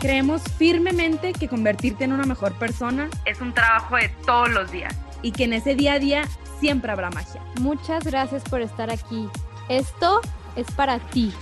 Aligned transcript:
Creemos 0.00 0.42
firmemente 0.56 1.32
que 1.32 1.48
convertirte 1.48 2.04
en 2.04 2.12
una 2.12 2.24
mejor 2.24 2.56
persona 2.56 3.08
es 3.24 3.40
un 3.40 3.52
trabajo 3.52 3.96
de 3.96 4.08
todos 4.24 4.48
los 4.48 4.70
días 4.70 4.94
y 5.22 5.32
que 5.32 5.44
en 5.44 5.52
ese 5.52 5.74
día 5.74 5.94
a 5.94 5.98
día 5.98 6.22
siempre 6.60 6.92
habrá 6.92 7.10
magia. 7.10 7.42
Muchas 7.60 8.04
gracias 8.04 8.44
por 8.44 8.60
estar 8.60 8.92
aquí. 8.92 9.28
Esto 9.68 10.20
es 10.54 10.70
para 10.70 11.00
ti. 11.00 11.32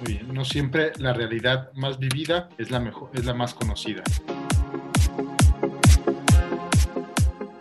Muy 0.00 0.14
bien. 0.14 0.32
No 0.32 0.44
siempre 0.44 0.92
la 0.96 1.12
realidad 1.12 1.70
más 1.74 1.98
vivida 1.98 2.48
es 2.56 2.70
la 2.70 2.80
mejor, 2.80 3.10
es 3.12 3.26
la 3.26 3.34
más 3.34 3.52
conocida. 3.52 4.02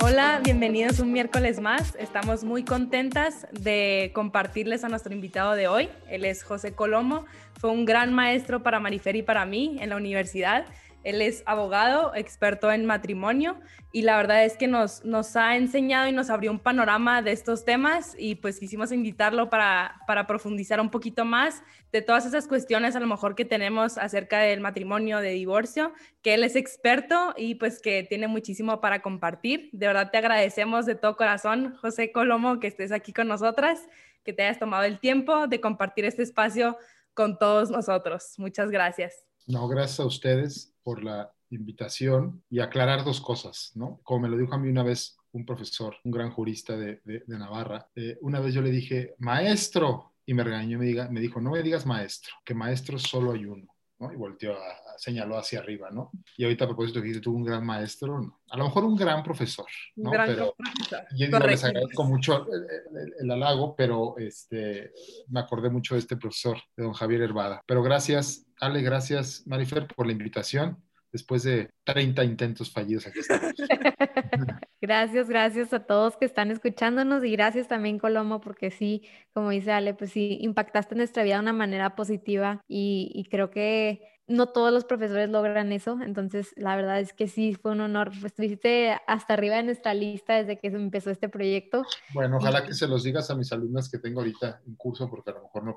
Hola, 0.07 0.39
bienvenidos 0.43 0.99
un 0.99 1.11
miércoles 1.11 1.59
más. 1.59 1.95
Estamos 1.95 2.43
muy 2.43 2.63
contentas 2.63 3.47
de 3.51 4.11
compartirles 4.13 4.83
a 4.83 4.87
nuestro 4.87 5.11
invitado 5.11 5.53
de 5.53 5.67
hoy. 5.67 5.89
Él 6.07 6.25
es 6.25 6.43
José 6.43 6.73
Colomo. 6.73 7.25
Fue 7.59 7.71
un 7.71 7.85
gran 7.85 8.13
maestro 8.13 8.61
para 8.61 8.79
Marifer 8.79 9.15
y 9.15 9.23
para 9.23 9.47
mí 9.47 9.77
en 9.79 9.89
la 9.89 9.95
universidad 9.95 10.67
él 11.05 11.21
es 11.21 11.43
abogado, 11.45 12.13
experto 12.15 12.71
en 12.71 12.85
matrimonio 12.85 13.57
y 13.91 14.01
la 14.01 14.17
verdad 14.17 14.43
es 14.43 14.57
que 14.57 14.67
nos, 14.67 15.05
nos 15.05 15.35
ha 15.37 15.55
enseñado 15.55 16.09
y 16.09 16.11
nos 16.11 16.29
abrió 16.29 16.51
un 16.51 16.59
panorama 16.59 17.21
de 17.21 17.31
estos 17.31 17.63
temas 17.63 18.15
y 18.17 18.35
pues 18.35 18.59
quisimos 18.59 18.91
invitarlo 18.91 19.49
para, 19.49 20.01
para 20.07 20.27
profundizar 20.27 20.81
un 20.81 20.89
poquito 20.89 21.23
más 21.23 21.61
de 21.93 22.01
todas 22.01 22.25
esas 22.25 22.47
cuestiones 22.47 22.95
a 22.95 22.99
lo 22.99 23.07
mejor 23.07 23.35
que 23.35 23.45
tenemos 23.45 23.97
acerca 23.97 24.39
del 24.39 24.59
matrimonio, 24.59 25.19
de 25.19 25.29
divorcio, 25.29 25.93
que 26.21 26.33
él 26.33 26.43
es 26.43 26.57
experto 26.57 27.33
y 27.37 27.55
pues 27.55 27.79
que 27.81 28.03
tiene 28.03 28.27
muchísimo 28.27 28.81
para 28.81 29.01
compartir. 29.01 29.69
De 29.71 29.87
verdad 29.87 30.09
te 30.11 30.17
agradecemos 30.17 30.85
de 30.85 30.95
todo 30.95 31.15
corazón, 31.15 31.77
José 31.77 32.11
Colomo, 32.11 32.59
que 32.59 32.67
estés 32.67 32.91
aquí 32.91 33.13
con 33.13 33.27
nosotras, 33.27 33.87
que 34.23 34.33
te 34.33 34.43
hayas 34.43 34.59
tomado 34.59 34.83
el 34.83 34.99
tiempo 34.99 35.47
de 35.47 35.61
compartir 35.61 36.03
este 36.03 36.23
espacio 36.23 36.77
con 37.13 37.37
todos 37.37 37.69
nosotros. 37.69 38.33
Muchas 38.39 38.71
gracias. 38.71 39.23
No, 39.47 39.67
gracias 39.67 39.99
a 39.99 40.05
ustedes 40.05 40.74
por 40.85 41.03
la 41.03 41.33
invitación 41.49 42.43
y 42.47 42.59
aclarar 42.59 43.03
dos 43.03 43.19
cosas, 43.19 43.71
¿no? 43.73 43.99
Como 44.03 44.21
me 44.21 44.29
lo 44.29 44.37
dijo 44.37 44.53
a 44.53 44.59
mí 44.59 44.69
una 44.69 44.83
vez 44.83 45.17
un 45.31 45.43
profesor, 45.43 45.95
un 46.03 46.11
gran 46.11 46.29
jurista 46.29 46.77
de, 46.77 47.01
Navarra, 47.25 47.89
eh, 47.95 48.19
una 48.21 48.39
vez 48.39 48.53
yo 48.53 48.61
le 48.61 48.69
dije, 48.69 49.15
maestro, 49.17 50.13
y 50.27 50.35
me 50.35 50.43
regañó, 50.43 50.77
me, 50.77 50.85
diga, 50.85 51.09
me 51.09 51.21
dijo, 51.21 51.41
no 51.41 51.51
me 51.51 51.63
digas 51.63 51.87
maestro, 51.87 52.35
que 52.45 52.53
maestro 52.53 52.99
solo 52.99 53.31
hay 53.31 53.45
uno. 53.45 53.65
¿No? 54.07 54.13
Y 54.13 54.15
volteó, 54.15 54.53
a, 54.53 54.97
señaló 54.97 55.37
hacia 55.37 55.59
arriba, 55.59 55.89
¿no? 55.91 56.11
Y 56.37 56.43
ahorita 56.43 56.65
a 56.65 56.67
propósito 56.67 57.01
que 57.01 57.07
dice, 57.09 57.19
tuvo 57.19 57.37
un 57.37 57.43
gran 57.43 57.65
maestro, 57.65 58.19
¿no? 58.19 58.39
a 58.49 58.57
lo 58.57 58.65
mejor 58.65 58.85
un 58.85 58.95
gran 58.95 59.23
profesor, 59.23 59.65
¿no? 59.97 60.11
gran 60.11 60.27
pero, 60.27 60.55
profesor. 60.55 61.05
Yo 61.15 61.39
les 61.39 61.63
agradezco 61.63 62.03
mucho 62.05 62.47
el, 62.51 63.13
el, 63.19 63.31
halago, 63.31 63.75
pero 63.75 64.15
este, 64.17 64.91
me 65.27 65.41
acordé 65.41 65.69
mucho 65.69 65.95
de 65.95 65.99
este 65.99 66.15
profesor, 66.15 66.57
de 66.77 66.83
don 66.83 66.93
Javier 66.93 67.21
Herbada. 67.21 67.61
Pero 67.65 67.83
gracias 67.83 68.45
Ale, 68.59 68.81
gracias, 68.81 69.43
Marifer, 69.45 69.87
por 69.87 70.05
la 70.05 70.13
invitación. 70.13 70.81
Después 71.11 71.43
de 71.43 71.69
30 71.85 72.23
intentos 72.23 72.71
fallidos 72.71 73.07
aquí 73.07 73.19
estamos. 73.19 73.53
gracias, 74.85 75.27
gracias 75.29 75.73
a 75.73 75.85
todos 75.85 76.15
que 76.17 76.25
están 76.25 76.51
escuchándonos 76.51 77.23
y 77.23 77.31
gracias 77.31 77.67
también, 77.67 77.97
Colomo, 77.97 78.39
porque 78.39 78.69
sí, 78.69 79.03
como 79.33 79.49
dice 79.49 79.71
Ale, 79.71 79.95
pues 79.95 80.11
sí, 80.11 80.37
impactaste 80.41 80.93
nuestra 80.95 81.23
vida 81.23 81.35
de 81.35 81.41
una 81.41 81.53
manera 81.53 81.95
positiva 81.95 82.61
y, 82.67 83.11
y 83.15 83.25
creo 83.25 83.49
que 83.49 84.14
no 84.27 84.47
todos 84.47 84.73
los 84.73 84.85
profesores 84.85 85.29
logran 85.29 85.71
eso, 85.71 85.99
entonces 86.01 86.53
la 86.55 86.75
verdad 86.75 86.99
es 86.99 87.13
que 87.13 87.27
sí 87.27 87.53
fue 87.53 87.71
un 87.71 87.81
honor. 87.81 88.11
Estuviste 88.23 88.97
hasta 89.07 89.33
arriba 89.33 89.57
de 89.57 89.63
nuestra 89.63 89.93
lista 89.93 90.35
desde 90.35 90.57
que 90.57 90.67
empezó 90.67 91.11
este 91.11 91.29
proyecto. 91.29 91.83
Bueno, 92.13 92.37
ojalá 92.37 92.65
que 92.65 92.73
se 92.73 92.87
los 92.87 93.03
digas 93.03 93.29
a 93.29 93.35
mis 93.35 93.51
alumnas 93.51 93.89
que 93.89 93.99
tengo 93.99 94.21
ahorita 94.21 94.61
en 94.65 94.75
curso, 94.75 95.09
porque 95.09 95.29
a 95.29 95.33
lo 95.33 95.43
mejor 95.43 95.63
no 95.63 95.75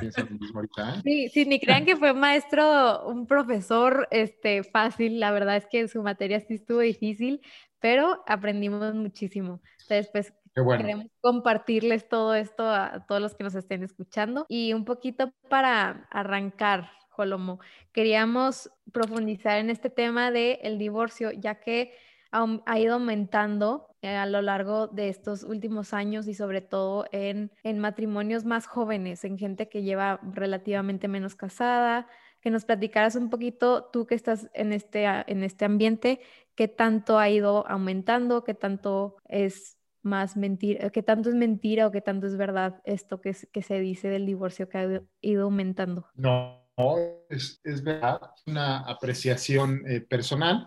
piensan 0.00 0.28
lo 0.30 0.38
mismo 0.38 0.60
ahorita. 0.60 0.94
¿eh? 0.94 1.00
Sí, 1.04 1.28
sí, 1.28 1.44
ni 1.46 1.60
crean 1.60 1.84
que 1.84 1.96
fue 1.96 2.14
maestro, 2.14 3.06
un 3.06 3.26
profesor 3.26 4.08
este, 4.10 4.62
fácil, 4.62 5.20
la 5.20 5.30
verdad 5.30 5.56
es 5.56 5.66
que 5.66 5.86
su 5.88 6.02
materia 6.02 6.40
sí 6.40 6.54
estuvo 6.54 6.78
difícil, 6.78 7.40
pero 7.80 8.22
aprendimos 8.26 8.94
muchísimo. 8.94 9.60
Entonces, 9.82 10.08
pues 10.10 10.32
Queremos 10.54 11.06
compartirles 11.20 12.08
todo 12.08 12.32
esto 12.34 12.68
a 12.68 13.04
todos 13.08 13.20
los 13.20 13.34
que 13.34 13.42
nos 13.42 13.56
estén 13.56 13.82
escuchando 13.82 14.46
y 14.48 14.72
un 14.72 14.84
poquito 14.84 15.32
para 15.50 16.06
arrancar, 16.12 16.90
Jolomo. 17.14 17.60
Queríamos 17.92 18.70
profundizar 18.92 19.58
en 19.58 19.70
este 19.70 19.90
tema 19.90 20.30
del 20.30 20.58
el 20.62 20.78
divorcio, 20.78 21.30
ya 21.32 21.60
que 21.60 21.92
ha, 22.30 22.78
ido 22.80 22.94
aumentando 22.94 23.86
eh, 24.02 24.16
a 24.16 24.26
lo 24.26 24.42
largo 24.42 24.88
de 24.88 25.08
estos 25.08 25.44
últimos 25.44 25.94
años 25.94 26.26
y 26.26 26.34
sobre 26.34 26.60
todo 26.60 27.06
en, 27.12 27.52
en 27.62 27.78
matrimonios 27.78 28.44
más 28.44 28.66
jóvenes, 28.66 29.24
en 29.24 29.38
gente 29.38 29.68
que 29.68 29.82
lleva 29.82 30.20
relativamente 30.32 31.06
menos 31.06 31.36
casada, 31.36 32.08
que 32.40 32.50
nos 32.50 32.64
platicaras 32.64 33.14
un 33.14 33.30
poquito, 33.30 33.84
tú 33.92 34.06
que 34.06 34.16
estás 34.16 34.50
en 34.52 34.72
este, 34.72 35.04
en 35.04 35.44
este 35.44 35.64
ambiente, 35.64 36.20
qué 36.56 36.66
tanto 36.66 37.18
ha 37.18 37.28
ido 37.30 37.66
aumentando, 37.68 38.42
qué 38.42 38.54
tanto 38.54 39.16
es 39.28 39.78
más 40.02 40.36
mentira, 40.36 40.90
qué 40.90 41.02
tanto 41.02 41.28
es 41.28 41.36
mentira 41.36 41.86
o 41.86 41.90
qué 41.92 42.00
tanto 42.00 42.26
es 42.26 42.36
verdad 42.36 42.82
esto 42.84 43.20
que, 43.20 43.34
que 43.52 43.62
se 43.62 43.78
dice 43.80 44.08
del 44.08 44.26
divorcio 44.26 44.68
que 44.68 44.78
ha 44.78 45.02
ido 45.22 45.44
aumentando. 45.44 46.06
No, 46.16 46.63
es, 47.28 47.60
es 47.62 47.82
verdad, 47.82 48.20
una 48.46 48.78
apreciación 48.78 49.82
eh, 49.86 50.00
personal, 50.00 50.66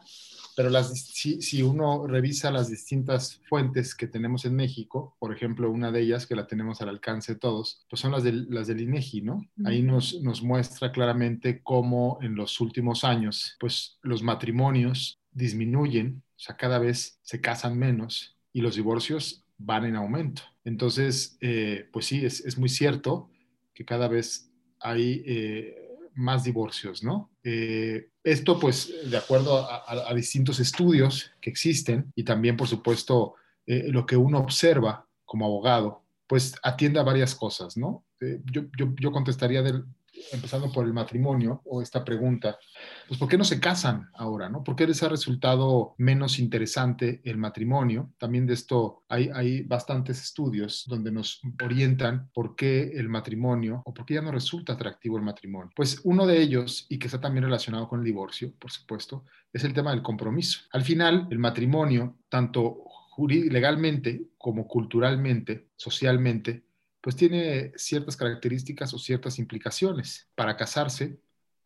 pero 0.55 0.69
las, 0.69 1.05
si, 1.05 1.41
si, 1.41 1.61
uno 1.61 2.07
revisa 2.07 2.49
las 2.49 2.69
distintas 2.69 3.41
fuentes 3.47 3.93
que 3.93 4.07
tenemos 4.07 4.45
en 4.45 4.55
México, 4.55 5.15
por 5.19 5.31
ejemplo, 5.31 5.69
una 5.69 5.91
de 5.91 6.01
ellas 6.01 6.25
que 6.25 6.35
la 6.35 6.47
tenemos 6.47 6.81
al 6.81 6.89
alcance 6.89 7.33
de 7.33 7.39
todos, 7.39 7.85
pues 7.89 7.99
son 7.99 8.11
las, 8.11 8.23
del, 8.23 8.47
las 8.49 8.67
del 8.67 8.81
INEGI, 8.81 9.21
¿no? 9.21 9.45
Ahí 9.65 9.83
nos, 9.83 10.19
nos 10.21 10.41
muestra 10.41 10.91
claramente 10.91 11.61
cómo 11.61 12.17
en 12.21 12.35
los 12.35 12.59
últimos 12.59 13.03
años, 13.03 13.55
pues 13.59 13.99
los 14.01 14.23
matrimonios 14.23 15.19
disminuyen, 15.31 16.23
o 16.35 16.39
sea, 16.39 16.57
cada 16.57 16.79
vez 16.79 17.19
se 17.21 17.39
casan 17.39 17.77
menos 17.77 18.35
y 18.51 18.61
los 18.61 18.75
divorcios 18.75 19.43
van 19.59 19.85
en 19.85 19.95
aumento. 19.95 20.41
Entonces, 20.63 21.37
eh, 21.41 21.87
pues 21.93 22.07
sí, 22.07 22.25
es, 22.25 22.43
es, 22.45 22.57
muy 22.57 22.69
cierto 22.69 23.29
que 23.75 23.85
cada 23.85 24.07
vez 24.07 24.49
hay... 24.79 25.23
Eh, 25.25 25.86
más 26.17 26.43
divorcios, 26.43 27.03
¿no? 27.03 27.29
Eh, 27.43 28.09
esto, 28.23 28.59
pues, 28.59 29.09
de 29.09 29.17
acuerdo 29.17 29.67
a, 29.69 30.13
distintos 30.13 30.59
estudios 30.59 31.31
que 31.39 31.49
existen 31.49 32.11
y 32.15 32.23
también, 32.23 32.57
por 32.57 32.67
supuesto, 32.67 33.35
eh, 33.65 33.87
lo 33.89 34.05
que 34.05 34.17
uno 34.17 34.39
observa 34.39 35.07
como 35.23 35.45
abogado, 35.45 36.03
pues 36.27 36.55
atiende 36.63 36.99
a 36.99 37.03
varias 37.03 37.35
cosas, 37.35 37.77
¿no? 37.77 38.05
Eh, 38.19 38.41
yo, 38.51 38.63
yo, 38.77 38.93
yo, 38.99 39.11
contestaría 39.11 39.61
del, 39.61 39.85
empezando 40.31 40.71
por 40.71 40.85
el 40.85 40.93
matrimonio 40.93 41.61
o 41.65 41.81
esta 41.81 42.03
pregunta, 42.03 42.57
pues 43.07 43.19
¿por 43.19 43.27
qué 43.27 43.37
no 43.37 43.43
se 43.43 43.59
casan 43.59 44.09
ahora? 44.13 44.49
¿no? 44.49 44.63
¿Por 44.63 44.75
qué 44.75 44.87
les 44.87 45.01
ha 45.03 45.09
resultado 45.09 45.95
menos 45.97 46.39
interesante 46.39 47.21
el 47.23 47.37
matrimonio? 47.37 48.13
También 48.17 48.45
de 48.45 48.53
esto 48.53 49.03
hay, 49.07 49.29
hay 49.33 49.61
bastantes 49.63 50.21
estudios 50.21 50.85
donde 50.87 51.11
nos 51.11 51.41
orientan 51.63 52.29
por 52.33 52.55
qué 52.55 52.91
el 52.95 53.09
matrimonio 53.09 53.81
o 53.85 53.93
por 53.93 54.05
qué 54.05 54.15
ya 54.15 54.21
no 54.21 54.31
resulta 54.31 54.73
atractivo 54.73 55.17
el 55.17 55.23
matrimonio. 55.23 55.71
Pues 55.75 56.01
uno 56.03 56.25
de 56.25 56.41
ellos, 56.41 56.85
y 56.89 56.99
que 56.99 57.07
está 57.07 57.19
también 57.19 57.43
relacionado 57.43 57.87
con 57.87 57.99
el 57.99 58.05
divorcio, 58.05 58.53
por 58.59 58.71
supuesto, 58.71 59.25
es 59.53 59.63
el 59.63 59.73
tema 59.73 59.91
del 59.91 60.01
compromiso. 60.01 60.61
Al 60.71 60.83
final, 60.83 61.27
el 61.29 61.39
matrimonio, 61.39 62.17
tanto 62.29 62.83
legalmente 63.25 64.27
como 64.37 64.67
culturalmente, 64.67 65.69
socialmente, 65.75 66.66
pues 67.01 67.15
tiene 67.15 67.71
ciertas 67.75 68.17
características 68.17 68.93
o 68.93 68.99
ciertas 68.99 69.39
implicaciones. 69.39 70.29
Para 70.35 70.57
casarse 70.57 71.19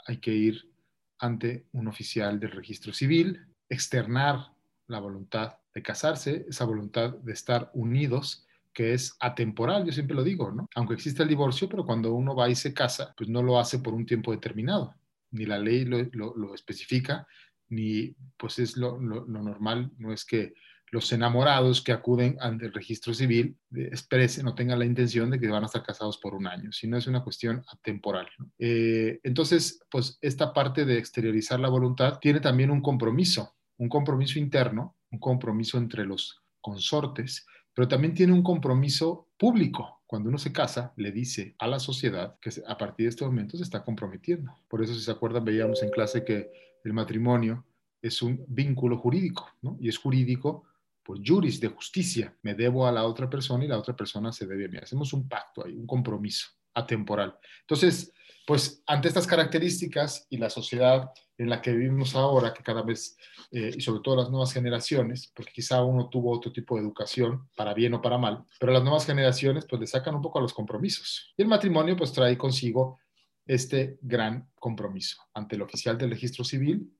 hay 0.06 0.18
que 0.18 0.31
ir 0.31 0.72
ante 1.19 1.66
un 1.72 1.88
oficial 1.88 2.39
del 2.39 2.51
registro 2.51 2.94
civil, 2.94 3.45
externar 3.69 4.54
la 4.88 5.00
voluntad 5.00 5.57
de 5.74 5.81
casarse, 5.81 6.45
esa 6.50 6.66
voluntad 6.66 7.13
de 7.13 7.31
estar 7.31 7.72
unidos, 7.74 8.45
que 8.74 8.94
es 8.94 9.16
atemporal, 9.19 9.86
yo 9.86 9.92
siempre 9.92 10.16
lo 10.16 10.24
digo, 10.24 10.51
¿no? 10.51 10.68
Aunque 10.75 10.94
existe 10.94 11.24
el 11.24 11.30
divorcio, 11.30 11.69
pero 11.69 11.86
cuando 11.86 12.13
uno 12.13 12.36
va 12.36 12.50
y 12.50 12.56
se 12.56 12.74
casa, 12.74 13.13
pues 13.16 13.30
no 13.30 13.44
lo 13.44 13.60
hace 13.60 13.80
por 13.80 13.94
un 13.94 14.06
tiempo 14.06 14.31
determinado, 14.31 14.95
ni 15.31 15.45
la 15.45 15.60
ley 15.60 15.86
lo, 15.86 16.56
especifica, 16.56 17.27
ni 17.69 18.16
pues 18.38 18.60
es 18.60 18.77
lo, 18.77 19.00
lo 19.00 19.25
normal, 19.25 19.92
no 19.98 20.13
es 20.13 20.25
que 20.25 20.54
los 20.92 21.12
enamorados 21.14 21.82
que 21.82 21.94
acuden 21.94 22.38
ante 22.42 22.66
el 22.66 22.74
registro 22.74 23.14
civil 23.14 23.58
expresen 23.74 24.46
o 24.48 24.54
tengan 24.54 24.78
la 24.78 24.86
intención 24.86 25.32
de 25.32 25.40
que 25.40 25.48
van 25.48 25.64
a 25.64 25.68
estar 25.68 25.84
casados 25.84 26.18
por 26.18 26.36
un 26.36 26.48
año, 26.48 26.72
sino 26.74 26.98
es 26.98 27.08
una 27.08 27.24
cuestión 27.24 27.64
atemporal. 27.72 28.28
Eh, 28.60 29.20
entonces, 29.24 29.80
pues 29.90 30.18
esta 30.22 30.54
parte 30.54 30.84
de 30.84 30.98
exteriorizar 30.98 31.62
la 31.62 31.70
voluntad 31.70 32.20
tiene 32.20 32.42
también 32.42 32.70
un 32.72 32.82
compromiso, 32.82 33.56
un 33.78 33.88
compromiso 33.88 34.38
interno, 34.38 34.98
un 35.12 35.20
compromiso 35.20 35.78
entre 35.78 36.06
los 36.06 36.42
consortes, 36.60 37.46
pero 37.74 37.88
también 37.88 38.14
tiene 38.14 38.34
un 38.34 38.44
compromiso 38.44 39.30
público. 39.38 40.02
Cuando 40.06 40.28
uno 40.28 40.38
se 40.38 40.52
casa, 40.52 40.92
le 40.98 41.14
dice 41.14 41.56
a 41.58 41.68
la 41.68 41.80
sociedad 41.80 42.38
que 42.42 42.52
a 42.68 42.78
partir 42.78 43.06
de 43.06 43.12
este 43.12 43.24
momento 43.24 43.56
se 43.56 43.64
está 43.64 43.82
comprometiendo. 43.82 44.54
Por 44.68 44.84
eso, 44.84 44.94
si 44.94 45.00
se 45.00 45.12
acuerdan, 45.12 45.46
veíamos 45.46 45.82
en 45.84 45.90
clase 45.90 46.26
que 46.26 46.52
el 46.84 46.92
matrimonio 46.92 47.66
es 48.02 48.22
un 48.22 48.44
vínculo 48.48 48.98
jurídico, 48.98 49.48
¿no? 49.62 49.78
Y 49.80 49.88
es 49.88 49.98
jurídico 49.98 50.66
por 51.03 51.19
juris 51.25 51.59
de 51.59 51.69
justicia. 51.69 52.36
Me 52.42 52.56
debo 52.56 52.88
a 52.88 52.92
la 52.92 53.06
otra 53.06 53.30
persona 53.30 53.65
y 53.65 53.68
la 53.68 53.77
otra 53.77 53.95
persona 53.95 54.31
se 54.31 54.45
debe 54.45 54.65
a 54.65 54.68
mí. 54.69 54.77
Hacemos 54.77 55.13
un 55.13 55.27
pacto 55.27 55.65
ahí, 55.65 55.75
un 55.75 55.88
compromiso 55.88 56.48
atemporal. 56.74 57.38
Entonces, 57.62 58.13
pues 58.45 58.83
ante 58.88 59.07
estas 59.07 59.27
características 59.27 60.27
y 60.30 60.38
la 60.38 60.50
sociedad 60.50 61.12
en 61.38 61.50
la 61.50 61.62
que 61.62 61.71
vivimos 61.71 62.15
ahora, 62.15 62.53
que 62.53 62.63
cada 62.63 62.81
vez, 62.81 63.18
eh, 63.51 63.71
y 63.75 63.81
sobre 63.81 64.01
todo 64.01 64.15
las 64.15 64.30
nuevas 64.30 64.53
generaciones, 64.53 65.31
porque 65.36 65.51
quizá 65.53 65.83
uno 65.83 66.09
tuvo 66.09 66.31
otro 66.31 66.51
tipo 66.51 66.75
de 66.75 66.81
educación, 66.81 67.50
para 67.56 67.74
bien 67.74 67.94
o 67.94 68.01
para 68.01 68.18
mal, 68.18 68.45
pero 68.59 68.71
las 68.71 68.83
nuevas 68.83 69.06
generaciones 69.06 69.65
pues 69.68 69.80
le 69.80 69.88
sacan 69.88 70.15
un 70.15 70.21
poco 70.21 70.39
a 70.39 70.42
los 70.42 70.53
compromisos. 70.53 71.33
Y 71.38 71.42
el 71.42 71.48
matrimonio 71.48 71.95
pues 71.95 72.12
trae 72.12 72.38
consigo 72.38 73.00
este 73.45 73.98
gran 74.01 74.50
compromiso 74.59 75.18
ante 75.33 75.56
el 75.56 75.63
oficial 75.63 75.98
del 75.98 76.12
registro 76.12 76.44
civil, 76.44 76.92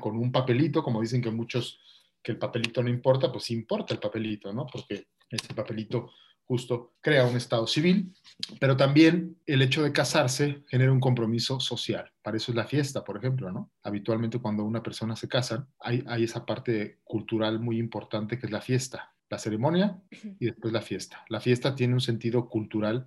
con 0.00 0.16
un 0.16 0.30
papelito, 0.30 0.82
como 0.82 1.00
dicen 1.00 1.20
que 1.20 1.30
muchos, 1.30 1.80
que 2.24 2.32
el 2.32 2.38
papelito 2.38 2.82
no 2.82 2.88
importa, 2.88 3.30
pues 3.30 3.50
importa 3.50 3.92
el 3.92 4.00
papelito, 4.00 4.52
¿no? 4.52 4.66
Porque 4.66 5.08
ese 5.28 5.52
papelito 5.54 6.10
justo 6.46 6.94
crea 7.00 7.26
un 7.26 7.36
estado 7.36 7.66
civil, 7.66 8.12
pero 8.58 8.76
también 8.76 9.36
el 9.46 9.62
hecho 9.62 9.82
de 9.82 9.92
casarse 9.92 10.64
genera 10.68 10.92
un 10.92 11.00
compromiso 11.00 11.60
social. 11.60 12.10
Para 12.22 12.38
eso 12.38 12.52
es 12.52 12.56
la 12.56 12.66
fiesta, 12.66 13.04
por 13.04 13.18
ejemplo, 13.18 13.52
¿no? 13.52 13.70
Habitualmente 13.82 14.38
cuando 14.38 14.64
una 14.64 14.82
persona 14.82 15.16
se 15.16 15.28
casa, 15.28 15.68
hay, 15.78 16.02
hay 16.06 16.24
esa 16.24 16.44
parte 16.44 17.00
cultural 17.04 17.60
muy 17.60 17.78
importante 17.78 18.38
que 18.38 18.46
es 18.46 18.52
la 18.52 18.60
fiesta, 18.60 19.14
la 19.28 19.38
ceremonia 19.38 20.02
y 20.10 20.46
después 20.46 20.72
la 20.72 20.82
fiesta. 20.82 21.24
La 21.28 21.40
fiesta 21.40 21.74
tiene 21.74 21.94
un 21.94 22.00
sentido 22.00 22.48
cultural 22.48 23.06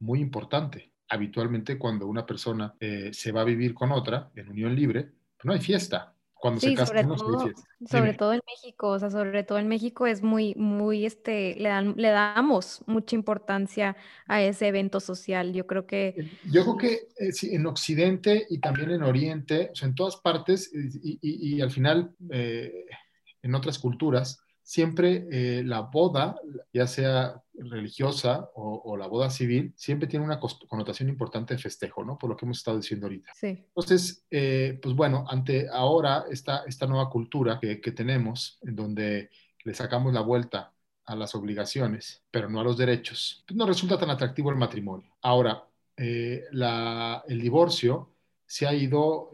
muy 0.00 0.20
importante. 0.20 0.92
Habitualmente 1.08 1.78
cuando 1.78 2.06
una 2.06 2.26
persona 2.26 2.74
eh, 2.80 3.10
se 3.12 3.30
va 3.30 3.42
a 3.42 3.44
vivir 3.44 3.74
con 3.74 3.92
otra 3.92 4.30
en 4.34 4.48
unión 4.48 4.74
libre, 4.74 5.12
no 5.44 5.52
hay 5.52 5.60
fiesta. 5.60 6.15
Cuando 6.38 6.60
se 6.60 6.74
casan, 6.74 7.08
sobre, 7.08 7.18
todo, 7.18 7.50
sobre 7.88 8.14
todo 8.14 8.32
en 8.34 8.42
México, 8.46 8.88
o 8.88 8.98
sea, 8.98 9.10
sobre 9.10 9.42
todo 9.42 9.58
en 9.58 9.68
México 9.68 10.06
es 10.06 10.22
muy, 10.22 10.54
muy, 10.54 11.06
este, 11.06 11.54
le, 11.58 11.68
dan, 11.68 11.94
le 11.96 12.10
damos 12.10 12.82
mucha 12.86 13.16
importancia 13.16 13.96
a 14.26 14.42
ese 14.42 14.68
evento 14.68 15.00
social. 15.00 15.52
Yo 15.54 15.66
creo 15.66 15.86
que... 15.86 16.08
Eh, 16.08 16.30
yo 16.50 16.62
creo 16.62 16.76
que 16.76 16.92
eh, 17.18 17.32
en 17.42 17.66
Occidente 17.66 18.46
y 18.50 18.58
también 18.58 18.90
en 18.90 19.02
Oriente, 19.02 19.70
o 19.72 19.74
sea, 19.74 19.88
en 19.88 19.94
todas 19.94 20.16
partes, 20.16 20.70
y, 20.74 21.18
y, 21.22 21.60
al 21.62 21.70
final, 21.70 22.14
eh, 22.30 22.84
en 23.42 23.54
otras 23.54 23.78
culturas, 23.78 24.38
siempre 24.66 25.28
eh, 25.30 25.62
la 25.64 25.82
boda, 25.82 26.34
ya 26.72 26.88
sea 26.88 27.40
religiosa 27.54 28.50
o, 28.56 28.96
la 28.96 29.06
boda 29.06 29.30
civil, 29.30 29.72
siempre 29.76 30.08
tiene 30.08 30.24
una 30.24 30.40
connotación 30.40 31.08
importante 31.08 31.54
de 31.54 31.60
festejo, 31.60 32.04
¿no? 32.04 32.18
Por 32.18 32.30
lo 32.30 32.36
que 32.36 32.44
hemos 32.44 32.58
estado 32.58 32.76
diciendo 32.76 33.06
ahorita. 33.06 33.30
Sí. 33.32 33.46
Entonces, 33.46 34.26
eh, 34.28 34.76
pues 34.82 34.96
bueno, 34.96 35.24
ante 35.28 35.68
ahora 35.68 36.24
esta, 36.28 36.64
esta 36.66 36.88
nueva 36.88 37.08
cultura 37.08 37.60
que, 37.60 37.76
tenemos, 37.92 38.58
en 38.62 38.74
donde 38.74 39.30
le 39.62 39.72
sacamos 39.72 40.12
la 40.12 40.22
vuelta 40.22 40.74
a 41.04 41.14
las 41.14 41.36
obligaciones, 41.36 42.24
pero 42.32 42.50
no 42.50 42.58
a 42.60 42.64
los 42.64 42.76
derechos, 42.76 43.44
pues 43.46 43.56
no 43.56 43.66
resulta 43.66 43.96
tan 43.96 44.10
atractivo 44.10 44.50
el 44.50 44.56
matrimonio. 44.56 45.16
Ahora, 45.22 45.64
eh, 45.96 46.42
el 46.50 47.40
divorcio 47.40 48.10
se 48.44 48.66
ha 48.66 48.74
ido, 48.74 49.30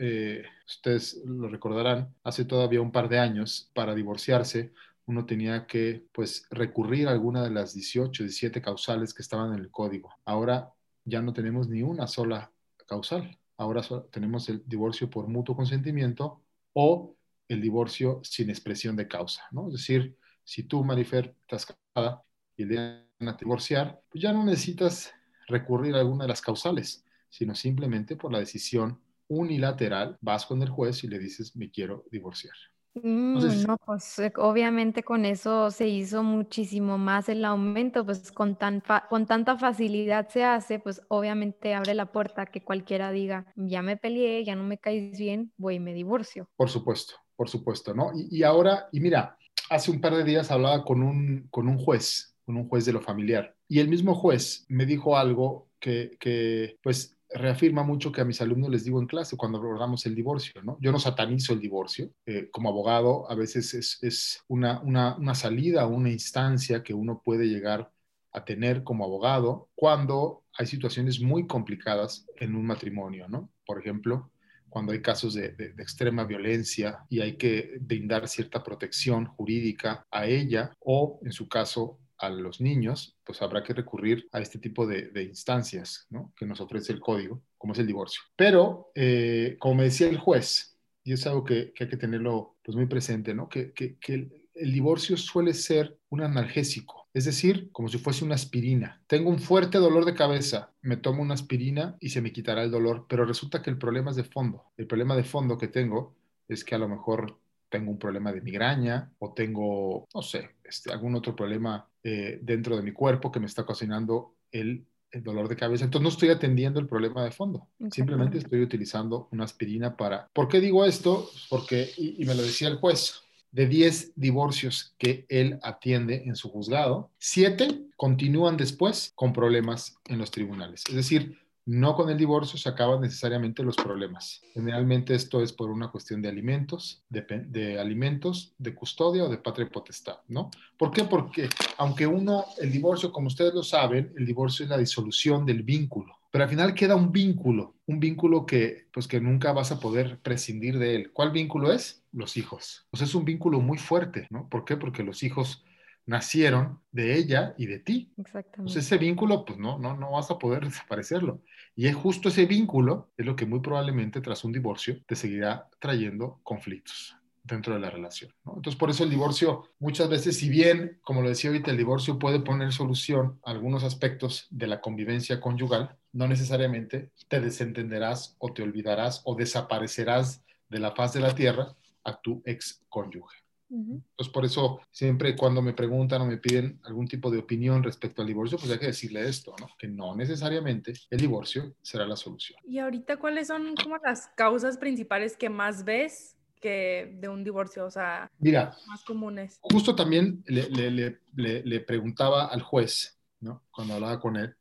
ustedes 0.67 1.23
lo 1.25 1.49
recordarán, 1.49 2.14
hace 2.23 2.44
todavía 2.44 2.82
un 2.82 2.93
par 2.93 3.08
de 3.08 3.19
años, 3.19 3.70
para 3.73 3.94
divorciarse, 3.94 4.73
uno 5.06 5.26
tenía 5.26 5.66
que 5.66 6.06
pues 6.12 6.46
recurrir 6.50 7.08
a 7.08 7.12
alguna 7.12 7.43
de 7.43 7.50
las 7.50 7.75
18, 7.75 8.22
17 8.22 8.62
causales 8.62 9.12
que 9.14 9.22
estaban 9.22 9.52
en 9.52 9.60
el 9.60 9.70
código. 9.70 10.14
Ahora 10.25 10.72
ya 11.04 11.20
no 11.20 11.32
tenemos 11.32 11.69
ni 11.69 11.82
una 11.82 12.06
sola 12.06 12.52
causal. 12.87 13.38
Ahora 13.56 13.82
tenemos 14.10 14.49
el 14.49 14.62
divorcio 14.66 15.10
por 15.10 15.28
mutuo 15.28 15.56
consentimiento 15.56 16.43
o 16.72 17.16
el 17.49 17.60
divorcio 17.60 18.20
sin 18.22 18.50
expresión 18.50 18.96
de 18.96 19.08
causa, 19.08 19.43
¿no? 19.50 19.69
Es 19.69 19.75
decir, 19.75 20.16
si 20.44 20.64
tú, 20.64 20.84
Marifer, 20.84 21.34
estás 21.43 21.66
casada 21.66 22.25
y 22.56 22.64
le 22.64 22.76
van 23.19 23.28
a 23.28 23.32
divorciar, 23.34 24.00
pues 24.08 24.22
ya 24.22 24.32
no 24.32 24.44
necesitas 24.44 25.12
recurrir 25.46 25.94
a 25.94 26.00
alguna 26.00 26.25
de 26.25 26.28
las 26.28 26.40
causales, 26.40 27.05
sino 27.28 27.55
simplemente 27.55 28.16
por 28.16 28.32
la 28.32 28.38
decisión 28.38 29.00
unilateral 29.28 30.19
vas 30.20 30.46
con 30.46 30.62
el 30.62 30.69
juez 30.69 31.05
y 31.05 31.08
le 31.08 31.19
dices, 31.19 31.56
me 31.56 31.70
quiero 31.70 32.05
divorciar. 32.10 32.55
Mm, 32.94 33.66
no, 33.66 33.78
pues 33.78 34.18
eh, 34.18 34.32
obviamente 34.36 35.02
con 35.02 35.24
eso 35.24 35.70
se 35.70 35.88
hizo 35.88 36.22
muchísimo 36.22 36.98
más 36.98 37.28
el 37.30 37.44
aumento, 37.44 38.04
pues 38.04 38.30
con, 38.32 38.56
tan 38.56 38.82
con 39.08 39.26
tanta 39.26 39.56
facilidad 39.56 40.28
se 40.28 40.44
hace, 40.44 40.78
pues 40.78 41.00
obviamente 41.08 41.74
abre 41.74 41.94
la 41.94 42.12
puerta 42.12 42.46
que 42.46 42.62
cualquiera 42.62 43.10
diga, 43.10 43.46
ya 43.56 43.80
me 43.80 43.96
peleé, 43.96 44.44
ya 44.44 44.56
no 44.56 44.64
me 44.64 44.76
caes 44.76 45.18
bien, 45.18 45.52
voy 45.56 45.76
y 45.76 45.80
me 45.80 45.94
divorcio. 45.94 46.50
Por 46.56 46.68
supuesto, 46.68 47.14
por 47.34 47.48
supuesto, 47.48 47.94
¿no? 47.94 48.10
Y, 48.14 48.42
ahora, 48.42 48.88
y 48.92 49.00
mira, 49.00 49.38
hace 49.70 49.90
un 49.90 50.00
par 50.00 50.14
de 50.14 50.24
días 50.24 50.50
hablaba 50.50 50.84
con 50.84 51.02
un, 51.02 51.48
con 51.50 51.68
un 51.68 51.78
juez, 51.78 52.36
con 52.44 52.56
un 52.56 52.68
juez 52.68 52.84
de 52.84 52.92
lo 52.92 53.00
familiar, 53.00 53.54
y 53.68 53.80
el 53.80 53.88
mismo 53.88 54.14
juez 54.14 54.66
me 54.68 54.84
dijo 54.84 55.16
algo 55.16 55.70
que, 55.80 56.16
que 56.20 56.76
pues 56.82 57.16
reafirma 57.34 57.82
mucho 57.82 58.12
que 58.12 58.20
a 58.20 58.25
mis 58.25 58.40
alumnos 58.40 58.70
les 58.70 58.84
digo 58.84 59.00
en 59.00 59.06
clase 59.06 59.37
cuando 59.37 59.58
abordamos 59.58 60.06
el 60.06 60.14
divorcio, 60.14 60.62
¿no? 60.62 60.79
Yo 60.81 60.93
no 60.93 60.99
satanizo 60.99 61.52
el 61.52 61.61
divorcio. 61.61 62.11
Eh, 62.26 62.49
como 62.50 62.69
abogado, 62.69 63.31
a 63.31 63.34
veces 63.34 63.75
es, 64.02 64.43
una, 64.49 64.81
una, 64.81 65.17
una 65.17 65.34
salida, 65.34 65.87
una 65.87 66.11
instancia 66.11 66.82
que 66.82 66.94
uno 66.94 67.23
puede 67.25 67.46
llegar 67.46 67.90
a 68.32 68.44
tener 68.44 68.82
como 68.82 69.05
abogado 69.05 69.69
cuando 69.75 70.44
hay 70.56 70.67
situaciones 70.67 71.20
muy 71.20 71.46
complicadas 71.46 72.26
en 72.37 72.55
un 72.55 72.67
matrimonio, 72.67 73.29
¿no? 73.29 73.50
Por 73.67 73.79
ejemplo, 73.79 74.31
cuando 74.69 74.93
hay 74.93 75.02
casos 75.02 75.34
de, 75.34 75.50
de, 75.50 75.82
extrema 75.82 76.25
violencia 76.25 77.05
y 77.11 77.20
hay 77.20 77.37
que 77.37 77.76
brindar 77.81 78.26
cierta 78.26 78.62
protección 78.62 79.26
jurídica 79.26 80.06
a 80.11 80.26
ella 80.26 80.73
o, 80.81 81.20
en 81.23 81.32
su 81.32 81.46
caso, 81.46 81.99
a 82.22 82.30
los 82.30 82.60
niños, 82.60 83.16
pues 83.24 83.42
habrá 83.42 83.62
que 83.62 83.74
recurrir 83.74 84.28
a 84.32 84.40
este 84.40 84.58
tipo 84.58 84.86
de, 84.86 85.10
instancias 85.22 86.06
que 86.36 86.46
nos 86.46 86.60
ofrece 86.60 86.92
el 86.92 87.00
código, 87.00 87.42
como 87.58 87.72
es 87.72 87.80
el 87.80 87.86
divorcio. 87.86 88.22
Pero, 88.36 88.92
eh, 88.94 89.56
como 89.58 89.74
me 89.76 89.84
decía 89.84 90.08
el 90.08 90.19
juez, 90.19 90.78
y 91.04 91.12
es 91.12 91.26
algo 91.26 91.44
que, 91.44 91.72
hay 91.79 91.88
que 91.88 91.96
tenerlo 91.96 92.56
pues, 92.62 92.76
muy 92.76 92.86
presente, 92.86 93.34
que, 93.50 93.98
el, 94.06 94.46
el 94.55 94.72
divorcio 94.72 95.17
suele 95.17 95.52
ser 95.52 95.98
un 96.10 96.22
analgésico, 96.22 97.08
es 97.12 97.24
decir, 97.24 97.70
como 97.72 97.88
si 97.88 97.98
fuese 97.98 98.24
una 98.24 98.36
aspirina. 98.36 99.02
Tengo 99.08 99.29
un 99.29 99.41
fuerte 99.41 99.79
dolor 99.79 100.05
de 100.05 100.14
cabeza, 100.14 100.72
me 100.81 100.96
tomo 100.96 101.22
una 101.22 101.34
aspirina 101.34 101.96
y 101.98 102.10
se 102.10 102.22
me 102.22 102.32
quitará 102.32 102.62
el 102.62 102.70
dolor, 102.70 103.06
pero 103.08 103.24
resulta 103.24 103.62
que 103.62 103.70
el 103.70 103.79
problema 103.79 104.10
es 104.10 104.17
de 104.17 104.24
fondo. 104.24 104.67
El 104.76 104.86
problema 104.86 105.17
de 105.17 105.24
fondo 105.24 105.58
que 105.58 105.69
tengo 105.69 106.14
es 106.46 106.64
que 106.64 106.76
a 106.76 106.79
lo 106.79 106.88
mejor 106.88 107.42
tengo 107.72 107.91
un 107.91 107.98
problema 107.98 108.31
de 108.32 108.43
migraña 108.43 109.10
o 109.19 109.32
tengo, 109.32 110.06
no 110.14 110.22
sé, 110.22 110.50
este, 110.62 110.93
algún 110.93 111.14
otro 111.14 111.34
problema 111.34 111.88
eh, 112.05 112.38
dentro 112.43 112.76
de 112.76 112.82
mi 112.82 112.93
cuerpo 112.93 113.32
que 113.32 113.41
me 113.41 113.46
está 113.46 113.62
ocasionando 113.62 114.36
el, 114.52 114.86
dolor 115.14 115.46
de 115.46 115.56
cabeza. 115.56 115.84
Entonces 115.84 116.05
no 116.05 116.08
estoy 116.08 116.31
atendiendo 116.31 116.81
el 116.81 116.86
problema 116.86 117.22
de 117.22 117.31
fondo. 117.31 117.69
Simplemente 117.91 118.38
estoy 118.38 118.62
utilizando 118.62 119.29
una 119.31 119.44
aspirina 119.44 119.94
para... 119.94 120.31
¿Por 120.32 120.48
qué 120.48 120.58
digo 120.58 120.86
esto? 120.86 121.29
Porque, 121.50 121.91
y, 121.98 122.22
y 122.22 122.24
me 122.24 122.34
lo 122.34 122.41
decía 122.41 122.69
el 122.69 122.76
juez, 122.76 123.22
de 123.50 123.67
10 123.67 124.12
divorcios 124.17 124.94
que 124.96 125.26
él 125.29 125.58
atiende 125.62 126.22
en 126.24 126.34
su 126.34 126.48
juzgado, 126.48 127.10
7 127.19 127.88
continúan 127.96 128.56
después 128.56 129.12
con 129.14 129.34
problemas 129.34 129.98
en 130.06 130.17
los 130.17 130.31
tribunales. 130.31 130.82
Es 130.88 130.94
decir, 130.94 131.38
no 131.64 131.94
con 131.94 132.10
el 132.10 132.19
divorcio 132.19 132.58
se 132.58 132.69
acaban 132.69 133.00
necesariamente 133.00 133.62
los 133.62 133.76
problemas. 133.76 134.42
Generalmente 134.52 135.14
esto 135.14 135.42
es 135.42 135.52
por 135.52 135.70
una 135.70 135.90
cuestión 135.90 136.20
de 136.20 136.28
alimentos, 136.28 137.02
de, 137.08 137.78
alimentos, 137.78 138.54
de 138.58 138.74
custodia 138.74 139.24
o 139.24 139.28
de 139.28 139.38
patria 139.38 139.69
potestad, 139.69 140.19
¿no? 140.28 140.50
¿Por 140.76 140.90
qué? 140.90 141.04
Porque 141.04 141.48
aunque 141.78 142.06
uno, 142.06 142.44
el 142.58 142.72
divorcio, 142.72 143.12
como 143.12 143.28
ustedes 143.28 143.54
lo 143.54 143.62
saben, 143.62 144.12
el 144.16 144.26
divorcio 144.26 144.64
es 144.64 144.70
la 144.70 144.78
disolución 144.78 145.46
del 145.46 145.62
vínculo, 145.62 146.19
pero 146.31 146.44
al 146.44 146.50
final 146.50 146.74
queda 146.74 146.96
un 146.96 147.12
vínculo, 147.12 147.74
un 147.86 148.00
vínculo 148.00 148.46
que, 148.46 148.86
pues 148.92 149.06
que 149.06 149.20
nunca 149.20 149.52
vas 149.52 149.70
a 149.70 149.78
poder 149.78 150.19
prescindir 150.20 150.78
de 150.78 150.96
él. 150.96 151.12
¿Cuál 151.12 151.31
vínculo 151.31 151.72
es? 151.72 152.02
Los 152.10 152.36
hijos. 152.36 152.86
Pues 152.90 153.02
es 153.02 153.14
un 153.14 153.24
vínculo 153.24 153.60
muy 153.60 153.78
fuerte, 153.78 154.26
¿no? 154.31 154.48
¿Por 154.48 154.64
qué? 154.64 154.76
Porque 154.76 155.02
los 155.02 155.22
hijos 155.22 155.64
nacieron 156.06 156.80
de 156.90 157.16
ella 157.16 157.54
y 157.56 157.66
de 157.66 157.78
ti. 157.78 158.12
Exactamente. 158.16 158.58
Entonces 158.58 158.86
ese 158.86 158.98
vínculo, 158.98 159.44
pues 159.44 159.58
no, 159.58 159.78
no, 159.78 159.96
no 159.96 160.12
vas 160.12 160.30
a 160.30 160.38
poder 160.38 160.64
desaparecerlo. 160.68 161.42
Y 161.74 161.86
es 161.86 161.94
justo 161.94 162.28
ese 162.28 162.46
vínculo, 162.46 163.10
es 163.16 163.24
lo 163.26 163.36
que 163.36 163.46
muy 163.46 163.60
probablemente 163.60 164.20
tras 164.20 164.44
un 164.44 164.52
divorcio 164.52 165.02
te 165.06 165.16
seguirá 165.16 165.68
trayendo 165.80 166.40
conflictos. 166.42 167.16
dentro 167.44 167.74
de 167.74 167.80
la 167.80 167.90
relación. 167.90 168.32
Entonces, 168.46 168.76
por 168.76 168.90
eso 168.90 169.02
el 169.02 169.10
divorcio, 169.10 169.64
muchas 169.80 170.08
veces, 170.08 170.38
si 170.38 170.48
bien, 170.48 171.00
como 171.02 171.22
lo 171.22 171.28
decía 171.28 171.50
ahorita, 171.50 171.72
el 171.72 171.76
divorcio 171.76 172.16
puede 172.16 172.38
poner 172.38 172.72
solución 172.72 173.40
a 173.44 173.50
algunos 173.50 173.82
aspectos 173.82 174.46
de 174.50 174.68
la 174.68 174.80
convivencia 174.80 175.40
conyugal, 175.40 175.96
no 176.12 176.28
necesariamente 176.28 177.10
te 177.28 177.40
desentenderás 177.40 178.36
o 178.38 178.52
te 178.52 178.62
olvidarás 178.62 179.22
o 179.24 179.34
desaparecerás 179.34 180.44
de 180.68 180.78
la 180.78 180.92
faz 180.92 181.14
de 181.14 181.20
la 181.20 181.34
tierra 181.34 181.74
a 182.04 182.20
tu 182.20 182.42
ex 182.44 182.84
cónyuge. 182.88 183.42
Entonces, 183.72 184.32
por 184.32 184.44
eso 184.44 184.81
siempre 184.91 185.34
cuando 185.34 185.62
me 185.62 185.72
preguntan 185.72 186.22
o 186.22 186.26
me 186.26 186.36
piden 186.36 186.79
algún 186.84 187.08
tipo 187.08 187.31
de 187.31 187.38
opinión 187.38 187.82
respecto 187.82 188.20
al 188.20 188.29
divorcio, 188.29 188.58
pues 188.58 188.70
hay 188.70 188.79
que 188.79 188.86
decirle 188.86 189.26
esto, 189.26 189.55
¿no? 189.58 189.69
Que 189.79 189.88
no 189.88 190.14
necesariamente 190.14 190.93
el 191.10 191.19
divorcio 191.19 191.74
será 191.82 192.06
la 192.06 192.17
solución. 192.17 192.58
Y 192.64 192.79
ahorita, 192.79 193.17
¿cuáles 193.17 193.48
son 193.48 193.74
como 193.74 193.96
las 194.05 194.29
causas 194.36 194.76
principales 194.76 195.36
que 195.36 195.48
más 195.48 195.84
ves 195.84 196.36
que 196.60 197.17
de 197.19 197.29
un 197.29 197.43
divorcio, 197.43 197.86
o 197.86 197.91
sea, 197.91 198.31
Mira, 198.38 198.76
más 198.86 199.02
comunes? 199.05 199.58
Justo 199.62 199.96
también 199.96 200.44
le, 200.46 200.69
le, 200.69 201.19
le, 201.34 201.62
le 201.64 201.81
preguntaba 201.81 202.46
al 202.46 202.62
juez, 202.62 203.19
¿no? 203.41 203.64
Cuando 203.70 203.94
hablaba 203.94 204.20
con 204.20 204.36
él, 204.36 204.55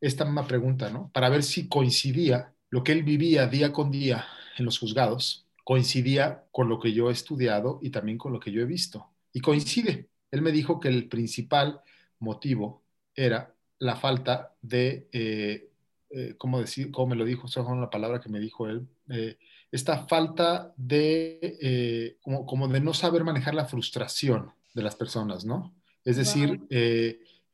esta 0.00 0.24
misma 0.24 0.46
pregunta, 0.46 0.90
¿no? 0.90 1.10
Para 1.12 1.28
ver 1.28 1.42
si 1.42 1.68
coincidía 1.68 2.52
lo 2.70 2.82
que 2.82 2.92
él 2.92 3.02
vivía 3.02 3.46
día 3.46 3.72
con 3.72 3.90
día 3.90 4.26
en 4.58 4.64
los 4.64 4.78
juzgados 4.78 5.47
coincidía 5.68 6.46
con 6.50 6.70
lo 6.70 6.80
que 6.80 6.94
yo 6.94 7.10
he 7.10 7.12
estudiado 7.12 7.78
y 7.82 7.90
también 7.90 8.16
con 8.16 8.32
lo 8.32 8.40
que 8.40 8.50
yo 8.50 8.62
he 8.62 8.64
visto. 8.64 9.10
Y 9.34 9.40
coincide. 9.40 10.08
Él 10.30 10.40
me 10.40 10.50
dijo 10.50 10.80
que 10.80 10.88
el 10.88 11.10
principal 11.10 11.82
motivo 12.20 12.84
era 13.14 13.54
la 13.78 13.94
falta 13.94 14.54
de, 14.62 15.10
eh, 15.12 15.68
eh, 16.08 16.36
¿cómo 16.38 16.58
decir? 16.58 16.90
¿Cómo 16.90 17.08
me 17.08 17.16
lo 17.16 17.26
dijo? 17.26 17.48
Esa 17.48 17.62
fue 17.64 17.74
una 17.74 17.90
palabra 17.90 18.18
que 18.18 18.30
me 18.30 18.40
dijo 18.40 18.66
él. 18.66 18.88
Eh, 19.10 19.36
esta 19.70 20.06
falta 20.06 20.72
de, 20.78 22.16
como, 22.22 22.46
como, 22.46 22.66
de 22.68 22.80
no 22.80 22.94
saber 22.94 23.22
manejar 23.22 23.54
la 23.54 23.66
frustración 23.66 24.50
de 24.72 24.82
las 24.82 24.96
personas, 24.96 25.44
¿no? 25.44 25.74
Es 26.02 26.16
decir, 26.16 26.62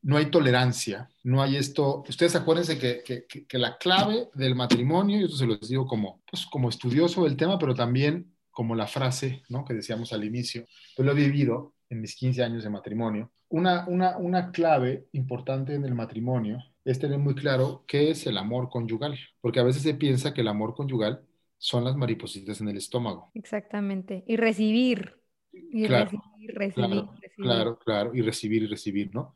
no 0.05 0.19
hay 0.19 0.27
tolerancia, 0.27 1.09
no 1.25 1.43
hay 1.43 1.57
esto. 1.57 2.05
Ustedes 2.07 2.37
acuérdense 2.37 2.79
que, 2.79 3.03
que, 3.03 3.47
que, 3.47 3.59
la 3.59 3.79
clave 3.79 4.29
del 4.35 4.55
matrimonio, 4.55 5.19
y 5.19 5.25
esto 5.25 5.37
se 5.37 5.47
lo 5.47 5.57
digo 5.57 5.87
como, 5.87 6.23
pues, 6.31 6.47
como 6.47 6.69
estudioso 6.69 7.25
del 7.25 7.37
tema, 7.37 7.59
pero 7.59 7.75
también 7.75 8.31
como 8.51 8.75
la 8.75 8.87
frase 8.87 9.43
¿no? 9.49 9.65
que 9.65 9.75
decíamos 9.75 10.13
al 10.13 10.23
inicio, 10.23 10.67
yo 10.97 11.05
lo 11.05 11.13
he 11.13 11.15
vivido 11.15 11.75
en 11.89 12.03
mis 12.03 12.15
15 12.17 12.45
años 12.45 12.63
de 12.63 12.71
matrimonio. 12.71 13.33
Una, 13.49 13.87
una, 13.89 14.19
una 14.19 14.53
clave 14.53 15.07
importante 15.13 15.75
en 15.75 15.85
el 15.85 15.95
matrimonio 15.95 16.59
es 16.85 16.99
tener 16.99 17.19
muy 17.19 17.35
claro 17.35 17.85
qué 17.87 18.11
es 18.11 18.27
el 18.27 18.37
amor 18.37 18.69
conyugal, 18.69 19.19
porque 19.41 19.61
a 19.61 19.65
veces 19.65 19.83
se 19.83 19.95
piensa 19.95 20.35
que 20.35 20.43
el 20.43 20.49
amor 20.49 20.75
conyugal 20.75 21.25
son 21.57 21.83
las 21.83 21.97
maripositas 21.97 22.61
en 22.61 22.69
el 22.69 22.77
estómago. 22.77 23.31
Exactamente, 23.33 24.23
y 24.27 24.37
recibir, 24.37 25.17
y 25.51 25.87
recibir, 25.87 26.21
recibir, 26.49 26.75
claro, 26.75 27.15
recibir. 27.23 27.35
Claro, 27.37 27.79
claro, 27.79 28.15
y 28.15 28.21
recibir 28.21 28.65
y 28.65 28.67
recibir, 28.67 29.15
¿no? 29.15 29.35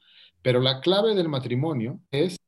Pero 0.48 0.62
la 0.62 0.80
clave 0.80 1.14
del 1.14 1.28
matrimonio 1.28 2.00
es 2.10 2.38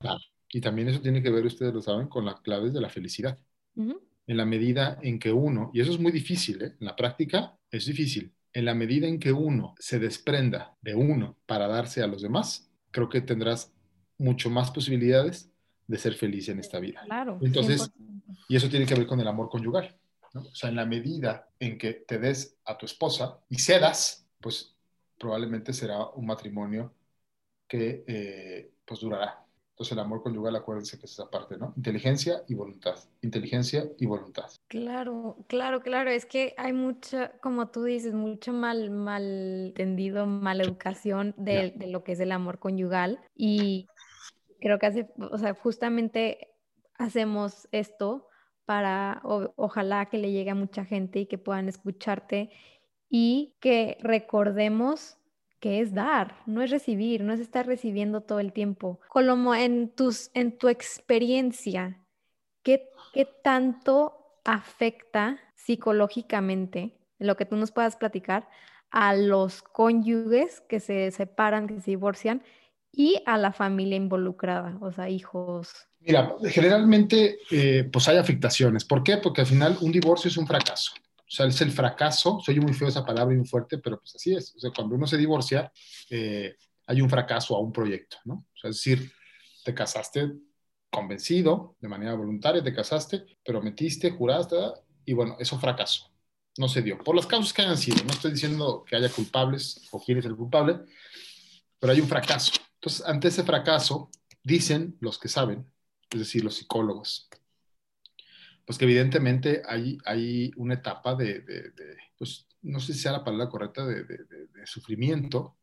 Y 0.49 0.63
también 0.63 0.89
eso 0.89 1.03
tiene 1.03 1.23
que 1.23 1.29
ver, 1.29 1.45
ustedes 1.45 1.75
lo 1.75 1.83
saben, 1.83 2.09
con 2.09 2.25
las 2.25 2.41
claves 2.41 2.73
de 2.73 2.81
la 2.81 2.89
felicidad. 2.89 3.39
En 3.77 4.37
la 4.39 4.47
medida 4.47 4.99
en 5.03 5.19
que 5.19 5.31
uno, 5.31 5.71
y 5.75 5.83
eso 5.83 5.93
es 5.93 6.01
muy 6.01 6.11
difícil, 6.11 6.63
¿eh? 6.63 6.77
en 6.81 6.87
la 6.87 6.97
práctica 6.97 7.59
es 7.71 7.85
difícil, 7.85 8.33
en 8.55 8.65
la 8.65 8.73
medida 8.73 9.07
en 9.07 9.19
que 9.19 9.33
uno 9.33 9.75
se 9.79 9.99
desprenda 9.99 10.79
de 10.81 10.95
uno 10.95 11.37
para 11.45 11.69
darse 11.69 12.03
a 12.03 12.07
los 12.07 12.23
demás, 12.23 12.73
creo 12.91 13.11
que 13.11 13.21
tendrás 13.21 13.71
mucho 14.17 14.49
más 14.49 14.71
posibilidades 14.71 15.53
de 15.87 15.99
ser 15.99 16.15
feliz 16.15 16.49
en 16.49 16.59
esta 16.59 16.81
vida. 16.81 17.03
Claro. 17.05 17.39
Entonces, 17.43 17.93
y 18.49 18.57
eso 18.57 18.71
tiene 18.71 18.87
que 18.87 18.95
ver 18.95 19.07
con 19.07 19.21
el 19.21 19.29
amor 19.29 19.51
conyugal. 19.51 19.95
O 20.33 20.55
sea, 20.55 20.71
en 20.71 20.77
la 20.77 20.87
medida 20.87 21.51
en 21.59 21.77
que 21.77 21.93
te 21.93 22.19
des 22.19 22.57
a 22.65 22.79
tu 22.79 22.87
esposa 22.87 23.41
y 23.51 23.59
cedas, 23.59 24.27
pues 24.41 24.75
probablemente 25.19 25.75
será 25.75 26.07
un 26.15 26.25
matrimonio 26.25 26.95
que 27.71 28.05
eh, 28.07 28.73
pues 28.85 29.01
durará. 29.01 29.47
Entonces 29.71 29.93
el 29.93 30.01
amor 30.01 30.23
conyugal, 30.23 30.57
acuérdense 30.57 30.99
que 30.99 31.07
es 31.07 31.13
esa 31.13 31.31
parte, 31.31 31.57
¿no? 31.57 31.73
Inteligencia 31.77 32.43
y 32.49 32.55
voluntad. 32.55 32.97
Inteligencia 33.23 33.89
y 33.99 34.05
voluntad. 34.05 34.51
Claro, 34.69 35.39
claro, 35.47 35.81
claro. 35.81 36.11
Es 36.11 36.27
que 36.27 36.53
hay 36.59 36.75
mucha, 36.75 37.33
como 37.41 37.69
tú 37.69 37.85
dices, 37.85 38.13
mucho 38.13 38.53
mal, 38.53 38.91
mal 38.91 39.69
entendido, 39.69 40.27
mala 40.27 40.65
educación 40.65 41.35
de, 41.39 41.73
de 41.77 41.87
lo 41.87 42.05
que 42.05 42.13
es 42.13 42.21
el 42.21 42.33
amor 42.33 42.59
conyugal. 42.59 43.21
Y 43.35 43.87
creo 44.61 44.79
que 44.79 44.87
hace, 44.87 45.09
o 45.17 45.39
sea, 45.39 45.55
justamente 45.55 46.49
hacemos 46.99 47.67
esto 47.73 48.29
para, 48.67 49.23
ojalá 49.25 50.07
que 50.07 50.19
le 50.19 50.31
llegue 50.31 50.51
a 50.51 50.55
mucha 50.55 50.85
gente 50.85 51.21
y 51.21 51.27
que 51.27 51.39
puedan 51.39 51.69
escucharte 51.69 52.51
y 53.09 53.55
que 53.61 53.97
recordemos 54.01 55.17
que 55.61 55.81
es 55.81 55.95
dar, 55.95 56.37
no 56.47 56.63
es 56.63 56.71
recibir, 56.71 57.23
no 57.23 57.33
es 57.33 57.41
estar 57.41 57.67
recibiendo 57.67 58.23
todo 58.23 58.41
el 58.41 58.53
tiempo. 58.53 58.99
Colomo, 59.09 59.55
en, 59.55 59.91
tus, 59.91 60.31
en 60.35 60.57
tu 60.57 60.69
experiencia, 60.69 62.01
¿qué, 62.63 62.89
¿qué 63.13 63.27
tanto 63.27 64.41
afecta 64.45 65.39
psicológicamente, 65.55 66.97
lo 67.19 67.37
que 67.37 67.45
tú 67.45 67.57
nos 67.57 67.71
puedas 67.71 67.97
platicar, 67.97 68.49
a 68.91 69.15
los 69.15 69.63
cónyuges 69.63 70.63
que 70.63 70.81
se 70.81 71.11
separan, 71.11 71.69
que 71.69 71.81
se 71.81 71.91
divorcian, 71.93 72.43
y 72.93 73.23
a 73.27 73.39
la 73.39 73.53
familia 73.53 73.97
involucrada, 73.97 74.77
o 74.81 74.91
sea, 74.91 75.11
hijos? 75.11 75.87
Mira, 76.01 76.35
generalmente 76.49 77.39
eh, 77.51 77.89
pues 77.93 78.09
hay 78.09 78.17
afectaciones. 78.17 78.85
¿Por 78.87 79.03
qué? 79.03 79.19
Porque 79.19 79.43
al 79.43 79.47
final 79.47 79.77
un 79.83 79.93
divorcio 79.93 80.29
es 80.29 80.39
un 80.39 80.47
fracaso. 80.47 80.93
O 81.31 81.33
sea, 81.33 81.47
es 81.47 81.61
el 81.61 81.71
fracaso, 81.71 82.41
soy 82.45 82.59
muy 82.59 82.73
feo 82.73 82.89
esa 82.89 83.07
palabra 83.07 83.33
y 83.33 83.39
muy 83.39 83.47
fuerte, 83.47 83.79
pero 83.79 84.01
pues 84.01 84.17
así 84.17 84.35
es. 84.35 84.53
O 84.57 84.59
sea, 84.59 84.73
cuando 84.75 84.97
uno 84.97 85.07
se 85.07 85.17
divorcia, 85.17 85.71
eh, 86.11 86.57
hay 86.87 87.01
un 87.01 87.09
fracaso 87.09 87.55
a 87.55 87.61
un 87.61 87.73
proyecto, 87.73 88.17
¿no? 88.25 88.35
O 88.53 88.57
sea, 88.61 88.71
es 88.71 88.77
decir, 88.77 89.13
te 89.65 89.73
casaste 89.73 90.33
convencido, 90.91 91.77
de 91.81 91.87
manera 91.87 92.15
voluntaria, 92.15 92.65
te 92.65 92.75
casaste, 92.75 93.25
prometiste, 93.45 94.11
juraste, 94.11 94.57
y 95.05 95.13
bueno, 95.13 95.37
eso 95.39 95.57
fracasó. 95.57 96.11
No 96.59 96.67
se 96.67 96.83
dio. 96.83 96.99
Por 96.99 97.15
las 97.15 97.29
causas 97.29 97.53
que 97.53 97.63
hayan 97.63 97.79
sido. 97.79 98.03
No 98.05 98.11
estoy 98.11 98.33
diciendo 98.33 98.85
que 98.85 98.97
haya 98.97 99.09
culpables 99.09 99.87
o 99.93 100.03
quién 100.03 100.19
es 100.19 100.25
el 100.25 100.35
culpable, 100.35 100.81
pero 101.79 101.93
hay 101.93 102.01
un 102.01 102.09
fracaso. 102.09 102.55
Entonces, 102.75 103.07
ante 103.07 103.29
ese 103.29 103.45
fracaso, 103.45 104.11
dicen 104.43 104.97
los 104.99 105.17
que 105.17 105.29
saben, 105.29 105.65
es 106.11 106.19
decir, 106.19 106.43
los 106.43 106.57
psicólogos, 106.57 107.29
pues 108.71 108.79
que 108.79 108.85
evidentemente 108.85 109.63
hay, 109.67 109.99
hay 110.05 110.53
una 110.55 110.75
etapa 110.75 111.17
de, 111.17 111.43
pues 112.17 112.47
no 112.63 112.79
sé 112.79 112.93
si 112.93 113.01
sea 113.01 113.11
la 113.11 113.25
palabra 113.25 113.49
correcta, 113.49 113.85
de, 113.85 114.07
sufrimiento 114.65 115.57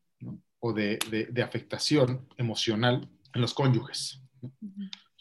o 0.60 0.74
de, 0.74 1.00
afectación 1.42 2.28
emocional 2.36 3.10
en 3.34 3.40
los 3.40 3.54
cónyuges. 3.54 4.20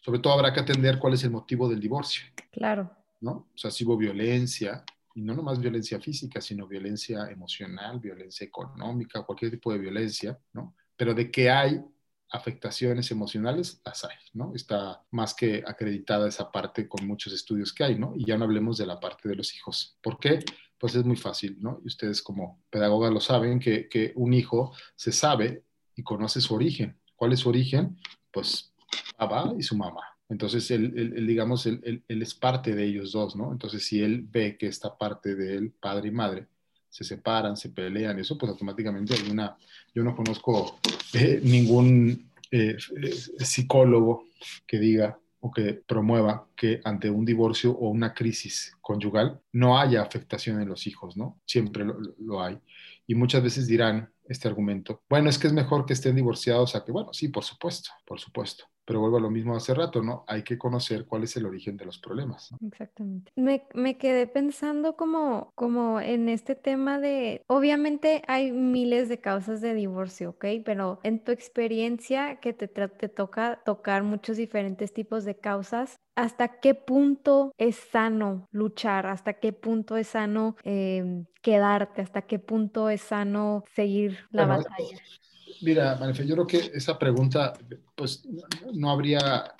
Sobre 0.05 0.19
todo 0.19 0.33
habrá 0.33 0.53
que 0.53 0.59
atender 0.59 0.99
cuál 0.99 1.15
es 1.15 1.23
el 1.23 1.31
motivo 1.31 1.69
del 1.69 1.79
divorcio. 1.79 2.27
Claro. 2.51 2.91
¿no? 3.21 3.51
O 3.55 3.57
sea, 3.57 3.71
si 3.71 3.85
hubo 3.85 3.97
violencia, 3.97 4.83
y 5.15 5.23
no 5.23 5.35
nomás 5.35 5.61
violencia 5.61 6.01
física, 6.01 6.41
sino 6.41 6.67
violencia 6.67 7.31
emocional, 7.31 8.01
violencia 8.01 8.45
económica, 8.45 9.23
cualquier 9.23 9.53
tipo 9.53 9.73
de 9.73 9.79
violencia, 9.79 10.37
¿no? 10.55 10.75
Pero 10.97 11.15
de 11.15 11.31
que 11.31 11.51
hay 11.51 11.81
afectaciones 12.31 13.11
emocionales, 13.11 13.81
las 13.85 14.05
hay, 14.05 14.17
¿no? 14.33 14.53
Está 14.55 15.05
más 15.11 15.35
que 15.35 15.63
acreditada 15.67 16.29
esa 16.29 16.51
parte 16.51 16.89
con 16.89 17.07
muchos 17.07 17.33
estudios 17.33 17.73
que 17.73 17.85
hay, 17.85 17.99
¿no? 17.99 18.15
Y 18.17 18.25
ya 18.27 18.37
no 18.37 18.45
hablemos 18.45 18.79
de 18.79 18.87
la 18.87 18.99
parte 18.99 19.29
de 19.29 19.37
los 19.37 19.55
hijos. 19.55 19.97
¿Por 20.03 20.19
qué? 20.19 20.41
Pues 20.79 20.95
es 20.95 21.05
muy 21.05 21.17
fácil, 21.17 21.57
¿no? 21.61 21.81
Y 21.85 21.89
ustedes 21.89 22.23
como 22.23 22.63
pedagoga 22.71 23.11
lo 23.11 23.21
saben, 23.21 23.59
que, 23.59 23.89
que 23.89 24.13
un 24.17 24.35
hijo 24.35 24.73
se 24.95 25.13
sabe 25.13 25.65
y 25.95 26.03
conoce 26.03 26.41
su 26.41 26.55
origen. 26.55 26.99
¿Cuál 27.15 27.33
es 27.33 27.41
su 27.41 27.49
origen? 27.49 27.99
Pues 28.31 28.75
papá 29.17 29.55
y 29.59 29.63
su 29.63 29.77
mamá. 29.77 30.03
Entonces, 30.29 30.71
él, 30.73 31.25
digamos, 31.27 31.67
él, 31.67 32.03
él, 32.09 32.23
es 32.23 32.35
parte 32.35 32.75
de 32.75 32.85
ellos 32.85 33.13
dos, 33.13 33.37
¿no? 33.37 33.53
Entonces, 33.53 33.87
si 33.87 34.03
él 34.03 34.27
ve 34.29 34.57
que 34.59 34.67
esta 34.67 34.99
parte 34.99 35.37
de 35.37 35.57
él, 35.57 35.73
padre 35.73 36.09
y 36.09 36.11
madre, 36.11 36.49
se 36.97 37.05
separan, 37.05 37.59
se 37.59 37.69
pelean, 37.69 38.19
eso 38.19 38.39
pues 38.39 38.49
automáticamente 38.49 39.13
hay 39.13 39.21
yo 39.95 40.03
no 40.03 40.17
conozco 40.17 40.79
eh, 41.13 41.41
ningún 41.43 42.31
eh, 42.51 42.79
eh, 43.03 43.13
psicólogo 43.45 44.29
que 44.67 44.79
diga 44.79 45.19
o 45.41 45.51
que 45.51 45.75
promueva 45.75 46.49
que 46.57 46.81
ante 46.85 47.11
un 47.11 47.27
divorcio 47.27 47.73
o 47.73 47.91
una 47.91 48.15
crisis 48.15 48.75
conyugal 48.81 49.39
no 49.53 49.79
haya 49.79 50.01
afectación 50.01 50.59
en 50.63 50.71
los 50.71 50.87
hijos, 50.87 51.19
¿no? 51.19 51.39
Siempre 51.45 51.85
lo, 51.85 51.99
lo 52.19 52.43
hay. 52.43 52.59
Y 53.07 53.15
muchas 53.15 53.43
veces 53.43 53.67
dirán 53.67 54.11
este 54.27 54.49
argumento, 54.49 55.03
bueno, 55.07 55.29
es 55.29 55.39
que 55.39 55.49
es 55.49 55.53
mejor 55.53 55.85
que 55.85 55.93
estén 55.93 56.17
divorciados 56.17 56.75
a 56.77 56.83
que, 56.83 56.93
bueno, 56.93 57.13
sí, 57.13 57.29
por 57.29 57.45
supuesto, 57.45 57.91
por 58.07 58.19
supuesto. 58.19 58.65
Pero 58.87 59.01
vuelvo 59.01 59.19
a 59.19 59.21
lo 59.21 59.31
mismo 59.31 59.57
hace 59.57 59.75
rato, 59.75 60.01
¿no? 60.01 60.25
Hay 60.29 60.45
que 60.45 60.57
conocer 60.57 61.07
cuál 61.07 61.25
es 61.25 61.37
el 61.37 61.45
origen 61.45 61.77
de 61.77 61.85
los 61.85 61.99
problemas. 61.99 62.55
Exactamente. 62.65 63.33
Me, 63.35 63.67
me, 63.75 63.99
quedé 63.99 64.27
pensando 64.27 64.97
como, 64.97 65.51
como 65.55 66.01
en 66.01 66.29
este 66.29 66.55
tema 66.55 67.01
de, 67.01 67.43
obviamente 67.49 68.23
hay 68.29 68.53
miles 68.53 69.09
de 69.09 69.21
causas 69.21 69.61
de 69.61 69.75
divorcio, 69.75 70.31
¿ok? 70.31 70.45
Pero 70.65 71.01
en 71.03 71.23
tu 71.23 71.33
experiencia 71.33 72.37
que 72.37 72.53
te, 72.53 72.69
te 72.69 73.09
toca 73.09 73.61
tocar 73.65 74.05
muchos 74.05 74.37
diferentes 74.37 74.93
tipos 74.93 75.25
de 75.25 75.37
causas, 75.37 75.99
¿hasta 76.15 76.61
qué 76.61 76.75
punto 76.75 77.53
es 77.59 77.77
sano 77.77 78.49
luchar? 78.53 79.07
¿Hasta 79.07 79.35
qué 79.35 79.53
punto 79.53 79.97
es 79.97 80.09
sano 80.09 80.57
em, 80.63 81.27
quedarte? 81.43 82.03
¿Hasta 82.03 82.23
qué 82.23 82.39
punto 82.39 82.89
es 82.89 83.01
sano 83.01 83.65
seguir 83.75 84.19
la 84.31 84.47
batalla? 84.47 84.99
Mira, 85.63 85.97
Marife, 85.97 86.27
yo 86.27 86.35
creo 86.35 86.47
que 86.47 86.71
esa 86.75 86.99
pregunta, 86.99 87.53
pues 87.95 88.23
no 88.75 88.91
habría, 88.91 89.55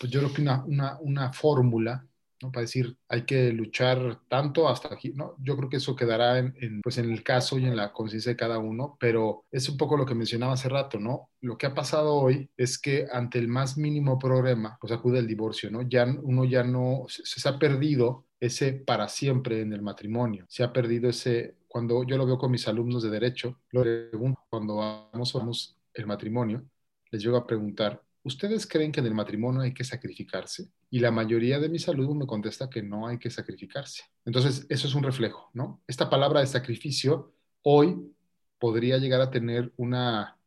pues 0.00 0.10
yo 0.10 0.20
creo 0.20 0.32
que 0.32 0.42
una, 0.42 0.98
una, 1.00 1.32
fórmula, 1.32 2.06
¿no? 2.42 2.50
Para 2.50 2.62
decir, 2.62 2.96
hay 3.08 3.24
que 3.24 3.52
luchar 3.52 4.20
tanto 4.28 4.68
hasta 4.68 4.92
aquí, 4.92 5.12
¿no? 5.14 5.36
Yo 5.38 5.56
creo 5.56 5.68
que 5.68 5.76
eso 5.76 5.96
quedará 5.96 6.38
en, 6.38 6.80
pues 6.82 6.98
en 6.98 7.10
el 7.10 7.22
caso 7.22 7.58
y 7.58 7.64
en 7.64 7.76
la 7.76 7.92
conciencia 7.92 8.32
de 8.32 8.36
cada 8.36 8.58
uno, 8.58 8.96
pero 8.98 9.44
es 9.50 9.68
un 9.68 9.76
poco 9.76 9.96
lo 9.96 10.06
que 10.06 10.14
mencionaba 10.14 10.54
hace 10.54 10.68
rato, 10.68 10.98
¿no? 10.98 11.30
Lo 11.40 11.56
que 11.56 11.66
ha 11.66 11.74
pasado 11.74 12.14
hoy 12.14 12.50
es 12.56 12.78
que 12.78 13.06
ante 13.12 13.38
el 13.38 13.48
más 13.48 13.76
mínimo 13.76 14.18
problema, 14.18 14.78
pues 14.80 14.92
acude 14.92 15.18
el 15.18 15.26
divorcio, 15.26 15.70
¿no? 15.70 15.82
Ya 15.82 16.04
uno 16.04 16.44
ya 16.44 16.64
no, 16.64 17.06
se 17.08 17.48
ha 17.48 17.58
perdido 17.58 18.26
ese 18.40 18.72
para 18.72 19.08
siempre 19.08 19.60
en 19.60 19.72
el 19.72 19.82
matrimonio, 19.82 20.44
se 20.48 20.62
ha 20.62 20.72
perdido 20.72 21.08
ese 21.08 21.56
cuando 21.76 22.04
yo 22.04 22.16
lo 22.16 22.24
veo 22.24 22.38
con 22.38 22.50
mis 22.50 22.66
alumnos 22.68 23.02
de 23.02 23.10
derecho, 23.10 23.60
cuando 24.48 24.76
vamos 24.76 25.76
el 25.92 26.06
matrimonio, 26.06 26.64
les 27.10 27.22
llego 27.22 27.36
a 27.36 27.46
preguntar, 27.46 28.02
¿ustedes 28.22 28.66
creen 28.66 28.90
que 28.90 29.00
en 29.00 29.06
el 29.06 29.12
matrimonio 29.12 29.60
hay 29.60 29.74
que 29.74 29.84
sacrificarse? 29.84 30.70
Y 30.88 31.00
la 31.00 31.10
mayoría 31.10 31.58
de 31.58 31.68
mis 31.68 31.86
alumnos 31.86 32.16
me 32.16 32.26
contesta 32.26 32.70
que 32.70 32.82
no 32.82 33.06
hay 33.06 33.18
que 33.18 33.28
sacrificarse. 33.28 34.04
Entonces, 34.24 34.64
eso 34.70 34.88
es 34.88 34.94
un 34.94 35.02
reflejo, 35.02 35.50
¿no? 35.52 35.82
Esta 35.86 36.08
palabra 36.08 36.40
de 36.40 36.46
sacrificio 36.46 37.34
hoy 37.60 38.10
podría 38.58 38.96
llegar 38.96 39.20
a 39.20 39.30
tener 39.30 39.70
una 39.76 40.38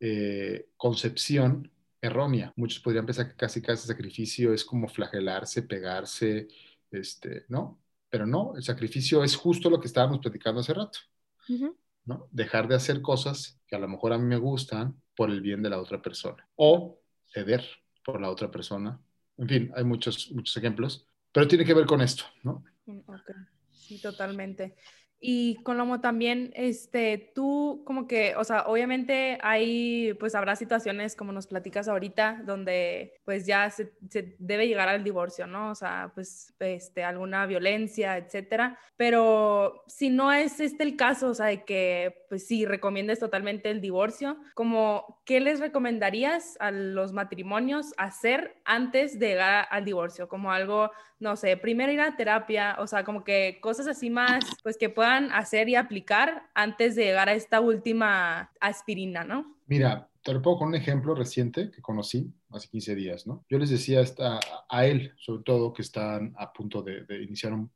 eh, 0.00 0.70
concepción 0.78 1.70
errónea. 2.00 2.54
Muchos 2.56 2.80
podrían 2.80 3.04
pensar 3.04 3.28
que 3.28 3.36
casi 3.36 3.60
casi 3.60 3.86
sacrificio 3.86 4.54
es 4.54 4.64
como 4.64 4.88
flagelarse, 4.88 5.64
pegarse, 5.64 6.48
este, 6.90 7.44
¿no? 7.48 7.78
Pero 8.10 8.26
no, 8.26 8.54
el 8.56 8.62
sacrificio 8.62 9.22
es 9.22 9.36
justo 9.36 9.68
lo 9.70 9.80
que 9.80 9.86
estábamos 9.86 10.18
platicando 10.20 10.60
hace 10.60 10.74
rato. 10.74 10.98
¿no? 12.04 12.28
Dejar 12.30 12.68
de 12.68 12.74
hacer 12.74 13.02
cosas 13.02 13.60
que 13.66 13.76
a 13.76 13.78
lo 13.78 13.88
mejor 13.88 14.12
a 14.12 14.18
mí 14.18 14.24
me 14.24 14.38
gustan 14.38 15.00
por 15.14 15.30
el 15.30 15.40
bien 15.40 15.62
de 15.62 15.70
la 15.70 15.80
otra 15.80 16.00
persona. 16.00 16.48
O 16.56 17.00
ceder 17.26 17.64
por 18.04 18.20
la 18.20 18.30
otra 18.30 18.50
persona. 18.50 19.00
En 19.36 19.48
fin, 19.48 19.72
hay 19.74 19.84
muchos, 19.84 20.30
muchos 20.32 20.56
ejemplos. 20.56 21.06
Pero 21.32 21.46
tiene 21.46 21.64
que 21.64 21.74
ver 21.74 21.86
con 21.86 22.00
esto, 22.00 22.24
¿no? 22.42 22.64
Sí, 23.70 24.00
totalmente. 24.00 24.76
Y 25.20 25.56
Colomo 25.64 26.00
también, 26.00 26.52
este, 26.54 27.32
tú 27.34 27.82
como 27.84 28.06
que, 28.06 28.36
o 28.36 28.44
sea, 28.44 28.66
obviamente 28.66 29.38
hay, 29.42 30.14
pues 30.20 30.36
habrá 30.36 30.54
situaciones 30.54 31.16
como 31.16 31.32
nos 31.32 31.48
platicas 31.48 31.88
ahorita, 31.88 32.42
donde 32.44 33.14
pues 33.24 33.44
ya 33.44 33.68
se, 33.70 33.92
se, 34.08 34.36
debe 34.38 34.68
llegar 34.68 34.88
al 34.88 35.02
divorcio, 35.02 35.48
¿no? 35.48 35.70
O 35.70 35.74
sea, 35.74 36.12
pues, 36.14 36.54
este, 36.60 37.02
alguna 37.02 37.46
violencia, 37.46 38.16
etcétera. 38.16 38.78
Pero 38.96 39.82
si 39.88 40.10
no 40.10 40.32
es 40.32 40.60
este 40.60 40.84
el 40.84 40.96
caso, 40.96 41.28
o 41.28 41.34
sea, 41.34 41.46
de 41.46 41.64
que, 41.64 42.26
pues 42.28 42.46
sí, 42.46 42.64
recomiendes 42.64 43.18
totalmente 43.18 43.70
el 43.70 43.80
divorcio, 43.80 44.36
como, 44.54 45.20
¿qué 45.24 45.40
les 45.40 45.58
recomendarías 45.60 46.56
a 46.60 46.70
los 46.70 47.12
matrimonios 47.12 47.92
hacer 47.96 48.60
antes 48.64 49.18
de 49.18 49.28
llegar 49.28 49.66
al 49.70 49.84
divorcio? 49.84 50.28
Como 50.28 50.52
algo, 50.52 50.90
no 51.20 51.36
sé, 51.36 51.56
primero 51.56 51.92
ir 51.92 52.00
a 52.00 52.16
terapia, 52.16 52.76
o 52.78 52.86
sea, 52.86 53.04
como 53.04 53.24
que 53.24 53.58
cosas 53.60 53.86
así 53.86 54.10
más, 54.10 54.44
pues 54.62 54.76
que 54.76 54.88
puedan 54.88 55.32
hacer 55.32 55.68
y 55.68 55.74
aplicar 55.74 56.48
antes 56.54 56.94
de 56.94 57.04
llegar 57.04 57.28
a 57.28 57.34
esta 57.34 57.60
última 57.60 58.52
aspirina, 58.60 59.24
¿no? 59.24 59.56
Mira, 59.66 60.08
te 60.22 60.32
lo 60.32 60.42
pongo 60.42 60.58
con 60.58 60.68
un 60.68 60.74
ejemplo 60.74 61.14
reciente 61.14 61.70
que 61.70 61.82
conocí 61.82 62.32
hace 62.50 62.68
15 62.68 62.94
días, 62.94 63.26
¿no? 63.26 63.44
Yo 63.48 63.58
les 63.58 63.70
decía 63.70 64.00
esta, 64.00 64.38
a 64.68 64.86
él, 64.86 65.12
sobre 65.18 65.42
todo, 65.42 65.72
que 65.72 65.82
están 65.82 66.34
a 66.38 66.52
punto 66.52 66.82
de, 66.82 67.04
iniciar 67.22 67.52
un, 67.52 67.70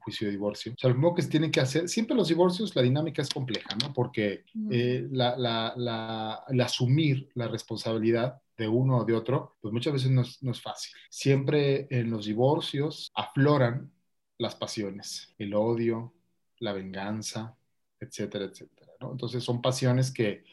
juicio 0.00 0.26
de 0.26 0.32
divorcio. 0.32 0.72
O 0.72 0.78
sea, 0.78 0.90
lo 0.90 1.14
que 1.14 1.22
se 1.22 1.28
tiene 1.28 1.50
que 1.50 1.60
hacer, 1.60 1.88
siempre 1.88 2.16
los 2.16 2.28
divorcios, 2.28 2.74
la 2.74 2.82
dinámica 2.82 3.22
es 3.22 3.28
compleja, 3.28 3.76
¿no? 3.82 3.92
Porque 3.92 4.44
eh, 4.70 5.06
la, 5.10 5.36
la, 5.36 5.72
la, 5.76 6.44
el 6.48 6.60
asumir 6.60 7.28
la 7.34 7.48
responsabilidad 7.48 8.40
de 8.58 8.68
uno 8.68 8.98
o 8.98 9.04
de 9.04 9.14
otro, 9.14 9.56
pues 9.60 9.72
muchas 9.72 9.92
veces 9.94 10.10
no 10.10 10.50
es 10.50 10.60
fácil. 10.60 10.92
Siempre 11.08 11.86
en 11.90 12.10
los 12.10 12.26
divorcios 12.26 13.10
afloran 13.14 13.90
las 14.36 14.54
pasiones, 14.54 15.34
el 15.38 15.54
odio, 15.54 16.12
la 16.58 16.72
venganza, 16.72 17.56
etcétera, 18.00 18.44
etcétera. 18.46 18.92
Entonces 19.00 19.44
son 19.44 19.62
pasiones 19.62 20.12
que, 20.12 20.44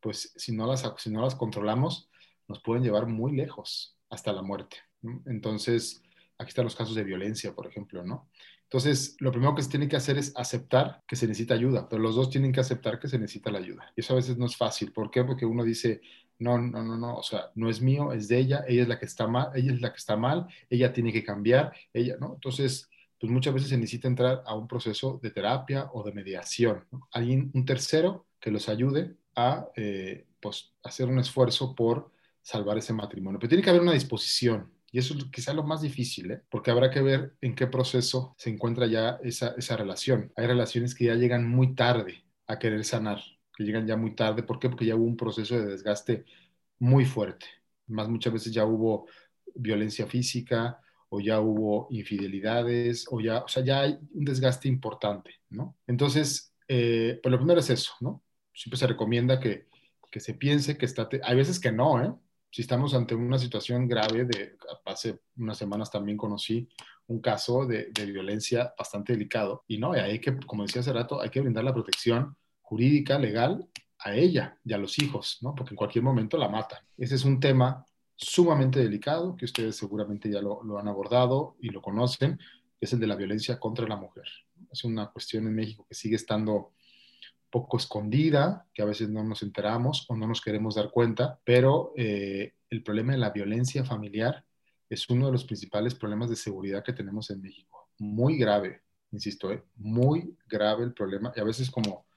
pues, 0.00 0.32
si 0.36 0.52
no, 0.52 0.66
las, 0.66 0.90
si 0.98 1.10
no 1.10 1.22
las 1.22 1.34
controlamos, 1.34 2.08
nos 2.46 2.60
pueden 2.60 2.82
llevar 2.82 3.06
muy 3.06 3.32
lejos, 3.32 3.96
hasta 4.10 4.32
la 4.32 4.42
muerte. 4.42 4.78
Entonces, 5.26 6.02
aquí 6.38 6.48
están 6.48 6.64
los 6.64 6.76
casos 6.76 6.94
de 6.94 7.04
violencia, 7.04 7.54
por 7.54 7.66
ejemplo, 7.66 8.04
¿no? 8.04 8.28
Entonces, 8.64 9.16
lo 9.20 9.30
primero 9.30 9.54
que 9.54 9.62
se 9.62 9.70
tiene 9.70 9.88
que 9.88 9.96
hacer 9.96 10.18
es 10.18 10.32
aceptar 10.36 11.02
que 11.06 11.16
se 11.16 11.26
necesita 11.26 11.54
ayuda, 11.54 11.88
pero 11.88 12.02
los 12.02 12.14
dos 12.14 12.30
tienen 12.30 12.52
que 12.52 12.60
aceptar 12.60 12.98
que 12.98 13.08
se 13.08 13.18
necesita 13.18 13.50
la 13.50 13.58
ayuda. 13.58 13.92
Y 13.96 14.00
eso 14.00 14.12
a 14.12 14.16
veces 14.16 14.36
no 14.36 14.46
es 14.46 14.56
fácil. 14.56 14.92
¿Por 14.92 15.10
qué? 15.10 15.24
Porque 15.24 15.46
uno 15.46 15.64
dice, 15.64 16.02
no, 16.38 16.58
no, 16.58 16.82
no, 16.82 16.96
no, 16.96 17.16
o 17.16 17.22
sea, 17.22 17.50
no 17.54 17.68
es 17.68 17.80
mío, 17.80 18.12
es 18.12 18.28
de 18.28 18.38
ella, 18.38 18.64
ella 18.68 18.82
es 18.82 18.88
la 18.88 18.98
que 18.98 19.06
está 19.06 19.26
mal, 19.26 19.50
ella 19.54 19.72
es 19.72 19.80
la 19.80 19.90
que 19.90 19.98
está 19.98 20.16
mal, 20.16 20.46
ella 20.70 20.92
tiene 20.92 21.12
que 21.12 21.24
cambiar, 21.24 21.72
ella, 21.92 22.16
¿no? 22.20 22.34
Entonces, 22.34 22.88
pues 23.18 23.32
muchas 23.32 23.54
veces 23.54 23.70
se 23.70 23.76
necesita 23.76 24.08
entrar 24.08 24.42
a 24.46 24.54
un 24.54 24.68
proceso 24.68 25.18
de 25.22 25.30
terapia 25.30 25.90
o 25.92 26.02
de 26.04 26.12
mediación. 26.12 26.84
Alguien, 27.10 27.50
un 27.54 27.64
tercero 27.64 28.26
que 28.40 28.50
los 28.50 28.68
ayude 28.68 29.16
a 29.34 29.68
eh, 29.76 30.26
pues, 30.40 30.72
hacer 30.82 31.08
un 31.08 31.18
esfuerzo 31.18 31.74
por 31.74 32.12
salvar 32.42 32.78
ese 32.78 32.92
matrimonio. 32.92 33.38
Pero 33.38 33.48
tiene 33.48 33.62
que 33.62 33.70
haber 33.70 33.82
una 33.82 33.92
disposición. 33.92 34.72
Y 34.90 34.98
eso 34.98 35.14
es 35.18 35.24
quizá 35.26 35.52
lo 35.52 35.64
más 35.64 35.82
difícil, 35.82 36.30
¿eh? 36.30 36.42
porque 36.48 36.70
habrá 36.70 36.90
que 36.90 37.02
ver 37.02 37.36
en 37.42 37.54
qué 37.54 37.66
proceso 37.66 38.34
se 38.38 38.50
encuentra 38.50 38.86
ya 38.86 39.18
esa, 39.22 39.54
esa 39.58 39.76
relación. 39.76 40.32
Hay 40.36 40.46
relaciones 40.46 40.94
que 40.94 41.06
ya 41.06 41.14
llegan 41.14 41.46
muy 41.46 41.74
tarde 41.74 42.24
a 42.46 42.58
querer 42.58 42.84
sanar, 42.84 43.20
que 43.58 43.64
llegan 43.64 43.88
ya 43.88 43.96
muy 43.96 44.14
tarde. 44.14 44.44
¿Por 44.44 44.60
qué? 44.60 44.68
Porque 44.68 44.86
ya 44.86 44.94
hubo 44.94 45.04
un 45.04 45.16
proceso 45.16 45.58
de 45.58 45.66
desgaste 45.66 46.24
muy 46.78 47.04
fuerte. 47.04 47.46
Más 47.88 48.08
muchas 48.08 48.32
veces 48.32 48.54
ya 48.54 48.64
hubo 48.64 49.08
violencia 49.52 50.06
física, 50.06 50.80
o 51.08 51.18
ya 51.18 51.40
hubo 51.40 51.88
infidelidades, 51.90 53.06
o 53.10 53.20
ya, 53.20 53.38
o 53.38 53.48
sea, 53.48 53.64
ya 53.64 53.80
hay 53.80 53.98
un 54.12 54.24
desgaste 54.24 54.68
importante, 54.68 55.40
¿no? 55.50 55.76
Entonces, 55.88 56.54
eh, 56.68 57.18
pues 57.20 57.32
lo 57.32 57.38
primero 57.38 57.58
es 57.58 57.68
eso, 57.70 57.94
¿no? 58.00 58.22
Siempre 58.54 58.78
se 58.78 58.86
recomienda 58.86 59.40
que, 59.40 59.66
que 60.08 60.20
se 60.20 60.34
piense 60.34 60.78
que 60.78 60.86
está, 60.86 61.08
hay 61.24 61.36
veces 61.36 61.58
que 61.58 61.72
no, 61.72 62.00
¿eh? 62.00 62.14
Si 62.50 62.62
estamos 62.62 62.94
ante 62.94 63.16
una 63.16 63.38
situación 63.38 63.88
grave, 63.88 64.24
de, 64.24 64.56
hace 64.84 65.18
unas 65.36 65.58
semanas 65.58 65.90
también 65.90 66.16
conocí 66.16 66.68
un 67.08 67.20
caso 67.20 67.66
de, 67.66 67.90
de 67.92 68.06
violencia 68.06 68.72
bastante 68.78 69.14
delicado, 69.14 69.64
y 69.66 69.78
no, 69.78 69.96
y 69.96 69.98
hay 69.98 70.20
que, 70.20 70.36
como 70.46 70.62
decía 70.62 70.80
hace 70.80 70.92
rato, 70.92 71.20
hay 71.20 71.30
que 71.30 71.40
brindar 71.40 71.64
la 71.64 71.74
protección 71.74 72.36
jurídica, 72.68 73.18
legal, 73.18 73.66
a 73.98 74.14
ella 74.14 74.58
y 74.62 74.74
a 74.74 74.78
los 74.78 74.98
hijos, 74.98 75.38
¿no? 75.40 75.54
Porque 75.54 75.70
en 75.70 75.76
cualquier 75.76 76.04
momento 76.04 76.36
la 76.36 76.48
matan. 76.48 76.80
Ese 76.96 77.14
es 77.14 77.24
un 77.24 77.40
tema 77.40 77.84
sumamente 78.14 78.80
delicado, 78.80 79.36
que 79.36 79.46
ustedes 79.46 79.76
seguramente 79.76 80.30
ya 80.30 80.42
lo, 80.42 80.78
han 80.78 80.88
abordado 80.88 81.56
y 81.60 81.70
lo 81.70 81.80
conocen, 81.80 82.38
es 82.80 82.92
el 82.92 83.00
de 83.00 83.06
la 83.06 83.16
violencia 83.16 83.58
contra 83.58 83.88
la 83.88 83.96
mujer. 83.96 84.24
Es 84.70 84.84
una 84.84 85.06
cuestión 85.06 85.46
en 85.46 85.54
México 85.54 85.86
que 85.88 85.94
sigue 85.94 86.16
estando 86.16 86.72
poco 87.50 87.78
escondida, 87.78 88.66
que 88.74 88.82
a 88.82 88.86
veces 88.86 89.08
no 89.08 89.24
nos 89.24 89.42
enteramos 89.42 90.04
o 90.08 90.16
no 90.16 90.26
nos 90.26 90.42
queremos 90.42 90.74
dar 90.74 90.90
cuenta, 90.90 91.40
pero 91.44 91.94
eh, 91.96 92.54
el 92.68 92.82
problema 92.82 93.12
de 93.12 93.18
la 93.18 93.30
violencia 93.30 93.84
familiar 93.84 94.44
es 94.90 95.08
uno 95.08 95.26
de 95.26 95.32
los 95.32 95.44
principales 95.44 95.94
problemas 95.94 96.28
de 96.28 96.36
seguridad 96.36 96.84
que 96.84 96.92
tenemos 96.92 97.30
en 97.30 97.40
México. 97.40 97.88
Muy 97.98 98.36
grave, 98.36 98.82
insisto, 99.12 99.50
¿eh? 99.50 99.64
muy 99.76 100.36
grave 100.46 100.84
el 100.84 100.92
problema 100.92 101.32
y 101.34 101.40
a 101.40 101.44
veces 101.44 101.70
como 101.70 102.07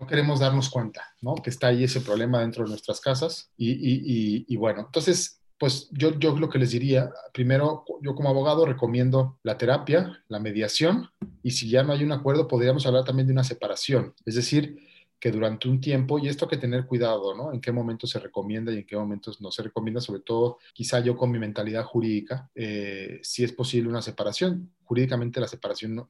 no 0.00 0.06
queremos 0.06 0.40
darnos 0.40 0.70
cuenta, 0.70 1.14
¿no? 1.20 1.34
Que 1.34 1.50
está 1.50 1.68
ahí 1.68 1.84
ese 1.84 2.00
problema 2.00 2.40
dentro 2.40 2.64
de 2.64 2.70
nuestras 2.70 3.00
casas. 3.00 3.50
Y, 3.56 4.56
bueno, 4.56 4.80
entonces, 4.86 5.40
pues 5.58 5.88
yo, 5.92 6.18
yo 6.18 6.36
lo 6.38 6.48
que 6.48 6.58
les 6.58 6.70
diría, 6.70 7.10
primero, 7.34 7.84
yo 8.00 8.14
como 8.14 8.30
abogado 8.30 8.64
recomiendo 8.64 9.38
la 9.42 9.58
terapia, 9.58 10.24
la 10.28 10.40
mediación, 10.40 11.10
y 11.42 11.50
si 11.50 11.68
ya 11.68 11.82
no 11.82 11.92
hay 11.92 12.02
un 12.02 12.12
acuerdo, 12.12 12.48
podríamos 12.48 12.86
hablar 12.86 13.04
también 13.04 13.26
de 13.26 13.34
una 13.34 13.44
separación. 13.44 14.14
Es 14.24 14.36
decir, 14.36 14.78
que 15.20 15.30
durante 15.30 15.68
un 15.68 15.82
tiempo, 15.82 16.18
y 16.18 16.28
esto 16.28 16.46
hay 16.46 16.48
que 16.48 16.56
tener 16.56 16.86
cuidado, 16.86 17.36
¿no? 17.36 17.52
En 17.52 17.60
qué 17.60 17.70
momentos 17.70 18.08
se 18.08 18.18
recomienda 18.18 18.72
y 18.72 18.78
en 18.78 18.86
qué 18.86 18.96
momentos 18.96 19.38
no 19.42 19.52
se 19.52 19.62
recomienda, 19.62 20.00
sobre 20.00 20.22
todo 20.22 20.58
quizá 20.72 21.00
yo 21.00 21.14
con 21.14 21.30
mi 21.30 21.38
mentalidad 21.38 21.84
jurídica, 21.84 22.50
eh, 22.54 23.20
si 23.22 23.44
es 23.44 23.52
posible 23.52 23.90
una 23.90 24.00
separación. 24.00 24.72
Jurídicamente 24.82 25.38
la 25.38 25.46
separación 25.46 25.94
no, 25.94 26.08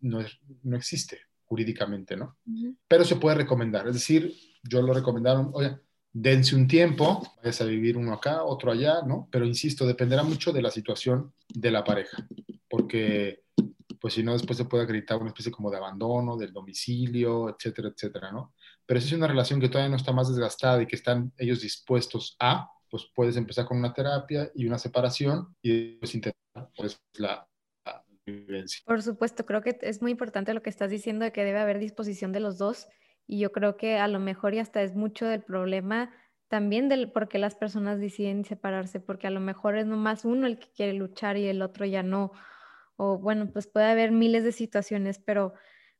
no, 0.00 0.20
no 0.62 0.76
existe, 0.76 1.18
jurídicamente, 1.46 2.16
¿no? 2.16 2.36
Pero 2.86 3.04
se 3.04 3.16
puede 3.16 3.36
recomendar, 3.36 3.86
es 3.88 3.94
decir, 3.94 4.34
yo 4.62 4.82
lo 4.82 4.92
recomendaron, 4.92 5.50
oye, 5.54 5.78
dense 6.12 6.56
un 6.56 6.66
tiempo, 6.66 7.22
vayas 7.38 7.60
a 7.60 7.64
vivir 7.64 7.96
uno 7.96 8.12
acá, 8.12 8.42
otro 8.42 8.72
allá, 8.72 9.02
¿no? 9.02 9.28
Pero 9.30 9.44
insisto, 9.44 9.86
dependerá 9.86 10.22
mucho 10.22 10.52
de 10.52 10.62
la 10.62 10.70
situación 10.70 11.32
de 11.48 11.70
la 11.70 11.84
pareja, 11.84 12.26
porque 12.68 13.44
pues 14.00 14.14
si 14.14 14.22
no 14.22 14.32
después 14.32 14.56
se 14.56 14.64
puede 14.66 14.84
acreditar 14.84 15.18
una 15.18 15.28
especie 15.28 15.52
como 15.52 15.70
de 15.70 15.78
abandono, 15.78 16.36
del 16.36 16.52
domicilio, 16.52 17.48
etcétera, 17.48 17.88
etcétera, 17.88 18.32
¿no? 18.32 18.54
Pero 18.84 19.00
si 19.00 19.08
es 19.08 19.12
una 19.12 19.26
relación 19.26 19.60
que 19.60 19.68
todavía 19.68 19.90
no 19.90 19.96
está 19.96 20.12
más 20.12 20.28
desgastada 20.28 20.82
y 20.82 20.86
que 20.86 20.96
están 20.96 21.32
ellos 21.38 21.60
dispuestos 21.60 22.36
a, 22.38 22.70
pues 22.90 23.10
puedes 23.14 23.36
empezar 23.36 23.66
con 23.66 23.78
una 23.78 23.92
terapia 23.92 24.50
y 24.54 24.66
una 24.66 24.78
separación 24.78 25.54
y 25.60 25.90
después 25.90 26.14
intentar 26.14 26.70
pues, 26.76 27.00
la, 27.14 27.46
Por 28.84 29.02
supuesto, 29.02 29.44
creo 29.46 29.62
que 29.62 29.76
es 29.82 30.00
muy 30.02 30.12
importante 30.12 30.54
lo 30.54 30.62
que 30.62 30.70
estás 30.70 30.90
diciendo 30.90 31.24
de 31.24 31.32
que 31.32 31.44
debe 31.44 31.58
haber 31.58 31.78
disposición 31.78 32.32
de 32.32 32.40
los 32.40 32.56
dos 32.58 32.88
y 33.26 33.40
yo 33.40 33.50
creo 33.50 33.76
que 33.76 33.98
a 33.98 34.06
lo 34.08 34.20
mejor 34.20 34.54
y 34.54 34.60
hasta 34.60 34.82
es 34.82 34.94
mucho 34.94 35.26
del 35.26 35.42
problema 35.42 36.12
también 36.48 36.88
del 36.88 37.10
por 37.10 37.28
qué 37.28 37.38
las 37.40 37.56
personas 37.56 37.98
deciden 37.98 38.44
separarse, 38.44 39.00
porque 39.00 39.26
a 39.26 39.30
lo 39.30 39.40
mejor 39.40 39.76
es 39.76 39.86
nomás 39.86 40.24
uno 40.24 40.46
el 40.46 40.60
que 40.60 40.68
quiere 40.72 40.92
luchar 40.92 41.36
y 41.36 41.46
el 41.48 41.60
otro 41.60 41.84
ya 41.86 42.04
no. 42.04 42.30
O 42.96 43.18
bueno, 43.18 43.50
pues 43.52 43.66
puede 43.66 43.86
haber 43.86 44.12
miles 44.12 44.44
de 44.44 44.52
situaciones, 44.52 45.18
pero 45.18 45.54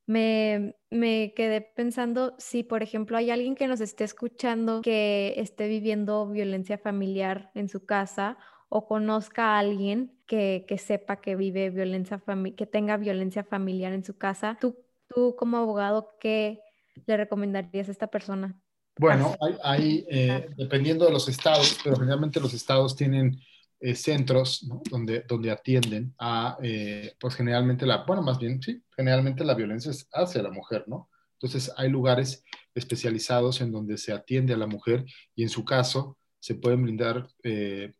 me, 0.05 0.77
me 0.89 1.33
quedé 1.35 1.59
pensando 1.61 2.35
si, 2.39 2.63
por 2.63 2.81
ejemplo, 2.81 3.17
hay 3.17 3.29
alguien 3.29 3.55
que 3.55 3.67
nos 3.67 3.81
esté 3.81 4.05
escuchando 4.05 4.81
que 4.81 5.33
esté 5.37 5.67
viviendo 5.67 6.29
violencia 6.29 6.77
familiar 6.77 7.51
en 7.55 7.67
su 7.67 7.85
casa 7.85 8.37
o 8.69 8.87
conozca 8.87 9.55
a 9.55 9.59
alguien 9.59 10.17
que, 10.25 10.65
que 10.67 10.77
sepa 10.77 11.21
que 11.21 11.35
vive 11.35 11.69
violencia 11.69 12.21
que 12.55 12.65
tenga 12.65 12.97
violencia 12.97 13.43
familiar 13.43 13.93
en 13.93 14.03
su 14.03 14.17
casa, 14.17 14.57
tú, 14.59 14.77
tú 15.07 15.35
como 15.37 15.57
abogado, 15.57 16.15
¿qué 16.19 16.61
le 17.05 17.17
recomendarías 17.17 17.87
a 17.87 17.91
esta 17.91 18.07
persona? 18.07 18.59
Bueno, 18.99 19.35
hay, 19.63 20.05
eh, 20.09 20.49
dependiendo 20.57 21.05
de 21.05 21.11
los 21.11 21.29
estados, 21.29 21.77
pero 21.83 21.97
generalmente 21.97 22.39
los 22.39 22.53
estados 22.53 22.95
tienen 22.95 23.39
eh, 23.79 23.93
centros 23.93 24.67
donde, 24.89 25.23
donde 25.27 25.51
atienden 25.51 26.15
a, 26.17 26.57
eh, 26.63 27.13
pues 27.19 27.35
generalmente 27.35 27.85
la, 27.85 28.03
bueno, 28.05 28.23
más 28.23 28.39
bien, 28.39 28.61
sí, 28.61 28.81
generalmente 28.95 29.43
la 29.43 29.53
violencia 29.53 29.91
es 29.91 30.09
hacia 30.11 30.41
la 30.41 30.49
mujer, 30.49 30.85
¿no? 30.87 31.09
Entonces 31.33 31.71
hay 31.77 31.89
lugares 31.89 32.43
especializados 32.73 33.61
en 33.61 33.71
donde 33.71 33.99
se 33.99 34.13
atiende 34.13 34.55
a 34.55 34.57
la 34.57 34.65
mujer 34.65 35.05
y 35.35 35.43
en 35.43 35.49
su 35.49 35.63
caso 35.63 36.17
se 36.39 36.55
pueden 36.55 36.83
brindar 36.83 37.27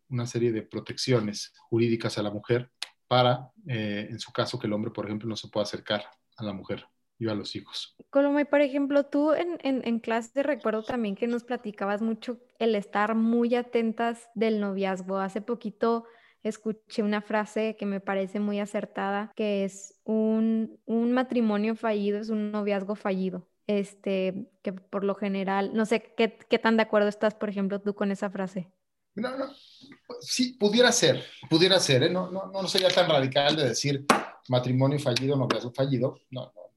una 0.10 0.28
serie 0.28 0.52
de 0.52 0.62
protecciones 0.62 1.54
jurídicas 1.70 2.18
a 2.18 2.24
la 2.24 2.32
mujer 2.32 2.70
para, 3.08 3.52
en 3.66 4.20
su 4.20 4.32
caso, 4.32 4.60
que 4.60 4.68
el 4.68 4.74
hombre, 4.74 4.92
por 4.92 5.06
ejemplo, 5.06 5.28
no 5.28 5.36
se 5.36 5.48
pueda 5.48 5.64
acercar 5.64 6.04
a 6.38 6.44
la 6.44 6.54
mujer 6.54 6.86
y 7.20 7.28
a 7.28 7.34
los 7.34 7.56
hijos. 7.56 7.96
Colomay, 8.10 8.46
por 8.46 8.62
ejemplo, 8.62 9.06
tú 9.06 9.34
en, 9.34 9.58
en, 9.64 9.82
en, 9.86 10.00
clase 10.00 10.44
recuerdo 10.44 10.84
también 10.84 11.16
que 11.16 11.28
nos 11.28 11.44
platicabas 11.44 12.02
mucho 12.02 12.40
el 12.60 12.76
estar 12.76 13.16
muy 13.16 13.56
atentas 13.56 14.30
del 14.36 14.60
noviazgo. 14.60 15.18
Hace 15.18 15.42
poquito 15.42 16.06
escuché 16.44 17.04
una 17.04 17.22
frase 17.22 17.76
que 17.78 17.86
me 17.86 18.00
parece 18.00 18.40
muy 18.40 18.60
acertada, 18.60 19.32
que 19.36 19.66
es 19.66 20.00
un, 20.04 20.80
un 20.86 21.12
matrimonio 21.12 21.76
fallido 21.76 22.20
es 22.20 22.30
un 22.30 22.52
noviazgo 22.52 22.96
fallido. 22.96 23.48
Este, 23.68 24.50
que 24.64 24.72
por 24.72 25.04
lo 25.04 25.14
general, 25.14 25.72
no 25.74 25.86
sé, 25.86 26.14
¿qué, 26.16 26.38
¿qué 26.50 26.58
tan 26.58 26.78
de 26.78 26.84
acuerdo 26.84 27.10
estás, 27.10 27.36
por 27.36 27.50
ejemplo, 27.50 27.82
tú 27.82 27.94
con 27.94 28.12
esa 28.12 28.30
frase? 28.30 28.72
No, 29.16 29.38
no, 29.38 29.48
sí, 30.22 30.54
pudiera 30.54 30.92
ser, 30.92 31.24
pudiera 31.50 31.80
ser, 31.80 32.04
¿eh? 32.04 32.10
no, 32.10 32.32
no, 32.32 32.52
no 32.52 32.68
sería 32.68 32.90
tan 32.90 33.10
radical 33.10 33.56
de 33.56 33.70
decir 33.70 34.06
matrimonio 34.48 35.00
fallido, 35.00 35.36
noviazgo 35.36 35.74
fallido, 35.74 36.20
no, 36.30 36.54
no 36.56 36.68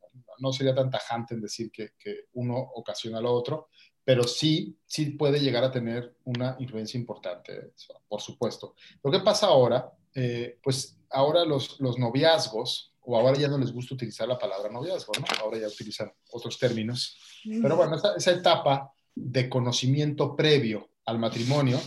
no 0.41 0.53
sería 0.53 0.75
tan 0.75 0.91
tajante 0.91 1.35
en 1.35 1.41
decir 1.41 1.71
que, 1.71 1.93
uno 2.33 2.57
ocasiona 2.57 3.21
lo 3.21 3.33
otro, 3.33 3.69
pero 4.03 4.25
sí, 4.25 4.77
sí 4.87 5.11
puede 5.11 5.39
llegar 5.39 5.63
a 5.63 5.71
tener 5.71 6.17
una 6.25 6.57
influencia 6.59 6.99
importante, 6.99 7.73
por 8.09 8.21
supuesto. 8.21 8.75
Lo 9.03 9.11
que 9.11 9.21
pasa 9.21 9.47
ahora, 9.47 9.93
eh, 10.15 10.59
pues 10.63 10.99
ahora 11.11 11.45
los, 11.45 11.79
los 11.81 11.99
noviazgos, 11.99 12.90
o 13.03 13.17
ahora 13.17 13.39
ya 13.39 13.49
no 13.49 13.59
les 13.59 13.73
gusta 13.73 13.95
utilizar 13.95 14.29
la 14.29 14.39
palabra 14.39 14.71
noviazgo, 14.71 15.13
¿no? 15.19 15.25
Ahora 15.41 15.59
ya 15.59 15.69
utilizan 15.69 16.13
otros 16.33 16.59
términos. 16.59 17.17
Pero 17.45 17.77
bueno, 17.77 17.97
esa, 17.97 18.15
esa 18.17 18.33
etapa 18.33 18.93
de 19.15 19.49
conocimiento 19.49 20.37
previo 20.37 20.91
al 21.07 21.19
matrimonio, 21.19 21.81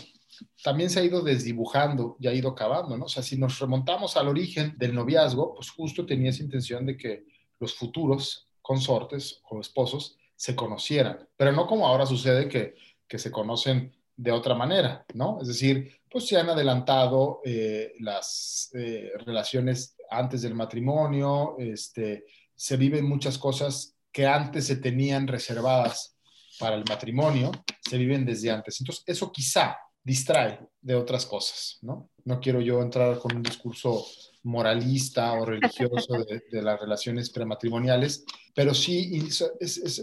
también 0.63 0.89
se 0.89 0.99
ha 0.99 1.03
ido 1.03 1.21
desdibujando 1.21 2.17
y 2.19 2.27
ha 2.27 2.33
ido 2.33 2.49
acabando, 2.49 2.97
¿no? 2.97 3.05
O 3.05 3.09
sea, 3.09 3.23
si 3.23 3.37
nos 3.37 3.59
remontamos 3.59 4.17
al 4.17 4.27
origen 4.27 4.75
del 4.77 4.95
noviazgo, 4.95 5.53
pues 5.55 5.69
justo 5.69 6.05
tenía 6.05 6.31
esa 6.31 6.43
intención 6.43 6.85
de 6.85 6.97
que 6.97 7.25
los 7.59 7.75
futuros 7.75 8.47
consortes 8.61 9.41
o 9.49 9.59
esposos 9.59 10.17
se 10.35 10.55
conocieran, 10.55 11.27
pero 11.37 11.51
no 11.51 11.67
como 11.67 11.87
ahora 11.87 12.05
sucede 12.05 12.49
que, 12.49 12.75
que 13.07 13.19
se 13.19 13.31
conocen 13.31 13.93
de 14.15 14.31
otra 14.31 14.55
manera, 14.55 15.05
¿no? 15.13 15.39
Es 15.41 15.47
decir, 15.47 15.91
pues 16.09 16.27
se 16.27 16.37
han 16.37 16.49
adelantado 16.49 17.41
eh, 17.43 17.93
las 17.99 18.69
eh, 18.73 19.11
relaciones 19.25 19.95
antes 20.17 20.41
del 20.41 20.55
matrimonio, 20.55 21.55
este, 21.57 22.25
se 22.55 22.77
viven 22.77 23.07
muchas 23.07 23.37
cosas 23.37 23.95
que 24.11 24.27
antes 24.27 24.67
se 24.67 24.77
tenían 24.77 25.27
reservadas 25.27 26.17
para 26.59 26.75
el 26.75 26.83
matrimonio, 26.87 27.51
se 27.81 27.97
viven 27.97 28.25
desde 28.25 28.51
antes. 28.51 28.79
Entonces, 28.79 29.03
eso 29.07 29.31
quizá 29.31 29.77
distrae 30.03 30.59
de 30.81 30.95
otras 30.95 31.25
cosas, 31.25 31.79
¿no? 31.81 32.09
No 32.25 32.39
quiero 32.39 32.61
yo 32.61 32.81
entrar 32.81 33.17
con 33.19 33.35
un 33.35 33.43
discurso 33.43 34.05
moralista 34.43 35.33
o 35.33 35.45
religioso 35.45 36.25
de, 36.25 36.61
las 36.61 36.79
relaciones 36.79 37.29
prematrimoniales, 37.29 38.25
pero 38.53 38.73
sí, 38.73 39.27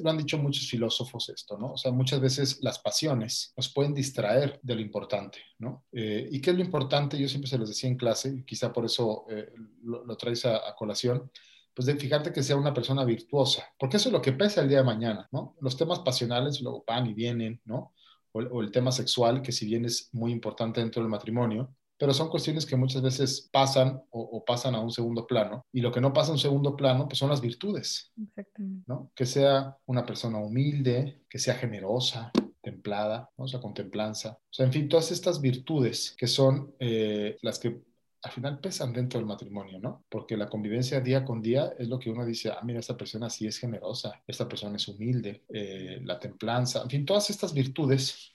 lo 0.03 0.11
han 0.11 0.19
dicho 0.19 0.39
muchos 0.39 0.67
filósofos 0.69 1.29
esto, 1.29 1.59
¿no? 1.59 1.73
O 1.73 1.77
sea, 1.77 1.93
muchas 1.93 2.21
veces 2.21 2.59
las 2.63 2.79
pasiones 2.79 3.53
nos 3.57 3.73
pueden 3.73 3.95
distraer 3.95 4.59
de 4.63 4.75
lo 4.75 4.81
importante, 4.81 5.39
¿no? 5.59 5.85
Eh, 5.93 6.29
¿Y 6.31 6.41
qué 6.41 6.51
es 6.51 6.57
lo 6.57 6.63
importante? 6.63 7.19
Yo 7.19 7.29
siempre 7.29 7.51
se 7.51 7.59
los 7.59 7.69
decía 7.69 7.91
en 7.91 7.97
clase, 7.97 8.43
quizá 8.47 8.73
por 8.73 8.87
eso 8.87 9.27
eh, 9.31 9.53
lo, 9.83 10.17
traes 10.17 10.47
a, 10.47 10.75
colación, 10.77 11.31
pues 11.75 11.87
de 11.87 11.97
fijarte 11.97 12.33
que 12.33 12.43
sea 12.43 12.57
una 12.57 12.75
persona 12.75 13.05
virtuosa, 13.05 13.65
porque 13.79 13.99
eso 13.99 14.09
es 14.09 14.13
lo 14.13 14.23
que 14.23 14.33
pesa 14.33 14.63
el 14.63 14.69
día 14.69 14.79
de 14.79 14.85
mañana, 14.85 15.29
¿no? 15.33 15.57
Los 15.61 15.77
temas 15.77 16.01
pasionales 16.01 16.61
luego 16.61 16.83
van 16.87 17.07
y 17.07 17.15
vienen, 17.15 17.61
¿no? 17.65 17.93
o, 18.33 18.61
el 18.61 18.71
tema 18.71 18.93
sexual, 18.93 19.43
que 19.43 19.53
si 19.53 19.67
bien 19.67 19.85
es 19.85 20.09
muy 20.13 20.33
importante 20.33 20.81
dentro 20.81 21.03
del 21.03 21.11
matrimonio, 21.11 21.75
pero 22.01 22.15
son 22.15 22.31
cuestiones 22.31 22.65
que 22.65 22.77
muchas 22.77 23.03
veces 23.03 23.51
pasan 23.53 24.03
o, 24.09 24.43
pasan 24.43 24.75
a 24.75 24.81
un 24.81 24.91
segundo 24.91 25.27
plano. 25.27 25.67
Y 25.71 25.83
lo 25.83 25.93
que 25.93 26.01
no 26.01 26.15
pasa 26.15 26.31
a 26.31 26.33
un 26.33 26.39
segundo 26.39 26.75
plano, 26.75 27.07
pues 27.07 27.19
son 27.19 27.29
las 27.29 27.43
virtudes. 27.43 28.11
Exactamente. 28.17 28.85
¿no? 28.87 29.13
Que 29.15 29.27
sea 29.27 29.77
una 29.85 30.07
persona 30.07 30.39
humilde, 30.39 31.21
que 31.29 31.39
sea 31.39 31.57
generosa, 31.57 32.33
templada, 32.63 33.29
¿no? 33.37 33.45
o 33.45 33.49
sea, 33.49 33.61
con 33.61 33.75
templanza. 33.75 34.31
O 34.31 34.53
sea, 34.53 34.65
en 34.65 34.73
fin, 34.73 34.89
todas 34.89 35.13
estas 35.13 35.43
virtudes 35.43 36.15
que 36.17 36.27
son 36.27 36.75
eh, 36.79 37.37
las 37.43 37.59
que 37.59 37.83
al 38.23 38.33
final 38.33 38.61
pesan 38.61 38.95
dentro 38.95 39.19
del 39.19 39.27
matrimonio, 39.27 39.79
¿no? 39.79 40.05
Porque 40.09 40.39
la 40.39 40.49
convivencia 40.49 41.01
día 41.01 41.25
con 41.25 41.43
día 41.43 41.73
es 41.79 41.89
lo 41.89 41.99
que 41.99 42.11
uno 42.11 42.25
dice, 42.25 42.51
ah, 42.51 42.61
mira, 42.63 42.81
esta 42.81 42.97
persona 42.97 43.29
sí 43.29 43.47
es 43.47 43.59
generosa, 43.59 44.23
esta 44.27 44.49
persona 44.49 44.77
es 44.77 44.89
humilde, 44.89 45.45
eh, 45.53 46.01
la 46.03 46.19
templanza, 46.19 46.83
en 46.83 46.91
fin, 46.91 47.05
todas 47.05 47.31
estas 47.31 47.55
virtudes 47.55 48.35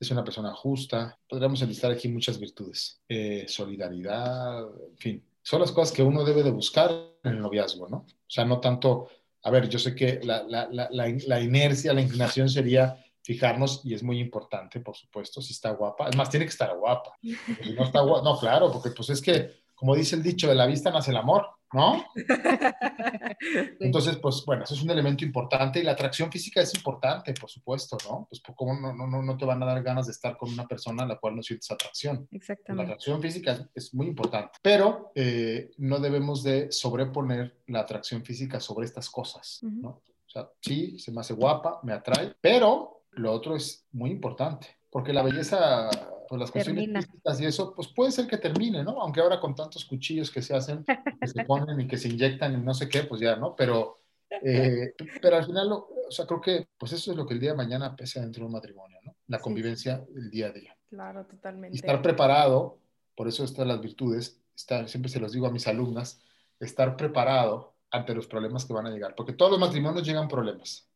es 0.00 0.10
una 0.10 0.24
persona 0.24 0.52
justa, 0.54 1.18
podríamos 1.28 1.60
enlistar 1.62 1.92
aquí 1.92 2.08
muchas 2.08 2.40
virtudes, 2.40 3.00
eh, 3.08 3.44
solidaridad, 3.46 4.62
en 4.62 4.96
fin, 4.96 5.24
son 5.42 5.60
las 5.60 5.72
cosas 5.72 5.94
que 5.94 6.02
uno 6.02 6.24
debe 6.24 6.42
de 6.42 6.50
buscar 6.50 6.90
en 7.22 7.32
el 7.32 7.40
noviazgo, 7.40 7.88
¿no? 7.88 7.98
O 7.98 8.06
sea, 8.26 8.44
no 8.44 8.60
tanto, 8.60 9.08
a 9.42 9.50
ver, 9.50 9.68
yo 9.68 9.78
sé 9.78 9.94
que 9.94 10.20
la, 10.22 10.42
la, 10.44 10.68
la, 10.70 10.88
la 10.90 11.40
inercia, 11.40 11.92
la 11.92 12.00
inclinación 12.00 12.48
sería 12.48 12.96
fijarnos, 13.22 13.82
y 13.84 13.94
es 13.94 14.02
muy 14.02 14.18
importante, 14.18 14.80
por 14.80 14.96
supuesto, 14.96 15.42
si 15.42 15.52
está 15.52 15.70
guapa. 15.70 16.08
Es 16.08 16.16
más, 16.16 16.30
tiene 16.30 16.46
que 16.46 16.50
estar 16.50 16.74
guapa. 16.76 17.12
Si 17.22 17.72
no 17.74 17.84
está 17.84 18.00
guapa, 18.00 18.24
no, 18.24 18.38
claro, 18.38 18.72
porque 18.72 18.90
pues 18.90 19.10
es 19.10 19.20
que, 19.20 19.50
como 19.74 19.94
dice 19.94 20.16
el 20.16 20.22
dicho, 20.22 20.48
de 20.48 20.54
la 20.54 20.66
vista 20.66 20.90
nace 20.90 21.10
el 21.10 21.18
amor, 21.18 21.46
¿no? 21.72 22.04
Entonces, 23.80 24.16
pues 24.16 24.42
bueno, 24.46 24.64
eso 24.64 24.74
es 24.74 24.82
un 24.82 24.90
elemento 24.90 25.24
importante 25.24 25.80
y 25.80 25.82
la 25.82 25.92
atracción 25.92 26.30
física 26.30 26.60
es 26.60 26.74
importante, 26.74 27.32
por 27.34 27.50
supuesto, 27.50 27.96
¿no? 28.08 28.26
Pues 28.28 28.42
como 28.56 28.74
no, 28.74 28.92
no, 28.92 29.22
no 29.22 29.36
te 29.36 29.44
van 29.44 29.62
a 29.62 29.66
dar 29.66 29.82
ganas 29.82 30.06
de 30.06 30.12
estar 30.12 30.36
con 30.36 30.52
una 30.52 30.66
persona 30.66 31.04
a 31.04 31.06
la 31.06 31.18
cual 31.18 31.36
no 31.36 31.42
sientes 31.42 31.70
atracción. 31.70 32.28
Exactamente. 32.32 32.82
La 32.82 32.82
atracción 32.94 33.20
física 33.20 33.68
es, 33.74 33.94
muy 33.94 34.06
importante, 34.06 34.52
pero 34.62 35.12
eh, 35.14 35.70
no 35.78 35.98
debemos 35.98 36.42
de 36.42 36.70
sobreponer 36.70 37.60
la 37.66 37.80
atracción 37.80 38.24
física 38.24 38.60
sobre 38.60 38.86
estas 38.86 39.10
cosas, 39.10 39.60
¿no? 39.62 40.02
O 40.30 40.32
sea, 40.32 40.48
sí, 40.60 40.96
se 40.98 41.10
me 41.10 41.20
hace 41.20 41.34
guapa, 41.34 41.80
me 41.82 41.92
atrae, 41.92 42.34
pero 42.40 43.02
lo 43.12 43.32
otro 43.32 43.56
es 43.56 43.84
muy 43.90 44.10
importante, 44.10 44.68
porque 44.88 45.12
la 45.12 45.22
belleza, 45.22 45.90
pues 46.30 46.38
las 46.42 46.52
cuestiones 46.52 47.06
físicas 47.06 47.40
y 47.40 47.46
eso, 47.46 47.74
pues 47.74 47.88
puede 47.88 48.12
ser 48.12 48.28
que 48.28 48.38
termine, 48.38 48.84
¿no? 48.84 49.00
Aunque 49.00 49.20
ahora 49.20 49.40
con 49.40 49.52
tantos 49.52 49.84
cuchillos 49.84 50.30
que 50.30 50.40
se 50.40 50.54
hacen, 50.54 50.84
que 50.84 51.26
se 51.26 51.44
ponen 51.44 51.80
y 51.80 51.88
que 51.88 51.98
se 51.98 52.06
inyectan 52.06 52.54
y 52.54 52.58
no 52.58 52.72
sé 52.72 52.88
qué, 52.88 53.02
pues 53.02 53.20
ya, 53.20 53.34
¿no? 53.34 53.56
Pero, 53.56 53.96
eh, 54.30 54.94
pero 55.20 55.38
al 55.38 55.44
final, 55.44 55.72
o 55.72 55.88
sea, 56.08 56.26
creo 56.26 56.40
que 56.40 56.68
pues 56.78 56.92
eso 56.92 57.10
es 57.10 57.16
lo 57.16 57.26
que 57.26 57.34
el 57.34 57.40
día 57.40 57.50
de 57.50 57.56
mañana 57.56 57.96
pesa 57.96 58.20
dentro 58.20 58.42
de 58.42 58.46
un 58.46 58.52
matrimonio, 58.52 59.00
¿no? 59.02 59.16
La 59.26 59.40
convivencia 59.40 60.06
el 60.14 60.30
día 60.30 60.46
a 60.46 60.52
día. 60.52 60.76
Claro, 60.88 61.26
totalmente. 61.26 61.74
Y 61.76 61.80
estar 61.80 62.00
preparado, 62.00 62.78
por 63.16 63.26
eso 63.26 63.42
están 63.42 63.66
las 63.66 63.80
virtudes, 63.80 64.40
estar, 64.54 64.88
siempre 64.88 65.10
se 65.10 65.18
los 65.18 65.32
digo 65.32 65.48
a 65.48 65.50
mis 65.50 65.66
alumnas, 65.66 66.22
estar 66.60 66.96
preparado 66.96 67.74
ante 67.90 68.14
los 68.14 68.28
problemas 68.28 68.64
que 68.64 68.72
van 68.72 68.86
a 68.86 68.90
llegar, 68.90 69.16
porque 69.16 69.32
todos 69.32 69.50
los 69.50 69.58
matrimonios 69.58 70.06
llegan 70.06 70.28
problemas 70.28 70.88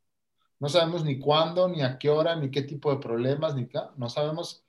No 0.61 0.69
sabemos 0.69 1.05
ni 1.05 1.19
cuándo, 1.19 1.69
ni 1.69 1.83
a 1.83 1.99
qué 1.99 2.09
hora, 2.09 2.37
ni 2.37 2.53
qué 2.53 2.63
tipo 2.63 2.95
de 2.95 3.01
problemas, 3.01 3.57
ni 3.57 3.67
qué, 3.67 3.81
no 3.97 4.09
sabemos 4.09 4.64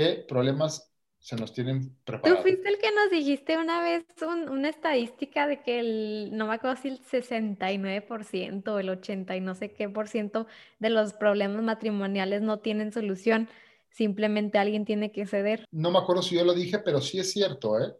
qué 0.00 0.24
problemas 0.26 0.90
se 1.18 1.36
nos 1.36 1.52
tienen 1.52 1.94
preparados. 2.04 2.42
Tú 2.42 2.48
fuiste 2.48 2.68
el 2.68 2.78
que 2.78 2.90
nos 2.92 3.10
dijiste 3.10 3.58
una 3.58 3.82
vez 3.82 4.04
una 4.50 4.70
estadística 4.70 5.46
de 5.46 5.62
que 5.62 5.80
el, 5.80 6.30
no 6.32 6.46
me 6.46 6.54
acuerdo 6.54 6.80
si 6.80 6.88
el 6.88 7.00
69% 7.02 8.68
o 8.68 8.78
el 8.78 8.88
80 8.88 9.36
y 9.36 9.40
no 9.40 9.54
sé 9.54 9.72
qué 9.72 9.88
por 9.90 10.08
ciento 10.08 10.46
de 10.78 10.88
los 10.88 11.12
problemas 11.12 11.62
matrimoniales 11.62 12.40
no 12.40 12.60
tienen 12.60 12.92
solución, 12.92 13.48
simplemente 13.90 14.56
alguien 14.56 14.86
tiene 14.86 15.12
que 15.12 15.26
ceder. 15.26 15.66
No 15.70 15.90
me 15.90 15.98
acuerdo 15.98 16.22
si 16.22 16.36
yo 16.36 16.44
lo 16.44 16.54
dije, 16.54 16.78
pero 16.78 17.02
sí 17.02 17.18
es 17.18 17.30
cierto, 17.30 17.78
¿eh? 17.78 17.94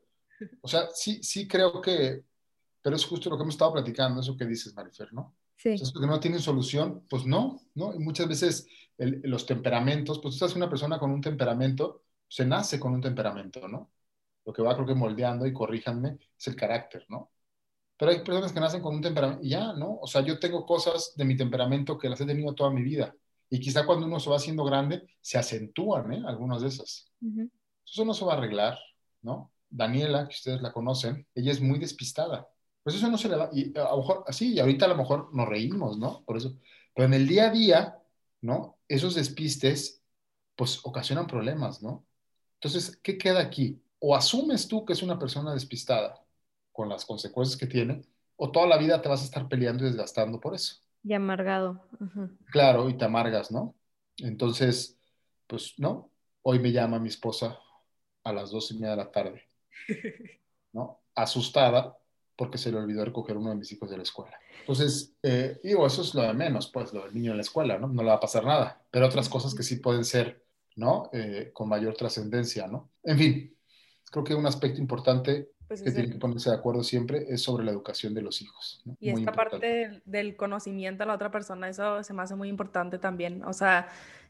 O 0.62 0.68
sea, 0.68 0.88
sí, 0.94 1.22
sí 1.22 1.46
creo 1.46 1.82
que, 1.82 2.22
pero 2.80 2.96
es 2.96 3.04
justo 3.04 3.28
lo 3.28 3.36
que 3.36 3.42
hemos 3.42 3.54
estado 3.54 3.74
platicando, 3.74 4.22
eso 4.22 4.36
que 4.36 4.46
dices, 4.46 4.74
Marifer, 4.74 5.12
¿no? 5.12 5.36
Sí. 5.61 5.77
que 5.79 6.07
no 6.07 6.20
tienen 6.20 6.40
solución, 6.40 7.05
pues 7.11 7.27
no, 7.27 7.61
¿no? 7.75 7.94
Y 7.94 7.99
muchas 7.99 8.27
veces 8.27 8.66
los 8.96 9.44
temperamentos, 9.44 10.18
pues 10.18 10.38
tú 10.38 10.44
estás 10.44 10.57
una 10.57 10.70
persona 10.70 10.99
con 10.99 11.11
un 11.11 11.20
temperamento, 11.20 12.05
se 12.27 12.46
nace 12.46 12.81
con 12.81 12.94
un 12.94 13.03
temperamento, 13.03 13.68
¿no? 13.68 13.90
Lo 14.46 14.55
que 14.55 14.62
va 14.62 14.75
creo 14.75 14.87
que 14.87 14.94
moldeando, 14.94 15.46
y 15.46 15.53
corríjanme, 15.53 16.18
es 16.38 16.46
el 16.46 16.57
carácter, 16.57 17.05
¿no? 17.11 17.31
Pero 17.99 18.11
hay 18.11 18.25
personas 18.25 18.53
que 18.53 18.61
nacen 18.61 18.81
con 18.81 18.94
un 18.94 19.03
temperamento, 19.03 19.44
y 19.44 19.51
ya, 19.51 19.75
¿no? 19.75 19.99
O 20.01 20.07
sea, 20.07 20.23
yo 20.23 20.38
tengo 20.38 20.64
cosas 20.64 21.12
de 21.14 21.27
mi 21.27 21.37
temperamento 21.37 21.99
que 21.99 22.09
las 22.09 22.18
he 22.23 22.27
tenido 22.27 22.55
toda 22.55 22.70
mi 22.70 22.83
vida. 22.83 23.14
Y 23.51 23.61
quizá 23.61 23.85
cuando 23.85 24.07
uno 24.07 24.18
se 24.18 24.31
va 24.31 24.37
haciendo 24.37 24.64
grande, 24.64 25.07
se 25.20 25.37
acentúan, 25.37 26.11
¿eh? 26.14 26.23
Algunas 26.27 26.62
de 26.62 26.68
esas. 26.68 27.12
Eso 27.85 28.05
no 28.07 28.14
se 28.14 28.25
va 28.25 28.33
a 28.33 28.37
arreglar, 28.38 28.79
¿no? 29.20 29.53
Daniela, 29.68 30.27
que 30.27 30.35
ustedes 30.35 30.62
la 30.62 30.73
conocen, 30.73 31.27
ella 31.35 31.53
es 31.53 31.61
muy 31.61 31.79
despistada. 31.79 32.49
Pues 32.83 32.97
eso 32.97 33.09
no 33.09 33.19
se 33.19 33.29
le 33.29 33.37
va, 33.37 33.51
y 33.53 33.77
a 33.79 33.90
lo 33.90 33.99
mejor, 33.99 34.25
así, 34.27 34.55
y 34.55 34.59
ahorita 34.59 34.87
a 34.87 34.88
lo 34.88 34.97
mejor 34.97 35.35
nos 35.35 35.49
reímos, 35.49 35.99
¿no? 35.99 36.23
Por 36.25 36.37
eso, 36.37 36.57
pero 36.95 37.07
en 37.07 37.14
el 37.14 37.29
día 37.29 37.49
a 37.49 37.51
día, 37.51 37.99
¿no? 38.40 38.79
Esos 38.88 39.14
despistes, 39.14 40.03
pues 40.57 40.81
ocasionan 40.85 41.27
problemas, 41.27 41.83
¿no? 41.83 42.07
Entonces, 42.55 42.97
¿qué 43.03 43.19
queda 43.19 43.40
aquí? 43.40 43.83
O 43.99 44.16
asumes 44.16 44.66
tú 44.66 44.85
que 44.85 44.95
es 44.95 45.03
una 45.03 45.19
persona 45.19 45.53
despistada, 45.53 46.25
con 46.73 46.88
las 46.88 47.05
consecuencias 47.05 47.59
que 47.59 47.66
tiene, 47.66 48.03
o 48.37 48.51
toda 48.51 48.66
la 48.66 48.79
vida 48.79 49.03
te 49.03 49.09
vas 49.09 49.21
a 49.21 49.25
estar 49.25 49.49
peleando 49.49 49.85
y 49.85 49.88
desgastando 49.88 50.40
por 50.40 50.55
eso. 50.55 50.77
Y 51.03 51.12
amargado. 51.12 51.83
Claro, 52.51 52.88
y 52.88 52.97
te 52.97 53.05
amargas, 53.05 53.51
¿no? 53.51 53.75
Entonces, 54.16 54.99
pues, 55.47 55.75
¿no? 55.79 56.11
Hoy 56.43 56.59
me 56.59 56.73
llama 56.73 56.99
mi 56.99 57.09
esposa 57.09 57.59
a 58.25 58.33
las 58.33 58.51
dos 58.51 58.71
y 58.71 58.75
media 58.75 58.90
de 58.90 58.97
la 58.97 59.11
tarde, 59.11 59.43
¿no? 60.73 61.01
Asustada 61.14 61.99
porque 62.40 62.57
se 62.57 62.72
le 62.72 62.79
olvidó 62.79 63.05
recoger 63.05 63.37
uno 63.37 63.50
de 63.50 63.57
mis 63.57 63.70
hijos 63.70 63.90
de 63.90 63.98
la 63.98 64.03
escuela. 64.03 64.33
Entonces, 64.61 65.14
eh, 65.22 65.61
digo, 65.62 65.87
eso 65.87 66.00
es 66.00 66.14
lo 66.14 66.22
de 66.22 66.33
menos, 66.33 66.70
pues, 66.72 66.90
lo 66.94 67.05
del 67.05 67.14
niño 67.14 67.33
en 67.33 67.37
la 67.37 67.42
escuela, 67.42 67.79
¿no? 67.79 67.87
No 67.87 68.03
le 68.03 68.09
va 68.09 68.14
a 68.14 68.20
pasar 68.20 68.46
nada, 68.46 68.81
pero 68.90 69.05
otras 69.05 69.29
cosas 69.29 69.55
que 69.55 69.62
sí 69.62 69.76
pueden 69.76 70.07
ser, 70.07 70.42
¿no? 70.74 71.11
Eh, 71.12 71.50
con 71.53 71.68
mayor 71.68 71.94
trascendencia, 71.96 72.66
¿no? 72.66 72.88
En 73.05 73.18
fin, 73.18 73.55
creo 74.11 74.24
que 74.24 74.35
un 74.35 74.46
aspecto 74.46 74.81
importante 74.81 75.50
pues 75.68 75.83
que 75.83 75.90
tiene 75.90 76.12
que 76.12 76.18
ponerse 76.18 76.48
de 76.48 76.57
acuerdo 76.57 76.83
siempre 76.83 77.26
es 77.29 77.42
sobre 77.42 77.62
la 77.62 77.72
educación 77.72 78.14
de 78.14 78.22
los 78.22 78.40
hijos. 78.40 78.83
Y 79.00 79.11
esta 79.11 79.33
parte 79.33 80.00
del 80.07 80.35
conocimiento 80.35 81.03
a 81.03 81.07
la 81.07 81.16
otra 81.16 81.31
persona, 81.31 81.68
eso 81.68 82.03
se 82.03 82.14
me 82.14 82.22
hace 82.22 82.37
muy 82.37 82.48
importante 82.48 82.98
también. 82.98 83.44
O 83.44 83.53
sea, 83.53 83.87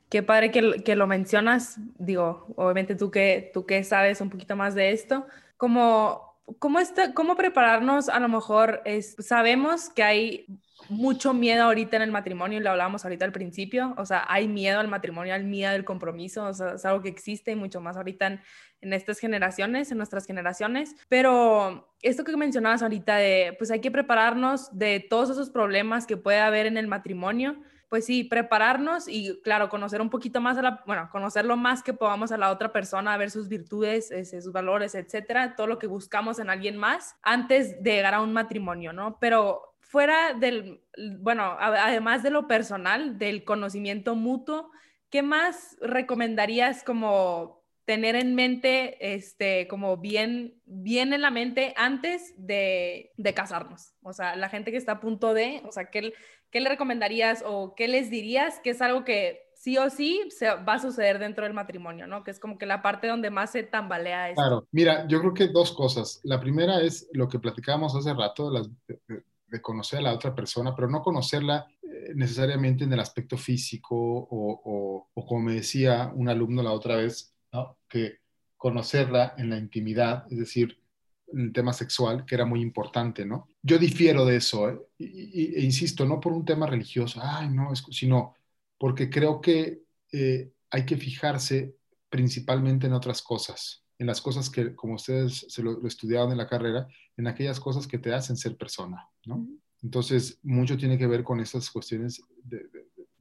qué 0.09 0.25
padre 0.25 0.51
que, 0.51 0.83
que 0.83 0.96
lo 0.96 1.07
mencionas. 1.07 1.77
Digo, 1.96 2.49
obviamente 2.57 2.96
tú 2.96 3.12
que, 3.12 3.53
tú 3.55 3.66
que 3.66 3.85
sabes 3.85 4.20
un 4.20 4.31
poquito 4.31 4.57
más 4.57 4.75
de 4.75 4.90
esto, 4.90 5.29
como 5.57 6.30
¿Cómo, 6.59 6.79
está, 6.81 7.15
¿Cómo 7.15 7.37
prepararnos? 7.37 8.09
A 8.09 8.19
lo 8.21 8.29
mejor 8.29 8.83
es, 8.85 9.17
sabemos 9.19 9.89
que 9.91 10.03
hay 10.03 10.47
mucho 10.89 11.33
miedo 11.35 11.65
ahorita 11.65 11.97
en 11.97 12.03
el 12.03 12.11
matrimonio, 12.11 12.59
y 12.59 12.63
lo 12.63 12.71
hablábamos 12.71 13.05
ahorita 13.05 13.25
al 13.25 13.33
principio, 13.33 13.95
o 13.97 14.07
sea, 14.07 14.25
hay 14.29 14.49
miedo 14.49 14.81
al 14.81 14.89
matrimonio, 14.89 15.35
hay 15.35 15.45
miedo 15.45 15.71
al 15.71 15.85
compromiso, 15.85 16.45
o 16.45 16.55
sea, 16.55 16.75
es 16.75 16.85
algo 16.85 17.03
que 17.03 17.09
existe 17.09 17.53
y 17.53 17.57
mucho 17.57 17.81
más 17.81 17.97
ahorita 17.97 18.27
en, 18.27 18.41
en 18.81 18.93
estas 18.93 19.19
generaciones, 19.19 19.91
en 19.93 19.99
nuestras 19.99 20.27
generaciones, 20.27 20.97
pero 21.09 21.95
esto 22.03 22.25
que 22.25 22.37
mencionabas 22.37 22.83
ahorita 22.83 23.17
de, 23.17 23.55
pues 23.59 23.71
hay 23.71 23.81
que 23.81 23.91
prepararnos 23.91 24.77
de 24.77 25.01
todos 25.01 25.31
esos 25.31 25.51
problemas 25.51 26.07
que 26.07 26.17
puede 26.17 26.41
haber 26.41 26.67
en 26.67 26.77
el 26.77 26.89
matrimonio, 26.89 27.63
pues 27.90 28.07
sí, 28.07 28.22
prepararnos 28.22 29.09
y 29.09 29.42
claro, 29.42 29.68
conocer 29.68 30.00
un 30.00 30.11
poquito 30.11 30.40
más 30.40 30.57
a 30.57 30.62
la, 30.62 30.83
bueno, 30.87 31.09
conocer 31.11 31.44
lo 31.44 31.57
más 31.57 31.83
que 31.83 31.92
podamos 31.92 32.31
a 32.31 32.38
la 32.38 32.53
otra 32.53 32.72
persona, 32.72 33.12
a 33.12 33.18
ver 33.18 33.33
sus 33.33 33.48
virtudes, 33.48 34.12
sus 34.31 34.53
valores, 34.53 34.94
etcétera, 34.94 35.57
todo 35.57 35.66
lo 35.66 35.81
que 35.81 35.88
buscamos 35.88 36.38
en 36.38 36.50
alguien 36.50 36.76
más 36.76 37.16
antes 37.20 37.83
de 37.83 37.90
llegar 37.96 38.14
a 38.14 38.22
un 38.22 38.33
matrimonio, 38.33 38.92
¿no? 38.92 39.18
Pero 39.18 39.74
fuera 39.81 40.35
del, 40.35 40.81
bueno, 41.18 41.57
además 41.59 42.22
de 42.22 42.31
lo 42.31 42.46
personal, 42.46 43.18
del 43.18 43.42
conocimiento 43.42 44.14
mutuo, 44.14 44.70
¿qué 45.11 45.22
más 45.22 45.76
recomendarías 45.81 46.85
como 46.85 47.64
tener 47.87 48.14
en 48.14 48.37
mente, 48.37 49.14
este, 49.14 49.66
como 49.66 49.96
bien, 49.96 50.55
bien 50.64 51.12
en 51.12 51.22
la 51.22 51.33
mente 51.33 51.74
antes 51.76 52.35
de, 52.37 53.11
de 53.16 53.35
casarnos? 53.35 53.94
O 54.03 54.12
sea, 54.12 54.37
la 54.37 54.48
gente 54.48 54.70
que 54.70 54.76
está 54.76 54.92
a 54.92 55.00
punto 55.00 55.35
de, 55.35 55.61
o 55.64 55.72
sea, 55.72 55.90
¿qué, 55.90 56.12
¿qué 56.51 56.61
le 56.61 56.69
recomendarías 56.69 57.43
o 57.47 57.75
qué 57.75 57.89
les 57.89 58.11
dirías 58.11 58.61
que 58.61 58.71
es 58.71 58.83
algo 58.83 59.05
que 59.05 59.51
sí 59.55 59.77
o 59.77 59.91
sí 59.91 60.23
se 60.31 60.47
va 60.47 60.75
a 60.75 60.79
suceder 60.79 61.19
dentro 61.19 61.45
del 61.45 61.53
matrimonio, 61.53 62.07
¿no? 62.07 62.25
Que 62.25 62.31
es 62.31 62.41
como 62.41 62.57
que 62.57 62.67
la 62.67 62.81
parte 62.81 63.09
donde 63.09 63.31
más 63.31 63.53
se 63.53 63.63
tambalea 63.63 64.31
esto. 64.31 64.41
Claro, 64.41 64.67
mira, 64.73 65.07
yo 65.07 65.21
creo 65.21 65.35
que 65.35 65.49
dos 65.49 65.73
cosas. 65.73 66.21
La 66.25 66.41
primera 66.41 66.81
es 66.81 67.09
lo 67.13 67.29
que 67.29 67.39
platicábamos 67.39 67.95
hace 67.95 68.15
rato, 68.15 68.51
de, 68.51 68.71
de, 69.49 69.61
conocer 69.61 69.99
a 69.99 70.03
la 70.03 70.15
otra 70.15 70.35
persona, 70.35 70.75
pero 70.75 70.89
no 70.89 71.03
conocerla 71.03 71.67
eh, 71.83 72.13
necesariamente 72.15 72.85
en 72.85 72.93
el 72.93 73.01
aspecto 73.01 73.37
físico 73.37 73.97
o, 73.97 74.61
o, 74.65 75.09
o 75.13 75.27
como 75.27 75.43
me 75.43 75.55
decía 75.55 76.11
un 76.15 76.29
alumno 76.29 76.63
la 76.63 76.73
otra 76.73 76.97
vez, 76.97 77.35
que 77.89 78.21
conocerla 78.57 79.35
en 79.37 79.51
la 79.51 79.59
intimidad, 79.59 80.25
es 80.31 80.39
decir, 80.39 80.79
en 81.33 81.40
el 81.40 81.53
tema 81.53 81.73
sexual, 81.73 82.25
que 82.25 82.35
era 82.35 82.45
muy 82.45 82.61
importante, 82.61 83.25
¿no? 83.25 83.49
Yo 83.62 83.79
difiero 83.79 84.25
de 84.25 84.37
eso, 84.37 84.69
¿eh? 84.69 84.81
e 84.99 85.62
insisto, 85.62 86.05
no 86.05 86.21
por 86.21 86.33
un 86.33 86.45
tema 86.45 86.66
religioso, 86.66 87.21
ay, 87.23 87.49
no, 87.49 87.75
sino 87.75 88.35
porque 88.79 89.11
creo 89.11 89.40
que 89.40 89.83
eh, 90.12 90.53
hay 90.71 90.87
que 90.87 90.97
fijarse 90.97 91.77
principalmente 92.09 92.87
en 92.87 92.93
otras 92.93 93.23
cosas, 93.23 93.85
en 93.99 94.07
las 94.07 94.21
cosas 94.21 94.51
que, 94.51 94.75
como 94.75 94.95
ustedes 94.95 95.47
se 95.49 95.62
lo, 95.62 95.87
estudiaban 95.87 96.33
en 96.33 96.38
la 96.38 96.49
carrera, 96.49 96.88
en 97.16 97.27
aquellas 97.27 97.61
cosas 97.61 97.87
que 97.87 97.99
te 97.99 98.12
hacen 98.12 98.37
ser 98.37 98.57
persona, 98.57 99.09
¿no? 99.27 99.47
Entonces, 99.83 100.38
mucho 100.43 100.77
tiene 100.77 100.99
que 100.99 101.07
ver 101.07 101.23
con 101.23 101.40
estas 101.40 101.71
cuestiones 101.71 102.23
de 102.45 102.69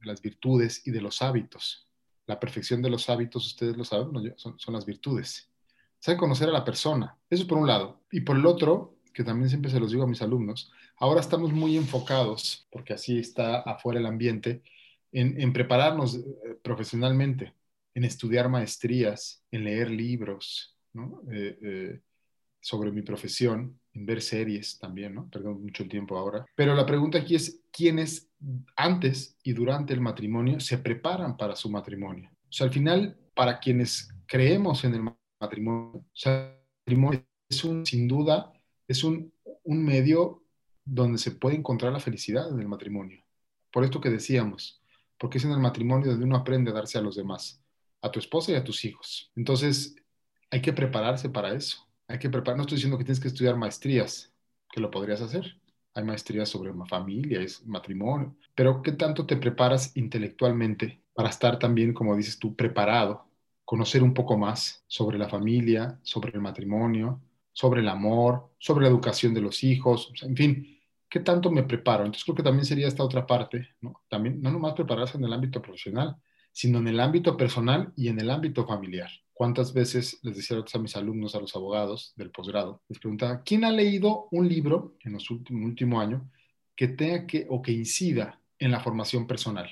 las 0.02 0.20
virtudes 0.20 0.86
y 0.86 0.90
de 0.90 1.00
los 1.00 1.22
hábitos, 1.22 1.90
la 2.30 2.38
perfección 2.38 2.80
de 2.80 2.90
los 2.90 3.10
hábitos, 3.10 3.44
ustedes 3.44 3.76
lo 3.76 3.84
saben, 3.84 4.34
son, 4.36 4.56
las 4.72 4.86
virtudes. 4.86 5.50
Saben 6.00 6.18
conocer 6.18 6.48
a 6.48 6.52
la 6.52 6.64
persona. 6.64 7.16
Eso 7.28 7.46
por 7.46 7.58
un 7.58 7.66
lado. 7.66 8.00
Y 8.10 8.22
por 8.22 8.36
el 8.36 8.46
otro, 8.46 8.96
que 9.12 9.22
también 9.22 9.50
siempre 9.50 9.70
se 9.70 9.78
los 9.78 9.90
digo 9.90 10.04
a 10.04 10.08
mis 10.08 10.22
alumnos, 10.22 10.72
ahora 10.96 11.20
estamos 11.20 11.52
muy 11.52 11.76
enfocados, 11.76 12.66
porque 12.72 12.94
así 12.94 13.18
está 13.18 13.60
afuera 13.60 14.00
el 14.00 14.06
ambiente, 14.06 14.62
en, 15.12 15.52
prepararnos 15.52 16.16
eh, 16.16 16.22
profesionalmente, 16.62 17.52
en 17.94 18.04
estudiar 18.04 18.48
maestrías, 18.48 19.44
en 19.50 19.64
leer 19.64 19.90
libros 19.90 20.76
eh, 21.30 21.58
eh, 21.62 22.00
sobre 22.60 22.92
mi 22.92 23.02
profesión, 23.02 23.78
en 23.92 24.06
ver 24.06 24.22
series 24.22 24.78
también, 24.78 25.14
¿no? 25.14 25.28
Perdón 25.28 25.62
mucho 25.62 25.82
el 25.82 25.88
tiempo 25.88 26.16
ahora. 26.16 26.46
Pero 26.54 26.74
la 26.74 26.86
pregunta 26.86 27.18
aquí 27.18 27.34
es, 27.34 27.60
¿quiénes 27.72 28.30
antes 28.76 29.36
y 29.42 29.52
durante 29.52 29.92
el 29.92 30.00
matrimonio 30.00 30.60
se 30.60 30.78
preparan 30.78 31.36
para 31.36 31.56
su 31.56 31.68
matrimonio? 31.68 32.30
O 32.48 32.52
sea, 32.52 32.66
al 32.66 32.72
final, 32.72 33.18
para 33.34 33.58
quienes 33.58 34.08
creemos 34.26 34.84
en 34.84 34.94
el 34.94 35.02
matrimonio, 35.40 35.98
o 35.98 36.04
sea, 36.12 36.56
el 36.86 36.96
matrimonio 36.96 37.26
es 37.48 37.64
un, 37.64 37.86
sin 37.86 38.08
duda, 38.08 38.52
es 38.86 39.04
un, 39.04 39.32
un 39.64 39.84
medio 39.84 40.42
donde 40.84 41.18
se 41.18 41.32
puede 41.32 41.56
encontrar 41.56 41.92
la 41.92 42.00
felicidad 42.00 42.48
en 42.50 42.60
el 42.60 42.68
matrimonio. 42.68 43.24
Por 43.72 43.84
esto 43.84 44.00
que 44.00 44.10
decíamos, 44.10 44.82
porque 45.18 45.38
es 45.38 45.44
en 45.44 45.52
el 45.52 45.60
matrimonio 45.60 46.10
donde 46.10 46.24
uno 46.24 46.36
aprende 46.36 46.70
a 46.70 46.74
darse 46.74 46.98
a 46.98 47.02
los 47.02 47.16
demás, 47.16 47.62
a 48.02 48.10
tu 48.10 48.18
esposa 48.18 48.52
y 48.52 48.54
a 48.56 48.64
tus 48.64 48.84
hijos. 48.84 49.30
Entonces, 49.36 49.94
hay 50.50 50.62
que 50.62 50.72
prepararse 50.72 51.28
para 51.28 51.54
eso 51.54 51.90
hay 52.10 52.18
que 52.18 52.28
preparar, 52.28 52.56
no 52.56 52.62
estoy 52.62 52.76
diciendo 52.76 52.98
que 52.98 53.04
tienes 53.04 53.20
que 53.20 53.28
estudiar 53.28 53.56
maestrías, 53.56 54.32
que 54.72 54.80
lo 54.80 54.90
podrías 54.90 55.20
hacer. 55.20 55.56
Hay 55.94 56.02
maestrías 56.02 56.48
sobre 56.48 56.72
familia, 56.88 57.40
es 57.40 57.64
matrimonio, 57.66 58.36
pero 58.54 58.82
¿qué 58.82 58.92
tanto 58.92 59.26
te 59.26 59.36
preparas 59.36 59.96
intelectualmente 59.96 61.02
para 61.14 61.28
estar 61.28 61.58
también, 61.58 61.92
como 61.92 62.16
dices 62.16 62.38
tú, 62.38 62.56
preparado, 62.56 63.26
conocer 63.70 64.02
un 64.02 64.12
poco 64.12 64.36
más 64.36 64.82
sobre 64.88 65.16
la 65.16 65.28
familia, 65.28 65.96
sobre 66.02 66.32
el 66.32 66.40
matrimonio, 66.40 67.20
sobre 67.52 67.82
el 67.82 67.88
amor, 67.88 68.50
sobre 68.58 68.82
la 68.82 68.88
educación 68.88 69.32
de 69.32 69.42
los 69.42 69.62
hijos, 69.62 70.12
en 70.22 70.36
fin, 70.36 70.80
¿qué 71.08 71.20
tanto 71.20 71.52
me 71.52 71.62
preparo? 71.62 72.04
Entonces 72.04 72.24
creo 72.24 72.34
que 72.34 72.42
también 72.42 72.64
sería 72.64 72.88
esta 72.88 73.04
otra 73.04 73.24
parte, 73.24 73.68
¿no? 73.80 74.02
También, 74.08 74.42
no 74.42 74.50
nomás 74.50 74.72
prepararse 74.74 75.18
en 75.18 75.24
el 75.24 75.32
ámbito 75.32 75.62
profesional, 75.62 76.16
sino 76.50 76.78
en 76.80 76.88
el 76.88 76.98
ámbito 76.98 77.36
personal 77.36 77.92
y 77.94 78.08
en 78.08 78.18
el 78.18 78.30
ámbito 78.32 78.66
familiar. 78.66 79.08
¿Cuántas 79.32 79.72
veces 79.72 80.18
les 80.24 80.34
decía 80.34 80.56
a 80.56 80.78
mis 80.80 80.96
alumnos, 80.96 81.36
a 81.36 81.40
los 81.40 81.54
abogados 81.54 82.12
del 82.16 82.32
posgrado, 82.32 82.82
les 82.88 82.98
preguntaba, 82.98 83.44
¿quién 83.44 83.64
ha 83.64 83.70
leído 83.70 84.26
un 84.32 84.48
libro 84.48 84.96
en 85.04 85.12
los 85.12 85.30
últimos 85.30 85.64
último 85.64 86.00
año 86.00 86.28
que 86.74 86.88
tenga 86.88 87.24
que 87.24 87.46
o 87.48 87.62
que 87.62 87.70
incida 87.70 88.40
en 88.58 88.72
la 88.72 88.80
formación 88.80 89.28
personal, 89.28 89.70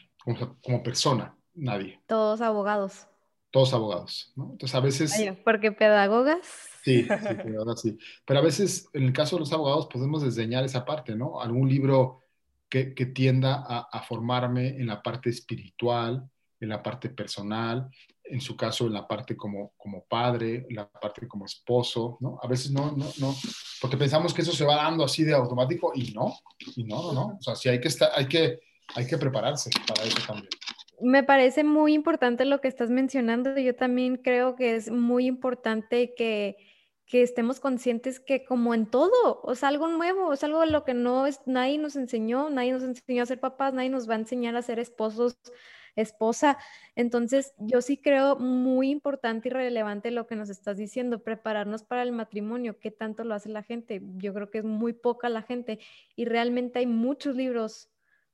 como, 0.62 0.84
persona, 0.84 1.36
nadie. 1.54 2.00
Todos 2.06 2.40
abogados. 2.40 3.08
Todos 3.50 3.72
abogados, 3.72 4.32
¿no? 4.36 4.50
Entonces 4.52 4.74
a 4.74 4.80
veces... 4.80 5.14
porque 5.44 5.72
pedagogas. 5.72 6.40
Sí, 6.84 7.02
sí, 7.02 7.08
pedagogas, 7.44 7.80
sí. 7.80 7.98
Pero 8.24 8.40
a 8.40 8.42
veces, 8.42 8.88
en 8.92 9.04
el 9.04 9.12
caso 9.12 9.36
de 9.36 9.40
los 9.40 9.52
abogados, 9.52 9.86
podemos 9.86 10.22
desdeñar 10.22 10.64
esa 10.64 10.84
parte, 10.84 11.14
¿no? 11.14 11.40
Algún 11.40 11.68
libro 11.68 12.22
que, 12.68 12.84
tienda 13.14 13.64
a, 13.66 14.02
formarme 14.02 14.68
en 14.68 14.86
la 14.86 15.02
parte 15.02 15.30
espiritual, 15.30 16.28
en 16.60 16.68
la 16.68 16.82
parte 16.82 17.08
personal, 17.08 17.88
en 18.24 18.40
su 18.40 18.56
caso 18.56 18.86
en 18.86 18.92
la 18.92 19.08
parte 19.08 19.36
como, 19.36 19.72
como 19.76 20.04
padre, 20.04 20.66
en 20.68 20.76
la 20.76 20.88
parte 20.88 21.26
como 21.26 21.46
esposo, 21.46 22.18
¿no? 22.20 22.38
A 22.42 22.46
veces 22.46 22.70
no, 22.70 22.92
no, 22.92 23.06
no, 23.18 23.34
porque 23.80 23.96
pensamos 23.96 24.34
que 24.34 24.42
eso 24.42 24.52
se 24.52 24.64
va 24.64 24.76
dando 24.76 25.04
así 25.04 25.24
de 25.24 25.34
automático 25.34 25.92
y 25.94 26.12
no, 26.12 26.38
y 26.76 26.84
no, 26.84 27.02
no, 27.04 27.12
no. 27.12 27.26
O 27.38 27.42
sea, 27.42 27.56
sí 27.56 27.68
hay 27.68 27.80
que, 27.80 27.88
estar, 27.88 28.10
hay 28.14 28.26
que, 28.26 28.60
hay 28.94 29.06
que 29.06 29.16
prepararse 29.16 29.70
para 29.86 30.04
eso 30.04 30.18
también. 30.26 30.48
Me 31.00 31.22
parece 31.22 31.64
muy 31.64 31.94
importante 31.94 32.44
lo 32.44 32.60
que 32.60 32.68
estás 32.68 32.90
mencionando. 32.90 33.56
Yo 33.58 33.74
también 33.76 34.16
creo 34.16 34.56
que 34.56 34.74
es 34.76 34.90
muy 34.90 35.26
importante 35.26 36.14
que 36.14 36.56
que 37.08 37.22
estemos 37.22 37.58
conscientes 37.58 38.20
que 38.20 38.44
como 38.44 38.74
en 38.74 38.86
todo, 38.86 39.40
o 39.42 39.54
sea, 39.54 39.70
algo 39.70 39.88
nuevo, 39.88 40.32
es 40.34 40.44
algo 40.44 40.64
lo 40.66 40.84
que 40.84 40.92
no 40.92 41.26
es, 41.26 41.40
nadie 41.46 41.78
nos 41.78 41.96
enseñó, 41.96 42.50
nadie 42.50 42.72
nos 42.72 42.82
enseñó 42.82 43.22
a 43.22 43.26
ser 43.26 43.40
papás, 43.40 43.72
nadie 43.72 43.88
nos 43.88 44.08
va 44.08 44.14
a 44.14 44.18
enseñar 44.18 44.54
a 44.56 44.62
ser 44.62 44.78
esposos, 44.78 45.38
esposa. 45.96 46.58
Entonces, 46.96 47.54
yo 47.58 47.80
sí 47.80 47.96
creo 47.96 48.36
muy 48.36 48.90
importante 48.90 49.48
y 49.48 49.52
relevante 49.52 50.10
lo 50.10 50.26
que 50.26 50.36
nos 50.36 50.50
estás 50.50 50.76
diciendo, 50.76 51.22
prepararnos 51.22 51.82
para 51.82 52.02
el 52.02 52.12
matrimonio, 52.12 52.78
qué 52.78 52.90
tanto 52.90 53.24
lo 53.24 53.34
hace 53.34 53.48
la 53.48 53.62
gente. 53.62 54.02
Yo 54.18 54.34
creo 54.34 54.50
que 54.50 54.58
es 54.58 54.64
muy 54.64 54.92
poca 54.92 55.30
la 55.30 55.42
gente 55.42 55.78
y 56.14 56.26
realmente 56.26 56.80
hay 56.80 56.86
muchos 56.86 57.36
libros 57.36 57.88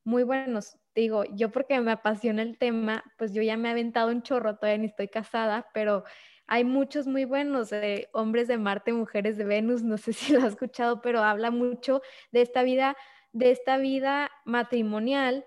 muy 0.04 0.22
buenos. 0.22 0.76
Digo, 0.94 1.24
yo 1.24 1.50
porque 1.50 1.80
me 1.80 1.92
apasiona 1.92 2.42
el 2.42 2.58
tema, 2.58 3.04
pues 3.18 3.32
yo 3.32 3.42
ya 3.42 3.56
me 3.56 3.68
he 3.68 3.72
aventado 3.72 4.10
un 4.10 4.22
chorro, 4.22 4.56
todavía 4.56 4.78
ni 4.78 4.86
estoy 4.86 5.08
casada, 5.08 5.68
pero 5.74 6.04
hay 6.46 6.64
muchos 6.64 7.06
muy 7.06 7.24
buenos, 7.24 7.70
de 7.70 8.08
hombres 8.12 8.48
de 8.48 8.58
Marte, 8.58 8.92
mujeres 8.92 9.36
de 9.36 9.44
Venus, 9.44 9.82
no 9.82 9.96
sé 9.98 10.12
si 10.12 10.32
lo 10.32 10.40
has 10.40 10.52
escuchado, 10.52 11.00
pero 11.00 11.20
habla 11.22 11.50
mucho 11.50 12.02
de 12.32 12.42
esta 12.42 12.62
vida, 12.62 12.96
de 13.32 13.50
esta 13.50 13.78
vida 13.78 14.30
matrimonial, 14.44 15.44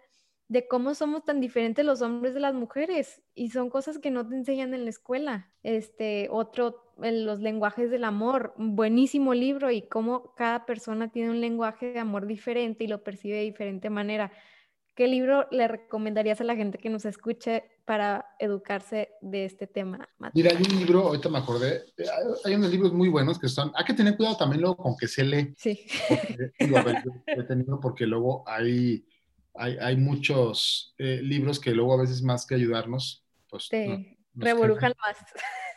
de 0.49 0.67
cómo 0.67 0.95
somos 0.95 1.25
tan 1.25 1.41
diferentes 1.41 1.85
los 1.85 2.01
hombres 2.01 2.33
de 2.33 2.39
las 2.39 2.53
mujeres 2.53 3.21
y 3.35 3.49
son 3.49 3.69
cosas 3.69 3.99
que 3.99 4.11
no 4.11 4.27
te 4.27 4.35
enseñan 4.35 4.73
en 4.73 4.85
la 4.85 4.89
escuela. 4.89 5.51
Este 5.63 6.27
otro 6.31 6.83
los 6.99 7.39
lenguajes 7.39 7.91
del 7.91 8.03
amor, 8.03 8.53
buenísimo 8.57 9.33
libro 9.33 9.69
y 9.71 9.83
cómo 9.83 10.33
cada 10.35 10.65
persona 10.65 11.11
tiene 11.11 11.29
un 11.29 11.41
lenguaje 11.41 11.93
de 11.93 11.99
amor 11.99 12.25
diferente 12.25 12.83
y 12.83 12.87
lo 12.87 13.03
percibe 13.03 13.37
de 13.37 13.43
diferente 13.43 13.89
manera. 13.89 14.31
¿Qué 14.95 15.07
libro 15.07 15.47
le 15.51 15.67
recomendarías 15.67 16.41
a 16.41 16.43
la 16.43 16.55
gente 16.55 16.79
que 16.79 16.89
nos 16.89 17.05
escuche 17.05 17.65
para 17.85 18.25
educarse 18.39 19.09
de 19.21 19.45
este 19.45 19.67
tema? 19.67 20.09
Mira, 20.33 20.49
hay 20.49 20.57
un 20.57 20.79
libro, 20.79 21.01
ahorita 21.09 21.29
me 21.29 21.37
acordé, 21.37 21.83
hay 22.43 22.55
unos 22.55 22.71
libros 22.71 22.93
muy 22.93 23.07
buenos 23.07 23.37
que 23.37 23.47
son, 23.47 23.71
hay 23.75 23.85
que 23.85 23.93
tener 23.93 24.17
cuidado 24.17 24.37
también 24.37 24.61
luego 24.61 24.77
con 24.77 24.97
que 24.97 25.07
se 25.07 25.23
lee. 25.23 25.53
Sí. 25.55 25.85
Porque, 26.09 26.51
he 27.27 27.43
tenido 27.43 27.79
porque 27.79 28.07
luego 28.07 28.43
hay, 28.47 29.05
hay, 29.57 29.97
muchos 29.97 30.93
eh, 30.97 31.21
libros 31.21 31.59
que 31.59 31.71
luego 31.71 31.93
a 31.93 32.01
veces 32.01 32.21
más 32.21 32.45
que 32.45 32.55
ayudarnos, 32.55 33.23
pues... 33.49 33.67
Más. 34.99 35.17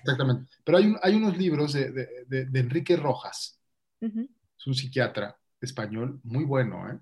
Exactamente. 0.00 0.50
Pero 0.64 0.78
hay, 0.78 0.94
hay 1.02 1.14
unos 1.14 1.36
libros 1.36 1.72
de, 1.72 1.90
de, 1.92 2.46
de, 2.46 2.60
Enrique 2.60 2.96
Rojas, 2.96 3.60
es 4.00 4.66
un 4.66 4.74
psiquiatra 4.74 5.36
español 5.60 6.20
muy 6.22 6.44
bueno, 6.44 6.90
¿eh? 6.90 6.98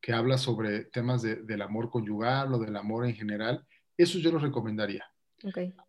que 0.00 0.12
habla 0.12 0.38
sobre 0.38 0.84
temas 0.84 1.22
del 1.22 1.62
amor 1.62 1.90
conyugal 1.90 2.54
o 2.54 2.58
del 2.58 2.76
amor 2.76 3.06
en 3.06 3.14
general, 3.14 3.66
eso 3.96 4.18
yo 4.18 4.30
los 4.30 4.42
recomendaría. 4.42 5.04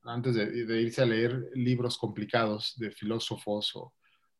Antes 0.03 0.35
de, 0.35 0.81
irse 0.81 1.01
a 1.01 1.05
leer 1.05 1.49
libros 1.53 1.97
complicados 1.97 2.73
de 2.77 2.91
filósofos 2.91 3.75
o 3.75 3.93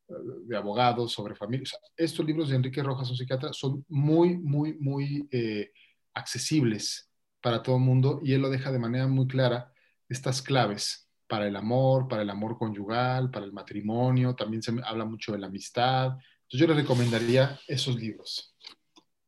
de 0.08 0.58
abogados 0.58 1.12
sobre 1.12 1.36
familia. 1.36 1.67
estos 1.96 2.26
libros 2.26 2.50
de 2.50 2.56
Enrique 2.56 2.84
Rojas, 2.84 3.10
un 3.10 3.17
psiquiatra, 3.17 3.54
son 3.54 3.86
muy, 3.88 4.38
muy, 4.38 4.74
muy 4.80 5.28
eh, 5.32 5.72
accesibles 6.13 7.10
para 7.41 7.62
todo 7.62 7.76
el 7.78 7.84
mundo 7.84 8.20
y 8.24 8.34
él 8.34 8.41
lo 8.41 8.50
deja 8.50 8.72
de 8.72 8.80
manera 8.80 9.08
muy 9.08 9.28
clara 9.28 9.72
estas 10.10 10.41
claves 10.41 11.10
para 11.28 11.48
el 11.48 11.56
amor, 11.56 12.08
para 12.08 12.22
el 12.22 12.30
amor 12.30 12.58
conyugal, 12.58 13.30
para 13.30 13.46
el 13.46 13.52
matrimonio, 13.52 14.34
también 14.34 14.62
se 14.62 14.74
habla 14.86 15.04
mucho 15.04 15.34
de 15.34 15.39
la 15.39 15.48
amistad. 15.48 16.06
Entonces 16.06 16.60
yo 16.60 16.67
les 16.67 16.78
recomendaría 16.78 17.60
esos 17.67 17.96
libros 17.96 18.56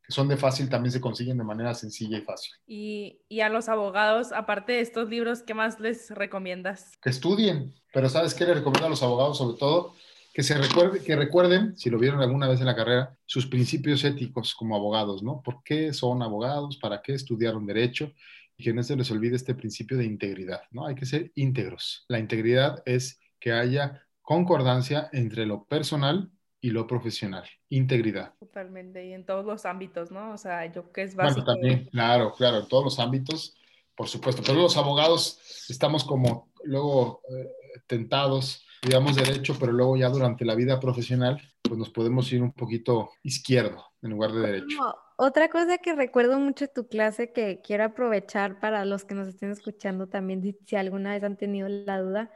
son 0.10 0.28
de 0.28 0.38
fácil, 0.38 0.70
también 0.70 0.92
se 0.92 1.00
consiguen 1.00 1.38
de 1.38 1.44
manera 1.44 1.74
sencilla 1.76 2.18
y 2.18 2.22
fácil. 2.22 2.52
Y, 2.66 3.22
y, 3.30 3.42
a 3.42 3.50
los 3.50 3.70
abogados, 3.70 4.32
aparte 4.32 4.74
de 4.74 4.82
estos 4.82 5.08
libros, 5.08 5.44
¿qué 5.44 5.54
más 5.54 5.80
les 5.80 6.10
recomiendas? 6.10 6.98
Que 7.02 7.12
estudien, 7.12 7.76
pero 7.94 8.10
¿sabes 8.10 8.34
qué 8.34 8.46
les 8.46 8.58
recomiendo 8.58 8.88
a 8.88 8.90
los 8.90 9.04
abogados 9.04 9.38
sobre 9.38 9.58
todo? 9.58 9.94
Que, 10.34 10.44
se 10.44 10.58
recuerde, 10.58 11.04
que 11.04 11.16
recuerden, 11.16 11.76
si 11.78 11.90
lo 11.90 11.98
vieron 11.98 12.22
alguna 12.22 12.48
vez 12.48 12.60
en 12.60 12.68
la 12.68 12.76
carrera, 12.76 13.16
sus 13.26 13.48
principios 13.48 14.04
éticos 14.04 14.56
como 14.56 14.76
abogados, 14.76 15.24
¿no? 15.24 15.42
¿Por 15.42 15.64
qué 15.64 15.94
son 15.94 16.22
abogados? 16.22 16.78
¿Para 16.78 17.02
qué 17.02 17.14
estudiaron 17.14 17.66
derecho? 17.66 18.14
Y 18.58 18.64
que 18.64 18.74
no 18.74 18.84
se 18.84 18.96
les 18.96 19.10
olvide 19.12 19.36
este 19.36 19.56
principio 19.56 19.98
de 19.98 20.06
integridad, 20.06 20.62
¿no? 20.72 20.86
Hay 20.86 20.96
que 20.96 21.06
ser 21.06 21.32
íntegros. 21.36 22.06
La 22.08 22.20
integridad 22.20 22.84
es 22.86 23.20
que 23.40 23.52
haya 23.52 24.04
concordancia 24.22 25.10
entre 25.12 25.46
lo 25.46 25.64
personal 25.64 26.30
y 26.62 26.72
lo 26.72 26.88
profesional, 26.88 27.46
integridad. 27.70 28.34
Totalmente, 28.40 29.06
y 29.06 29.14
en 29.14 29.26
todos 29.26 29.46
los 29.46 29.66
ámbitos, 29.66 30.12
¿no? 30.12 30.34
O 30.34 30.38
sea, 30.38 30.72
yo 30.72 30.92
que 30.92 31.04
es 31.04 31.16
básico. 31.16 31.46
Bueno, 31.46 31.54
también, 31.54 31.86
claro, 31.86 32.34
claro, 32.34 32.60
en 32.60 32.68
todos 32.68 32.84
los 32.84 33.00
ámbitos, 33.00 33.56
por 33.96 34.08
supuesto, 34.08 34.42
pero 34.46 34.62
los 34.62 34.78
abogados 34.78 35.40
estamos 35.70 36.04
como 36.04 36.52
luego 36.64 37.22
eh, 37.30 37.82
tentados, 37.88 38.66
digamos 38.82 39.16
derecho, 39.16 39.56
pero 39.60 39.72
luego 39.72 39.98
ya 39.98 40.10
durante 40.10 40.46
la 40.46 40.56
vida 40.56 40.80
profesional, 40.80 41.42
pues 41.62 41.78
nos 41.78 41.90
podemos 41.90 42.32
ir 42.32 42.42
un 42.42 42.52
poquito 42.52 43.12
izquierdo 43.24 43.84
en 44.02 44.12
lugar 44.12 44.32
de 44.32 44.42
derecho. 44.42 44.78
otra 45.18 45.50
cosa 45.50 45.78
que 45.80 45.94
recuerdo 45.94 46.40
mucho 46.40 46.66
de 46.66 46.74
tu 46.74 46.88
clase 46.88 47.32
que 47.34 47.62
quiero 47.62 47.84
aprovechar 47.84 48.60
para 48.60 48.86
los 48.86 49.06
que 49.06 49.16
nos 49.16 49.28
estén 49.28 49.52
escuchando 49.52 50.08
también, 50.08 50.58
si 50.66 50.76
alguna 50.76 51.14
vez 51.14 51.24
han 51.24 51.38
tenido 51.38 51.68
la 51.68 52.00
duda, 52.00 52.32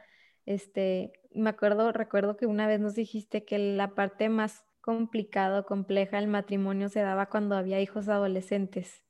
este, 0.46 1.12
me 1.34 1.50
acuerdo, 1.50 1.92
recuerdo 1.92 2.36
que 2.36 2.46
una 2.46 2.66
vez 2.66 2.80
nos 2.80 2.94
dijiste 2.94 3.44
que 3.44 3.58
la 3.58 3.94
parte 3.94 4.28
más 4.28 4.64
complicada 4.80 5.60
o 5.60 5.64
compleja 5.64 6.18
del 6.18 6.28
matrimonio 6.28 6.90
se 6.90 7.00
daba 7.00 7.30
cuando 7.30 7.56
había 7.56 7.80
hijos 7.80 8.08
adolescentes. 8.08 9.02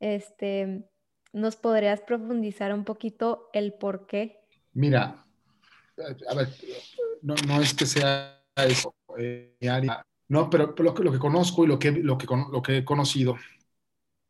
Este, 0.00 0.88
¿nos 1.32 1.56
podrías 1.56 2.00
profundizar 2.00 2.72
un 2.72 2.84
poquito 2.84 3.50
el 3.52 3.74
por 3.74 4.06
qué? 4.06 4.40
Mira, 4.72 5.26
a 5.98 6.34
ver, 6.34 6.48
no, 7.22 7.34
es 7.60 7.74
que 7.74 7.86
sea 7.86 8.42
eso, 8.56 8.94
eh, 9.18 9.56
no, 10.28 10.48
pero, 10.48 10.74
lo, 10.78 10.94
que, 10.94 11.02
lo, 11.02 11.12
que 11.12 11.18
conozco 11.18 11.64
y 11.64 11.66
lo 11.66 11.78
que, 11.78 11.90
lo, 11.92 12.16
que, 12.16 12.26
lo 12.26 12.62
que 12.62 12.78
he 12.78 12.84
conocido 12.84 13.36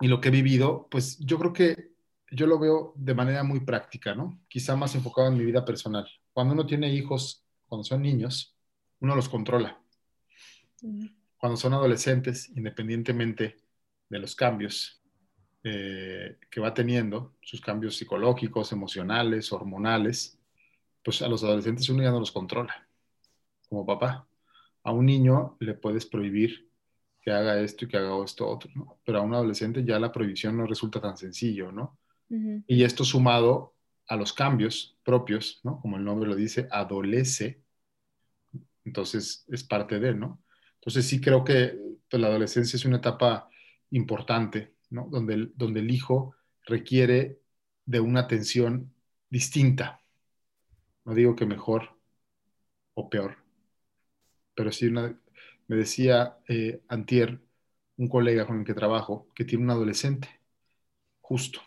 y 0.00 0.08
lo 0.08 0.20
que 0.20 0.28
he 0.28 0.32
vivido, 0.32 0.88
pues 0.90 1.18
yo 1.20 1.38
creo 1.38 1.52
que 1.52 1.92
yo 2.32 2.46
lo 2.46 2.58
veo 2.58 2.92
de 2.96 3.14
manera 3.14 3.44
muy 3.44 3.60
práctica, 3.60 4.14
¿no? 4.14 4.40
Quizá 4.48 4.74
más 4.74 4.94
enfocado 4.94 5.28
en 5.28 5.38
mi 5.38 5.44
vida 5.44 5.64
personal. 5.64 6.08
Cuando 6.32 6.54
uno 6.54 6.66
tiene 6.66 6.92
hijos, 6.92 7.44
cuando 7.66 7.84
son 7.84 8.02
niños, 8.02 8.56
uno 9.00 9.14
los 9.14 9.28
controla. 9.28 9.80
Cuando 11.38 11.56
son 11.56 11.74
adolescentes, 11.74 12.50
independientemente 12.56 13.56
de 14.08 14.18
los 14.18 14.34
cambios 14.34 15.02
eh, 15.62 16.38
que 16.50 16.60
va 16.60 16.74
teniendo, 16.74 17.36
sus 17.42 17.60
cambios 17.60 17.96
psicológicos, 17.96 18.72
emocionales, 18.72 19.52
hormonales, 19.52 20.38
pues 21.02 21.22
a 21.22 21.28
los 21.28 21.42
adolescentes 21.44 21.88
uno 21.88 22.02
ya 22.02 22.10
no 22.10 22.20
los 22.20 22.32
controla, 22.32 22.86
como 23.68 23.86
papá. 23.86 24.28
A 24.84 24.92
un 24.92 25.06
niño 25.06 25.56
le 25.60 25.74
puedes 25.74 26.06
prohibir 26.06 26.68
que 27.20 27.30
haga 27.30 27.60
esto 27.60 27.84
y 27.84 27.88
que 27.88 27.96
haga 27.96 28.24
esto 28.24 28.48
otro, 28.48 28.70
¿no? 28.74 28.98
Pero 29.04 29.18
a 29.18 29.22
un 29.22 29.34
adolescente 29.34 29.84
ya 29.84 29.98
la 29.98 30.10
prohibición 30.10 30.56
no 30.56 30.66
resulta 30.66 31.00
tan 31.00 31.16
sencillo, 31.16 31.70
¿no? 31.70 31.98
Y 32.66 32.82
esto 32.82 33.04
sumado 33.04 33.74
a 34.08 34.16
los 34.16 34.32
cambios 34.32 34.96
propios, 35.04 35.60
¿no? 35.62 35.80
Como 35.80 35.98
el 35.98 36.04
nombre 36.04 36.28
lo 36.28 36.34
dice, 36.34 36.66
adolece. 36.70 37.62
Entonces 38.84 39.44
es 39.48 39.62
parte 39.62 40.00
de, 40.00 40.14
¿no? 40.14 40.42
Entonces 40.76 41.06
sí 41.06 41.20
creo 41.20 41.44
que 41.44 41.78
pues, 42.08 42.20
la 42.20 42.28
adolescencia 42.28 42.76
es 42.76 42.84
una 42.84 42.96
etapa 42.96 43.48
importante, 43.90 44.74
¿no? 44.90 45.08
Donde 45.10 45.50
donde 45.54 45.80
el 45.80 45.90
hijo 45.90 46.34
requiere 46.64 47.38
de 47.84 48.00
una 48.00 48.20
atención 48.20 48.92
distinta. 49.28 50.01
No 51.04 51.14
digo 51.14 51.36
que 51.36 51.46
mejor 51.46 51.90
o 52.94 53.08
peor, 53.10 53.36
pero 54.54 54.72
sí 54.72 54.90
me 54.90 55.16
decía 55.76 56.38
eh, 56.48 56.82
Antier, 56.88 57.40
un 57.96 58.08
colega 58.08 58.46
con 58.46 58.60
el 58.60 58.64
que 58.66 58.74
trabajo, 58.74 59.28
que 59.34 59.44
tiene 59.44 59.64
un 59.64 59.70
adolescente, 59.70 60.28
justo 61.20 61.60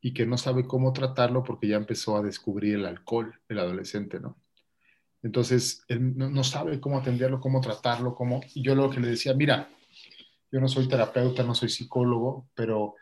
y 0.00 0.14
que 0.14 0.26
no 0.26 0.38
sabe 0.38 0.66
cómo 0.66 0.92
tratarlo 0.92 1.42
porque 1.42 1.68
ya 1.68 1.76
empezó 1.76 2.16
a 2.16 2.22
descubrir 2.22 2.76
el 2.76 2.86
alcohol, 2.86 3.40
el 3.48 3.58
adolescente, 3.58 4.20
¿no? 4.20 4.38
Entonces, 5.22 5.84
él 5.88 6.16
no, 6.16 6.44
sabe 6.44 6.80
cómo 6.80 6.98
atenderlo, 6.98 7.40
cómo 7.40 7.60
tratarlo, 7.60 8.14
cómo... 8.14 8.40
Y 8.54 8.62
yo 8.62 8.74
lo 8.76 8.88
que 8.88 9.00
le 9.00 9.08
decía, 9.08 9.34
mira, 9.34 9.68
yo 10.52 10.60
no 10.60 10.68
soy 10.68 10.88
terapeuta, 10.88 11.42
no 11.42 11.54
soy 11.54 11.68
psicólogo, 11.68 12.48
pero 12.54 12.94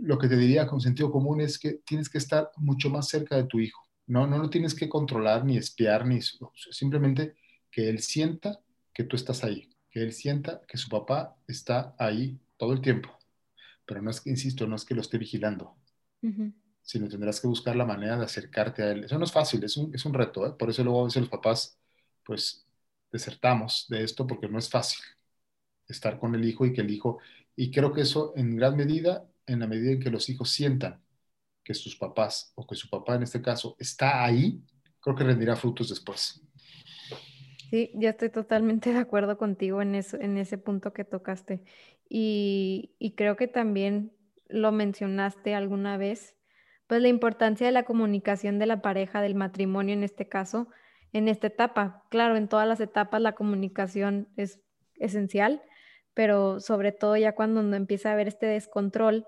lo 0.00 0.18
que 0.18 0.28
te 0.28 0.36
diría 0.36 0.66
con 0.66 0.80
sentido 0.80 1.12
común 1.12 1.40
es 1.40 1.58
que 1.58 1.74
tienes 1.86 2.08
que 2.08 2.18
estar 2.18 2.50
mucho 2.56 2.90
más 2.90 3.08
cerca 3.08 3.36
de 3.36 3.44
tu 3.44 3.60
hijo. 3.60 3.86
No, 4.06 4.26
no 4.26 4.38
lo 4.38 4.50
tienes 4.50 4.74
que 4.74 4.88
controlar 4.88 5.44
ni 5.44 5.56
espiar, 5.56 6.06
ni 6.06 6.20
simplemente 6.70 7.36
que 7.70 7.88
él 7.88 8.00
sienta 8.00 8.60
que 8.92 9.04
tú 9.04 9.16
estás 9.16 9.44
ahí, 9.44 9.70
que 9.90 10.02
él 10.02 10.12
sienta 10.12 10.60
que 10.66 10.76
su 10.76 10.88
papá 10.88 11.36
está 11.46 11.94
ahí 11.98 12.38
todo 12.56 12.72
el 12.72 12.80
tiempo. 12.80 13.10
Pero 13.86 14.02
no 14.02 14.10
es 14.10 14.20
que, 14.20 14.30
insisto, 14.30 14.66
no 14.66 14.76
es 14.76 14.84
que 14.84 14.94
lo 14.94 15.00
esté 15.00 15.18
vigilando, 15.18 15.76
sino 16.82 17.08
tendrás 17.08 17.40
que 17.40 17.46
buscar 17.46 17.76
la 17.76 17.86
manera 17.86 18.16
de 18.18 18.24
acercarte 18.24 18.82
a 18.82 18.90
él. 18.92 19.04
Eso 19.04 19.18
no 19.18 19.24
es 19.24 19.32
fácil, 19.32 19.62
es 19.64 19.76
un, 19.76 19.94
es 19.94 20.04
un 20.04 20.14
reto, 20.14 20.46
¿eh? 20.46 20.52
por 20.58 20.70
eso 20.70 20.84
luego 20.84 21.02
a 21.02 21.04
veces 21.04 21.22
los 21.22 21.30
papás, 21.30 21.78
pues, 22.24 22.66
desertamos 23.10 23.86
de 23.88 24.02
esto 24.04 24.26
porque 24.26 24.48
no 24.48 24.58
es 24.58 24.70
fácil 24.70 25.04
estar 25.86 26.18
con 26.18 26.34
el 26.34 26.44
hijo 26.44 26.64
y 26.66 26.72
que 26.72 26.80
el 26.80 26.90
hijo, 26.90 27.18
y 27.56 27.70
creo 27.70 27.92
que 27.92 28.02
eso 28.02 28.32
en 28.36 28.56
gran 28.56 28.76
medida, 28.76 29.28
en 29.46 29.60
la 29.60 29.66
medida 29.66 29.92
en 29.92 30.00
que 30.00 30.10
los 30.10 30.28
hijos 30.28 30.50
sientan 30.50 31.02
que 31.64 31.74
sus 31.74 31.96
papás 31.96 32.52
o 32.56 32.66
que 32.66 32.74
su 32.74 32.88
papá 32.88 33.14
en 33.14 33.22
este 33.22 33.40
caso 33.40 33.76
está 33.78 34.24
ahí, 34.24 34.62
creo 35.00 35.16
que 35.16 35.24
rendirá 35.24 35.56
frutos 35.56 35.88
después. 35.88 36.40
Sí, 37.70 37.90
ya 37.94 38.10
estoy 38.10 38.28
totalmente 38.28 38.92
de 38.92 38.98
acuerdo 38.98 39.38
contigo 39.38 39.80
en, 39.80 39.94
eso, 39.94 40.20
en 40.20 40.36
ese 40.36 40.58
punto 40.58 40.92
que 40.92 41.04
tocaste. 41.04 41.64
Y, 42.08 42.94
y 42.98 43.14
creo 43.14 43.36
que 43.36 43.48
también 43.48 44.12
lo 44.48 44.72
mencionaste 44.72 45.54
alguna 45.54 45.96
vez, 45.96 46.36
pues 46.86 47.00
la 47.00 47.08
importancia 47.08 47.66
de 47.66 47.72
la 47.72 47.84
comunicación 47.84 48.58
de 48.58 48.66
la 48.66 48.82
pareja, 48.82 49.22
del 49.22 49.34
matrimonio 49.34 49.94
en 49.94 50.04
este 50.04 50.28
caso, 50.28 50.68
en 51.12 51.28
esta 51.28 51.46
etapa. 51.46 52.04
Claro, 52.10 52.36
en 52.36 52.48
todas 52.48 52.68
las 52.68 52.80
etapas 52.80 53.22
la 53.22 53.32
comunicación 53.32 54.28
es 54.36 54.60
esencial, 54.96 55.62
pero 56.14 56.60
sobre 56.60 56.92
todo 56.92 57.16
ya 57.16 57.34
cuando 57.34 57.60
empieza 57.74 58.10
a 58.10 58.12
haber 58.12 58.28
este 58.28 58.46
descontrol, 58.46 59.26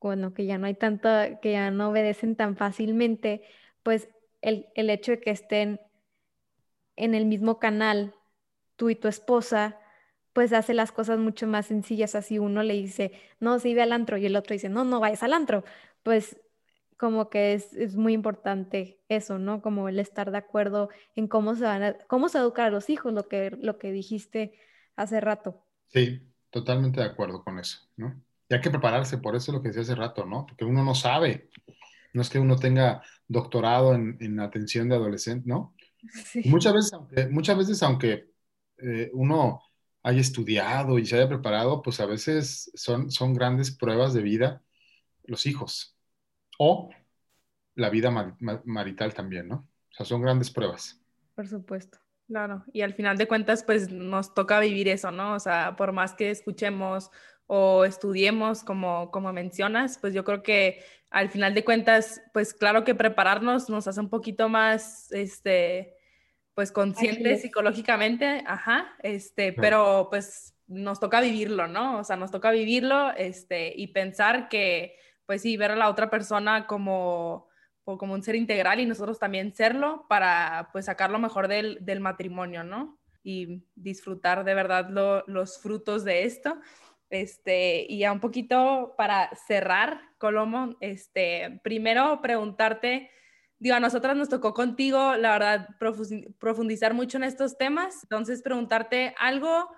bueno, 0.00 0.34
que 0.34 0.46
ya 0.46 0.58
no 0.58 0.66
hay 0.66 0.74
tanta, 0.74 1.40
que 1.40 1.52
ya 1.52 1.70
no 1.70 1.90
obedecen 1.90 2.36
tan 2.36 2.56
fácilmente, 2.56 3.42
pues 3.82 4.08
el, 4.42 4.68
el 4.74 4.90
hecho 4.90 5.12
de 5.12 5.20
que 5.20 5.30
estén 5.30 5.80
en 6.96 7.14
el 7.14 7.26
mismo 7.26 7.58
canal, 7.58 8.14
tú 8.76 8.90
y 8.90 8.96
tu 8.96 9.08
esposa, 9.08 9.78
pues 10.32 10.52
hace 10.52 10.74
las 10.74 10.92
cosas 10.92 11.18
mucho 11.18 11.46
más 11.46 11.66
sencillas. 11.66 12.14
Así 12.14 12.38
uno 12.38 12.62
le 12.62 12.74
dice, 12.74 13.12
no, 13.40 13.58
sí 13.58 13.74
ve 13.74 13.82
al 13.82 13.92
antro, 13.92 14.16
y 14.18 14.26
el 14.26 14.36
otro 14.36 14.54
dice, 14.54 14.68
no, 14.68 14.84
no 14.84 15.00
vayas 15.00 15.22
al 15.22 15.32
antro. 15.32 15.64
Pues 16.02 16.40
como 16.96 17.30
que 17.30 17.54
es, 17.54 17.96
muy 17.96 18.12
importante 18.12 19.00
eso, 19.08 19.38
¿no? 19.38 19.62
Como 19.62 19.88
el 19.88 20.00
estar 20.00 20.32
de 20.32 20.38
acuerdo 20.38 20.90
en 21.14 21.28
cómo 21.28 21.54
se 21.54 21.64
van 21.64 21.82
a, 21.82 21.98
cómo 22.08 22.28
se 22.28 22.38
educar 22.38 22.66
a 22.66 22.70
los 22.70 22.90
hijos, 22.90 23.12
lo 23.12 23.28
que, 23.28 23.50
lo 23.50 23.78
que 23.78 23.92
dijiste 23.92 24.58
hace 24.96 25.20
rato. 25.20 25.64
Sí, 25.86 26.20
totalmente 26.50 27.00
de 27.00 27.06
acuerdo 27.06 27.44
con 27.44 27.58
eso, 27.60 27.88
¿no? 27.96 28.20
Y 28.48 28.54
hay 28.54 28.60
que 28.60 28.70
prepararse, 28.70 29.18
por 29.18 29.36
eso 29.36 29.50
es 29.50 29.56
lo 29.56 29.62
que 29.62 29.68
decía 29.68 29.82
hace 29.82 29.94
rato, 29.94 30.24
¿no? 30.24 30.46
Porque 30.46 30.64
uno 30.64 30.84
no 30.84 30.94
sabe. 30.94 31.50
No 32.12 32.22
es 32.22 32.30
que 32.30 32.38
uno 32.38 32.56
tenga 32.56 33.02
doctorado 33.26 33.94
en, 33.94 34.16
en 34.20 34.40
atención 34.40 34.88
de 34.88 34.96
adolescente, 34.96 35.48
¿no? 35.48 35.74
Muchas 36.44 36.72
veces, 36.72 36.92
aunque, 36.92 37.26
muchas 37.28 37.58
veces, 37.58 37.82
aunque 37.82 38.30
eh, 38.78 39.10
uno 39.12 39.62
haya 40.02 40.20
estudiado 40.20 40.98
y 40.98 41.06
se 41.06 41.16
haya 41.16 41.28
preparado, 41.28 41.82
pues 41.82 42.00
a 42.00 42.06
veces 42.06 42.70
son, 42.74 43.10
son 43.10 43.34
grandes 43.34 43.70
pruebas 43.70 44.14
de 44.14 44.22
vida 44.22 44.62
los 45.24 45.44
hijos 45.46 45.96
o 46.58 46.90
la 47.74 47.90
vida 47.90 48.10
marital 48.64 49.14
también, 49.14 49.48
¿no? 49.48 49.56
O 49.90 49.94
sea, 49.94 50.06
son 50.06 50.22
grandes 50.22 50.50
pruebas. 50.50 51.00
Por 51.34 51.46
supuesto. 51.46 51.98
Claro, 52.26 52.64
y 52.74 52.82
al 52.82 52.92
final 52.92 53.16
de 53.16 53.26
cuentas, 53.26 53.62
pues 53.62 53.90
nos 53.90 54.34
toca 54.34 54.60
vivir 54.60 54.88
eso, 54.88 55.10
¿no? 55.10 55.34
O 55.34 55.40
sea, 55.40 55.76
por 55.76 55.92
más 55.92 56.12
que 56.14 56.30
escuchemos 56.30 57.10
o 57.48 57.84
estudiemos, 57.84 58.62
como, 58.62 59.10
como 59.10 59.32
mencionas, 59.32 59.98
pues 59.98 60.12
yo 60.12 60.22
creo 60.22 60.42
que 60.42 60.84
al 61.10 61.30
final 61.30 61.54
de 61.54 61.64
cuentas, 61.64 62.22
pues 62.34 62.52
claro 62.52 62.84
que 62.84 62.94
prepararnos 62.94 63.70
nos 63.70 63.88
hace 63.88 64.00
un 64.00 64.10
poquito 64.10 64.50
más, 64.50 65.10
este, 65.12 65.96
pues 66.54 66.70
conscientes 66.70 67.40
psicológicamente, 67.40 68.44
ajá, 68.46 68.94
este, 69.02 69.54
pero 69.54 70.08
pues 70.10 70.54
nos 70.66 71.00
toca 71.00 71.22
vivirlo, 71.22 71.66
¿no? 71.66 72.00
O 72.00 72.04
sea, 72.04 72.16
nos 72.16 72.30
toca 72.30 72.50
vivirlo, 72.50 73.12
este, 73.16 73.72
y 73.74 73.86
pensar 73.88 74.50
que, 74.50 74.96
pues 75.24 75.40
sí, 75.40 75.56
ver 75.56 75.70
a 75.70 75.76
la 75.76 75.88
otra 75.88 76.10
persona 76.10 76.66
como, 76.66 77.48
como 77.84 78.12
un 78.12 78.22
ser 78.22 78.34
integral 78.34 78.78
y 78.78 78.84
nosotros 78.84 79.18
también 79.18 79.54
serlo 79.54 80.04
para, 80.06 80.68
pues, 80.72 80.84
sacar 80.84 81.10
lo 81.10 81.18
mejor 81.18 81.48
del, 81.48 81.78
del 81.80 82.00
matrimonio, 82.00 82.62
¿no? 82.62 82.98
Y 83.22 83.64
disfrutar 83.74 84.44
de 84.44 84.54
verdad 84.54 84.90
los 85.26 85.58
frutos 85.62 86.04
de 86.04 86.24
esto. 86.24 86.60
Este, 87.10 87.86
y 87.88 87.98
ya 87.98 88.12
un 88.12 88.20
poquito 88.20 88.94
para 88.96 89.34
cerrar, 89.34 90.00
Colomo, 90.18 90.76
este, 90.80 91.60
primero 91.62 92.20
preguntarte, 92.20 93.10
digo, 93.58 93.76
a 93.76 93.80
nosotras 93.80 94.16
nos 94.16 94.28
tocó 94.28 94.52
contigo, 94.52 95.16
la 95.16 95.32
verdad, 95.32 95.68
profundizar 96.38 96.92
mucho 96.92 97.16
en 97.16 97.24
estos 97.24 97.56
temas, 97.56 98.02
entonces 98.02 98.42
preguntarte 98.42 99.14
algo 99.18 99.70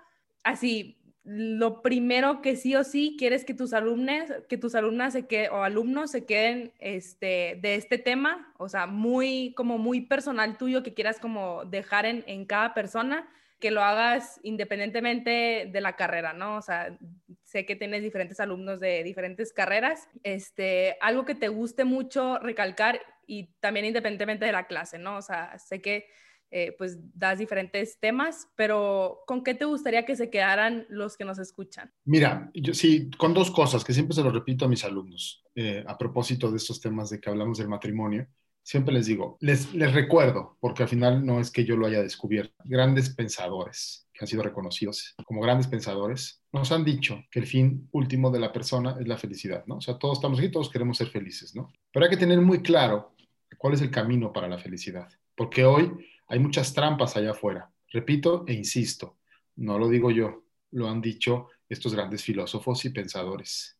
así, 0.43 0.97
lo 1.23 1.83
primero 1.83 2.41
que 2.41 2.55
sí 2.55 2.75
o 2.75 2.83
sí 2.83 3.15
quieres 3.17 3.45
que 3.45 3.53
tus 3.53 3.73
alumnos, 3.73 4.29
que 4.49 4.57
tus 4.57 4.73
alumnas 4.73 5.13
se 5.13 5.27
queden, 5.27 5.51
o 5.51 5.63
alumnos 5.63 6.11
se 6.11 6.25
queden 6.25 6.73
este, 6.79 7.59
de 7.61 7.75
este 7.75 7.97
tema, 7.97 8.51
o 8.57 8.67
sea, 8.67 8.87
muy, 8.87 9.53
como 9.55 9.77
muy 9.77 10.01
personal 10.01 10.57
tuyo 10.57 10.83
que 10.83 10.93
quieras 10.93 11.19
como 11.19 11.63
dejar 11.65 12.05
en, 12.05 12.23
en 12.27 12.45
cada 12.45 12.73
persona, 12.73 13.29
que 13.61 13.71
lo 13.71 13.83
hagas 13.83 14.39
independientemente 14.43 15.69
de 15.71 15.81
la 15.81 15.95
carrera, 15.95 16.33
¿no? 16.33 16.57
O 16.57 16.61
sea, 16.61 16.97
sé 17.43 17.65
que 17.65 17.77
tienes 17.77 18.01
diferentes 18.01 18.39
alumnos 18.39 18.79
de 18.79 19.03
diferentes 19.03 19.53
carreras, 19.53 20.09
este, 20.23 20.97
algo 20.99 21.23
que 21.23 21.35
te 21.35 21.47
guste 21.47 21.85
mucho 21.85 22.39
recalcar 22.39 22.99
y 23.25 23.53
también 23.61 23.85
independientemente 23.85 24.45
de 24.45 24.51
la 24.51 24.67
clase, 24.67 24.97
¿no? 24.97 25.17
O 25.17 25.21
sea, 25.21 25.57
sé 25.59 25.81
que 25.81 26.07
eh, 26.53 26.75
pues 26.77 26.97
das 27.13 27.39
diferentes 27.39 27.97
temas, 27.99 28.49
pero 28.57 29.19
¿con 29.25 29.41
qué 29.41 29.53
te 29.53 29.63
gustaría 29.63 30.05
que 30.05 30.17
se 30.17 30.29
quedaran 30.29 30.85
los 30.89 31.15
que 31.15 31.23
nos 31.23 31.39
escuchan? 31.39 31.93
Mira, 32.03 32.51
sí, 32.73 33.09
con 33.17 33.33
dos 33.33 33.51
cosas 33.51 33.85
que 33.85 33.93
siempre 33.93 34.15
se 34.15 34.23
lo 34.23 34.31
repito 34.31 34.65
a 34.65 34.67
mis 34.67 34.83
alumnos 34.83 35.45
eh, 35.55 35.85
a 35.87 35.97
propósito 35.97 36.51
de 36.51 36.57
estos 36.57 36.81
temas 36.81 37.09
de 37.09 37.21
que 37.21 37.29
hablamos 37.29 37.59
del 37.59 37.69
matrimonio 37.69 38.27
siempre 38.63 38.93
les 38.93 39.05
digo, 39.05 39.37
les, 39.39 39.73
les 39.73 39.93
recuerdo, 39.93 40.57
porque 40.59 40.83
al 40.83 40.89
final 40.89 41.25
no 41.25 41.39
es 41.39 41.51
que 41.51 41.65
yo 41.65 41.75
lo 41.75 41.87
haya 41.87 42.01
descubierto, 42.01 42.53
grandes 42.65 43.09
pensadores 43.09 44.07
que 44.13 44.23
han 44.23 44.27
sido 44.27 44.43
reconocidos 44.43 45.15
como 45.25 45.41
grandes 45.41 45.67
pensadores, 45.67 46.41
nos 46.51 46.71
han 46.71 46.83
dicho 46.83 47.23
que 47.31 47.39
el 47.39 47.47
fin 47.47 47.87
último 47.91 48.29
de 48.29 48.39
la 48.39 48.51
persona 48.51 48.97
es 48.99 49.07
la 49.07 49.17
felicidad, 49.17 49.63
¿no? 49.65 49.77
O 49.77 49.81
sea, 49.81 49.97
todos 49.97 50.17
estamos 50.17 50.39
aquí, 50.39 50.49
todos 50.49 50.69
queremos 50.69 50.97
ser 50.97 51.07
felices, 51.07 51.55
¿no? 51.55 51.71
Pero 51.91 52.05
hay 52.05 52.09
que 52.09 52.17
tener 52.17 52.39
muy 52.41 52.61
claro 52.61 53.15
cuál 53.57 53.73
es 53.73 53.81
el 53.81 53.91
camino 53.91 54.31
para 54.31 54.47
la 54.47 54.57
felicidad, 54.57 55.09
porque 55.35 55.65
hoy 55.65 55.91
hay 56.27 56.39
muchas 56.39 56.73
trampas 56.73 57.17
allá 57.17 57.31
afuera. 57.31 57.71
Repito 57.89 58.45
e 58.47 58.53
insisto, 58.53 59.17
no 59.55 59.77
lo 59.77 59.89
digo 59.89 60.11
yo, 60.11 60.43
lo 60.71 60.89
han 60.89 61.01
dicho 61.01 61.49
estos 61.67 61.93
grandes 61.93 62.23
filósofos 62.23 62.85
y 62.85 62.89
pensadores. 62.89 63.77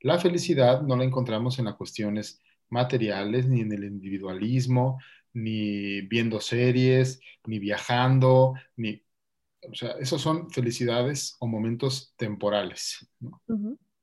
La 0.00 0.18
felicidad 0.18 0.82
no 0.82 0.96
la 0.96 1.04
encontramos 1.04 1.58
en 1.58 1.66
las 1.66 1.74
cuestiones 1.74 2.42
materiales, 2.70 3.46
ni 3.48 3.60
en 3.60 3.72
el 3.72 3.84
individualismo, 3.84 4.98
ni 5.32 6.02
viendo 6.02 6.40
series, 6.40 7.20
ni 7.46 7.58
viajando, 7.58 8.54
ni... 8.76 9.02
O 9.70 9.74
sea, 9.74 9.92
esos 9.92 10.20
son 10.20 10.50
felicidades 10.50 11.36
o 11.40 11.46
momentos 11.46 12.14
temporales. 12.16 13.08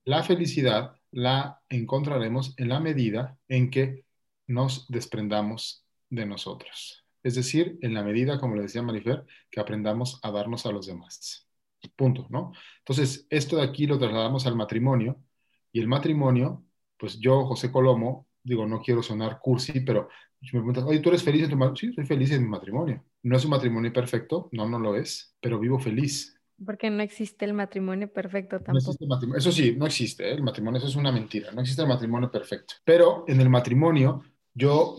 La 0.05 0.23
felicidad 0.23 0.95
la 1.11 1.61
encontraremos 1.69 2.55
en 2.57 2.69
la 2.69 2.79
medida 2.79 3.37
en 3.47 3.69
que 3.69 4.05
nos 4.47 4.87
desprendamos 4.89 5.85
de 6.09 6.25
nosotros. 6.25 7.05
Es 7.23 7.35
decir, 7.35 7.77
en 7.81 7.93
la 7.93 8.03
medida, 8.03 8.39
como 8.39 8.55
le 8.55 8.63
decía 8.63 8.81
Marifer, 8.81 9.25
que 9.51 9.59
aprendamos 9.59 10.19
a 10.23 10.31
darnos 10.31 10.65
a 10.65 10.71
los 10.71 10.87
demás. 10.87 11.47
Punto, 11.95 12.27
¿no? 12.29 12.51
Entonces, 12.79 13.27
esto 13.29 13.57
de 13.57 13.63
aquí 13.63 13.85
lo 13.85 13.99
trasladamos 13.99 14.45
al 14.47 14.55
matrimonio 14.55 15.23
y 15.71 15.79
el 15.79 15.87
matrimonio, 15.87 16.65
pues 16.97 17.19
yo, 17.19 17.45
José 17.45 17.71
Colomo, 17.71 18.27
digo, 18.43 18.65
no 18.65 18.81
quiero 18.81 19.03
sonar 19.03 19.39
cursi, 19.41 19.81
pero 19.81 20.09
me 20.41 20.49
preguntas, 20.49 20.83
oye, 20.83 20.99
¿tú 20.99 21.09
eres 21.09 21.23
feliz 21.23 21.43
en 21.43 21.51
tu 21.51 21.55
matrimonio? 21.55 21.79
Sí, 21.79 21.93
soy 21.93 22.05
feliz 22.05 22.31
en 22.31 22.43
mi 22.43 22.49
matrimonio. 22.49 23.03
No 23.23 23.37
es 23.37 23.45
un 23.45 23.51
matrimonio 23.51 23.93
perfecto, 23.93 24.49
no, 24.51 24.67
no 24.67 24.79
lo 24.79 24.95
es, 24.95 25.35
pero 25.39 25.59
vivo 25.59 25.79
feliz. 25.79 26.35
Porque 26.63 26.89
no 26.89 27.01
existe 27.01 27.45
el 27.45 27.53
matrimonio 27.53 28.11
perfecto 28.11 28.59
tampoco. 28.59 28.95
Eso 29.35 29.51
sí, 29.51 29.75
no 29.77 29.85
existe, 29.85 30.29
¿eh? 30.29 30.33
el 30.33 30.43
matrimonio, 30.43 30.79
eso 30.79 30.87
es 30.87 30.95
una 30.95 31.11
mentira, 31.11 31.51
no 31.51 31.61
existe 31.61 31.83
el 31.83 31.87
matrimonio 31.87 32.31
perfecto. 32.31 32.75
Pero 32.83 33.23
en 33.27 33.39
el 33.39 33.49
matrimonio 33.49 34.23
yo 34.53 34.97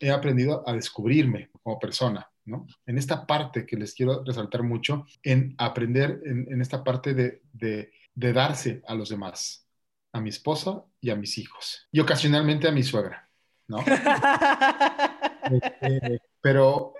he 0.00 0.10
aprendido 0.10 0.68
a 0.68 0.72
descubrirme 0.72 1.50
como 1.62 1.78
persona, 1.78 2.28
¿no? 2.44 2.66
En 2.86 2.98
esta 2.98 3.26
parte 3.26 3.66
que 3.66 3.76
les 3.76 3.94
quiero 3.94 4.24
resaltar 4.24 4.62
mucho, 4.62 5.06
en 5.22 5.54
aprender 5.58 6.20
en, 6.24 6.60
esta 6.60 6.82
parte 6.82 7.14
de, 7.14 7.42
de, 7.52 7.92
de 8.14 8.32
darse 8.32 8.82
a 8.86 8.94
los 8.94 9.08
demás, 9.08 9.68
a 10.12 10.20
mi 10.20 10.30
esposa 10.30 10.84
y 11.00 11.10
a 11.10 11.16
mis 11.16 11.38
hijos. 11.38 11.88
Y 11.92 12.00
ocasionalmente 12.00 12.68
a 12.68 12.72
mi 12.72 12.82
suegra, 12.82 13.28
¿no? 13.68 13.78
Este, 15.50 16.20
pero 16.40 16.92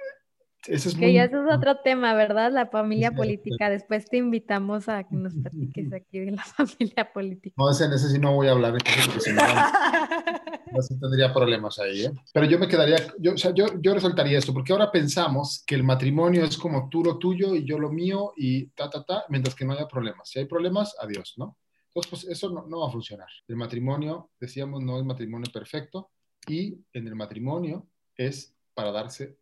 Eso 0.67 0.89
es 0.89 0.95
que 0.95 1.13
ya 1.13 1.25
eso 1.25 1.47
es 1.47 1.55
otro 1.55 1.79
tema, 1.85 2.15
¿verdad? 2.15 2.51
La 2.51 2.67
familia 2.67 3.13
política. 3.13 3.71
Después 3.71 4.07
te 4.07 4.17
invitamos 4.17 4.89
a 4.89 5.05
que 5.05 5.15
nos 5.15 5.35
platiques 5.35 5.93
aquí 5.93 6.19
de 6.19 6.33
la 6.33 6.43
familia 6.57 7.13
política. 7.13 7.55
No, 7.57 7.71
ese, 7.71 7.87
ese 7.87 8.09
sí 8.09 8.19
no 8.19 8.35
voy 8.35 8.49
a 8.49 8.53
hablar, 8.53 8.73
porque 8.73 9.21
si 9.21 9.33
no, 9.33 9.43
no 10.73 10.99
tendría 11.01 11.33
problemas 11.33 11.79
ahí. 11.79 12.07
¿eh? 12.07 12.13
Pero 12.33 12.47
yo 12.47 12.59
me 12.59 12.67
quedaría, 12.67 12.97
yo, 13.19 13.35
o 13.35 13.39
sea, 13.39 13.53
yo, 13.55 13.67
yo 13.81 13.95
resaltaría 13.95 14.39
esto, 14.39 14.53
porque 14.53 14.73
ahora 14.73 14.91
pensamos 14.91 15.63
que 15.67 15.75
el 15.75 15.85
matrimonio 15.85 16.45
es 16.45 16.59
como 16.59 16.89
tú 16.89 17.05
lo 17.05 17.19
tuyo 17.19 17.55
y 17.55 17.65
yo 17.65 17.79
lo 17.79 17.91
mío 17.91 18.33
y 18.37 18.67
ta, 18.71 18.91
ta, 18.91 19.05
ta, 19.05 19.25
mientras 19.29 19.55
que 19.55 19.65
no 19.65 19.75
haya 19.75 19.87
problemas. 19.87 20.29
Si 20.29 20.39
hay 20.41 20.47
problemas, 20.47 20.97
adiós, 21.01 21.35
¿no? 21.37 21.57
Entonces, 21.93 22.11
pues 22.11 22.25
eso 22.25 22.51
no, 22.51 22.67
no 22.67 22.81
va 22.81 22.89
a 22.89 22.93
funcionar. 22.93 23.29
El 23.49 23.57
matrimonio, 23.57 24.31
decíamos, 24.39 24.83
no 24.83 24.99
es 24.99 25.05
matrimonio 25.05 25.51
perfecto 25.53 26.11
y 26.47 26.79
en 26.93 27.07
el 27.07 27.17
matrimonio 27.17 27.87
es 28.17 28.55
para 28.75 28.93
darse 28.93 29.37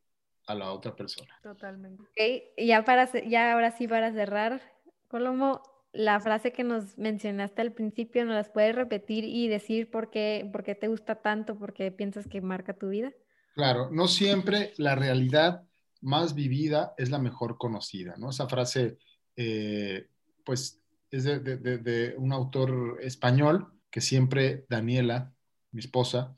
a 0.46 0.54
la 0.54 0.72
otra 0.72 0.96
persona. 0.96 1.38
Totalmente. 1.42 2.02
Okay. 2.12 2.44
Ya, 2.56 2.84
para, 2.84 3.10
ya 3.28 3.52
ahora 3.52 3.70
sí 3.76 3.86
para 3.86 4.12
cerrar, 4.12 4.62
Colomo, 5.08 5.62
la 5.92 6.20
frase 6.20 6.52
que 6.52 6.64
nos 6.64 6.96
mencionaste 6.96 7.60
al 7.60 7.72
principio, 7.72 8.24
¿nos 8.24 8.34
las 8.34 8.48
puedes 8.48 8.74
repetir 8.74 9.24
y 9.24 9.48
decir 9.48 9.90
por 9.90 10.10
qué, 10.10 10.48
por 10.50 10.64
qué 10.64 10.74
te 10.74 10.88
gusta 10.88 11.16
tanto, 11.16 11.58
por 11.58 11.74
qué 11.74 11.92
piensas 11.92 12.26
que 12.26 12.40
marca 12.40 12.72
tu 12.72 12.88
vida? 12.88 13.12
Claro, 13.54 13.90
no 13.90 14.08
siempre 14.08 14.72
la 14.76 14.94
realidad 14.94 15.64
más 16.00 16.34
vivida 16.34 16.94
es 16.96 17.10
la 17.10 17.18
mejor 17.18 17.58
conocida, 17.58 18.14
¿no? 18.16 18.30
Esa 18.30 18.48
frase, 18.48 18.98
eh, 19.36 20.08
pues, 20.44 20.80
es 21.10 21.24
de, 21.24 21.38
de, 21.40 21.78
de, 21.78 22.14
un 22.16 22.32
autor 22.32 22.98
español 23.02 23.72
que 23.90 24.00
siempre 24.00 24.66
Daniela, 24.68 25.32
mi 25.72 25.80
esposa, 25.80 26.36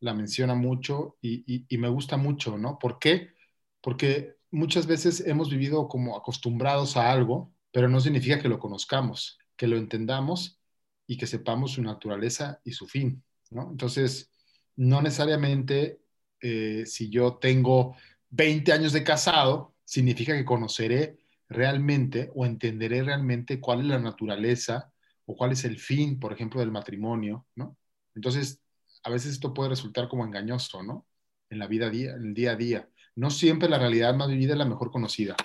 la 0.00 0.14
menciona 0.14 0.54
mucho 0.54 1.16
y, 1.20 1.64
y, 1.68 1.78
me 1.78 1.88
gusta 1.88 2.16
mucho, 2.16 2.56
¿no? 2.56 2.78
¿Por 2.78 2.98
qué? 2.98 3.34
porque 3.80 4.36
muchas 4.50 4.86
veces 4.86 5.20
hemos 5.26 5.50
vivido 5.50 5.88
como 5.88 6.16
acostumbrados 6.16 6.96
a 6.96 7.10
algo, 7.10 7.52
pero 7.72 7.88
no 7.88 8.00
significa 8.00 8.40
que 8.40 8.48
lo 8.48 8.58
conozcamos, 8.58 9.38
que 9.56 9.66
lo 9.66 9.76
entendamos 9.76 10.60
y 11.06 11.16
que 11.16 11.26
sepamos 11.26 11.72
su 11.72 11.82
naturaleza 11.82 12.60
y 12.64 12.72
su 12.72 12.86
fin, 12.86 13.22
¿no? 13.50 13.68
Entonces, 13.70 14.30
no 14.76 15.02
necesariamente 15.02 16.00
eh, 16.40 16.84
si 16.86 17.10
yo 17.10 17.34
tengo 17.34 17.96
20 18.30 18.72
años 18.72 18.92
de 18.92 19.04
casado, 19.04 19.74
significa 19.84 20.36
que 20.36 20.44
conoceré 20.44 21.18
realmente 21.50 22.30
o 22.34 22.46
entenderé 22.46 23.02
realmente 23.02 23.60
cuál 23.60 23.80
es 23.80 23.86
la 23.86 23.98
naturaleza 23.98 24.90
o 25.26 25.36
cuál 25.36 25.52
es 25.52 25.64
el 25.64 25.78
fin, 25.78 26.18
por 26.18 26.32
ejemplo, 26.32 26.60
del 26.60 26.70
matrimonio, 26.70 27.46
¿no? 27.56 27.76
Entonces, 28.14 28.62
a 29.02 29.10
veces 29.10 29.32
esto 29.32 29.52
puede 29.52 29.68
resultar 29.68 30.08
como 30.08 30.24
engañoso, 30.24 30.82
¿no? 30.82 31.06
En 31.50 31.58
la 31.58 31.66
vida, 31.66 31.88
en 31.88 32.26
el 32.28 32.34
día 32.34 32.52
a 32.52 32.56
día 32.56 32.88
no 33.20 33.30
siempre 33.30 33.68
la 33.68 33.78
realidad 33.78 34.14
más 34.14 34.28
vivida 34.28 34.52
es 34.52 34.58
la 34.58 34.64
mejor 34.64 34.90
conocida. 34.90 35.36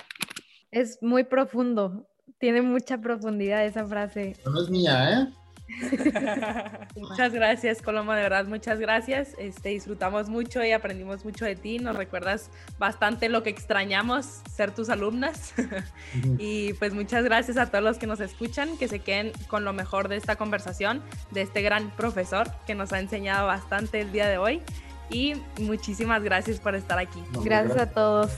Es 0.71 1.01
muy 1.01 1.23
profundo, 1.23 2.07
tiene 2.37 2.61
mucha 2.61 2.99
profundidad 2.99 3.65
esa 3.65 3.85
frase. 3.85 4.37
No 4.45 4.61
es 4.61 4.69
mía, 4.69 5.11
¿eh? 5.11 5.33
muchas 6.95 7.33
gracias, 7.33 7.81
Coloma, 7.81 8.15
de 8.15 8.23
verdad, 8.23 8.45
muchas 8.45 8.79
gracias. 8.79 9.35
Este, 9.37 9.69
disfrutamos 9.69 10.29
mucho 10.29 10.63
y 10.63 10.71
aprendimos 10.71 11.25
mucho 11.25 11.45
de 11.45 11.55
ti. 11.55 11.79
Nos 11.79 11.95
recuerdas 11.95 12.49
bastante 12.77 13.29
lo 13.29 13.43
que 13.43 13.49
extrañamos 13.49 14.41
ser 14.53 14.71
tus 14.71 14.89
alumnas. 14.89 15.53
y 16.39 16.73
pues 16.73 16.93
muchas 16.93 17.23
gracias 17.23 17.57
a 17.57 17.67
todos 17.69 17.83
los 17.83 17.97
que 17.97 18.07
nos 18.07 18.19
escuchan, 18.19 18.77
que 18.77 18.87
se 18.87 18.99
queden 18.99 19.31
con 19.47 19.65
lo 19.65 19.73
mejor 19.73 20.07
de 20.07 20.17
esta 20.17 20.35
conversación, 20.35 21.01
de 21.31 21.41
este 21.41 21.61
gran 21.61 21.89
profesor 21.91 22.47
que 22.67 22.75
nos 22.75 22.93
ha 22.93 22.99
enseñado 22.99 23.47
bastante 23.47 24.01
el 24.01 24.11
día 24.11 24.27
de 24.27 24.37
hoy 24.37 24.61
y 25.09 25.35
muchísimas 25.59 26.23
gracias 26.23 26.59
por 26.59 26.75
estar 26.75 26.99
aquí. 26.99 27.21
gracias 27.43 27.77
a 27.77 27.89
todos. 27.89 28.31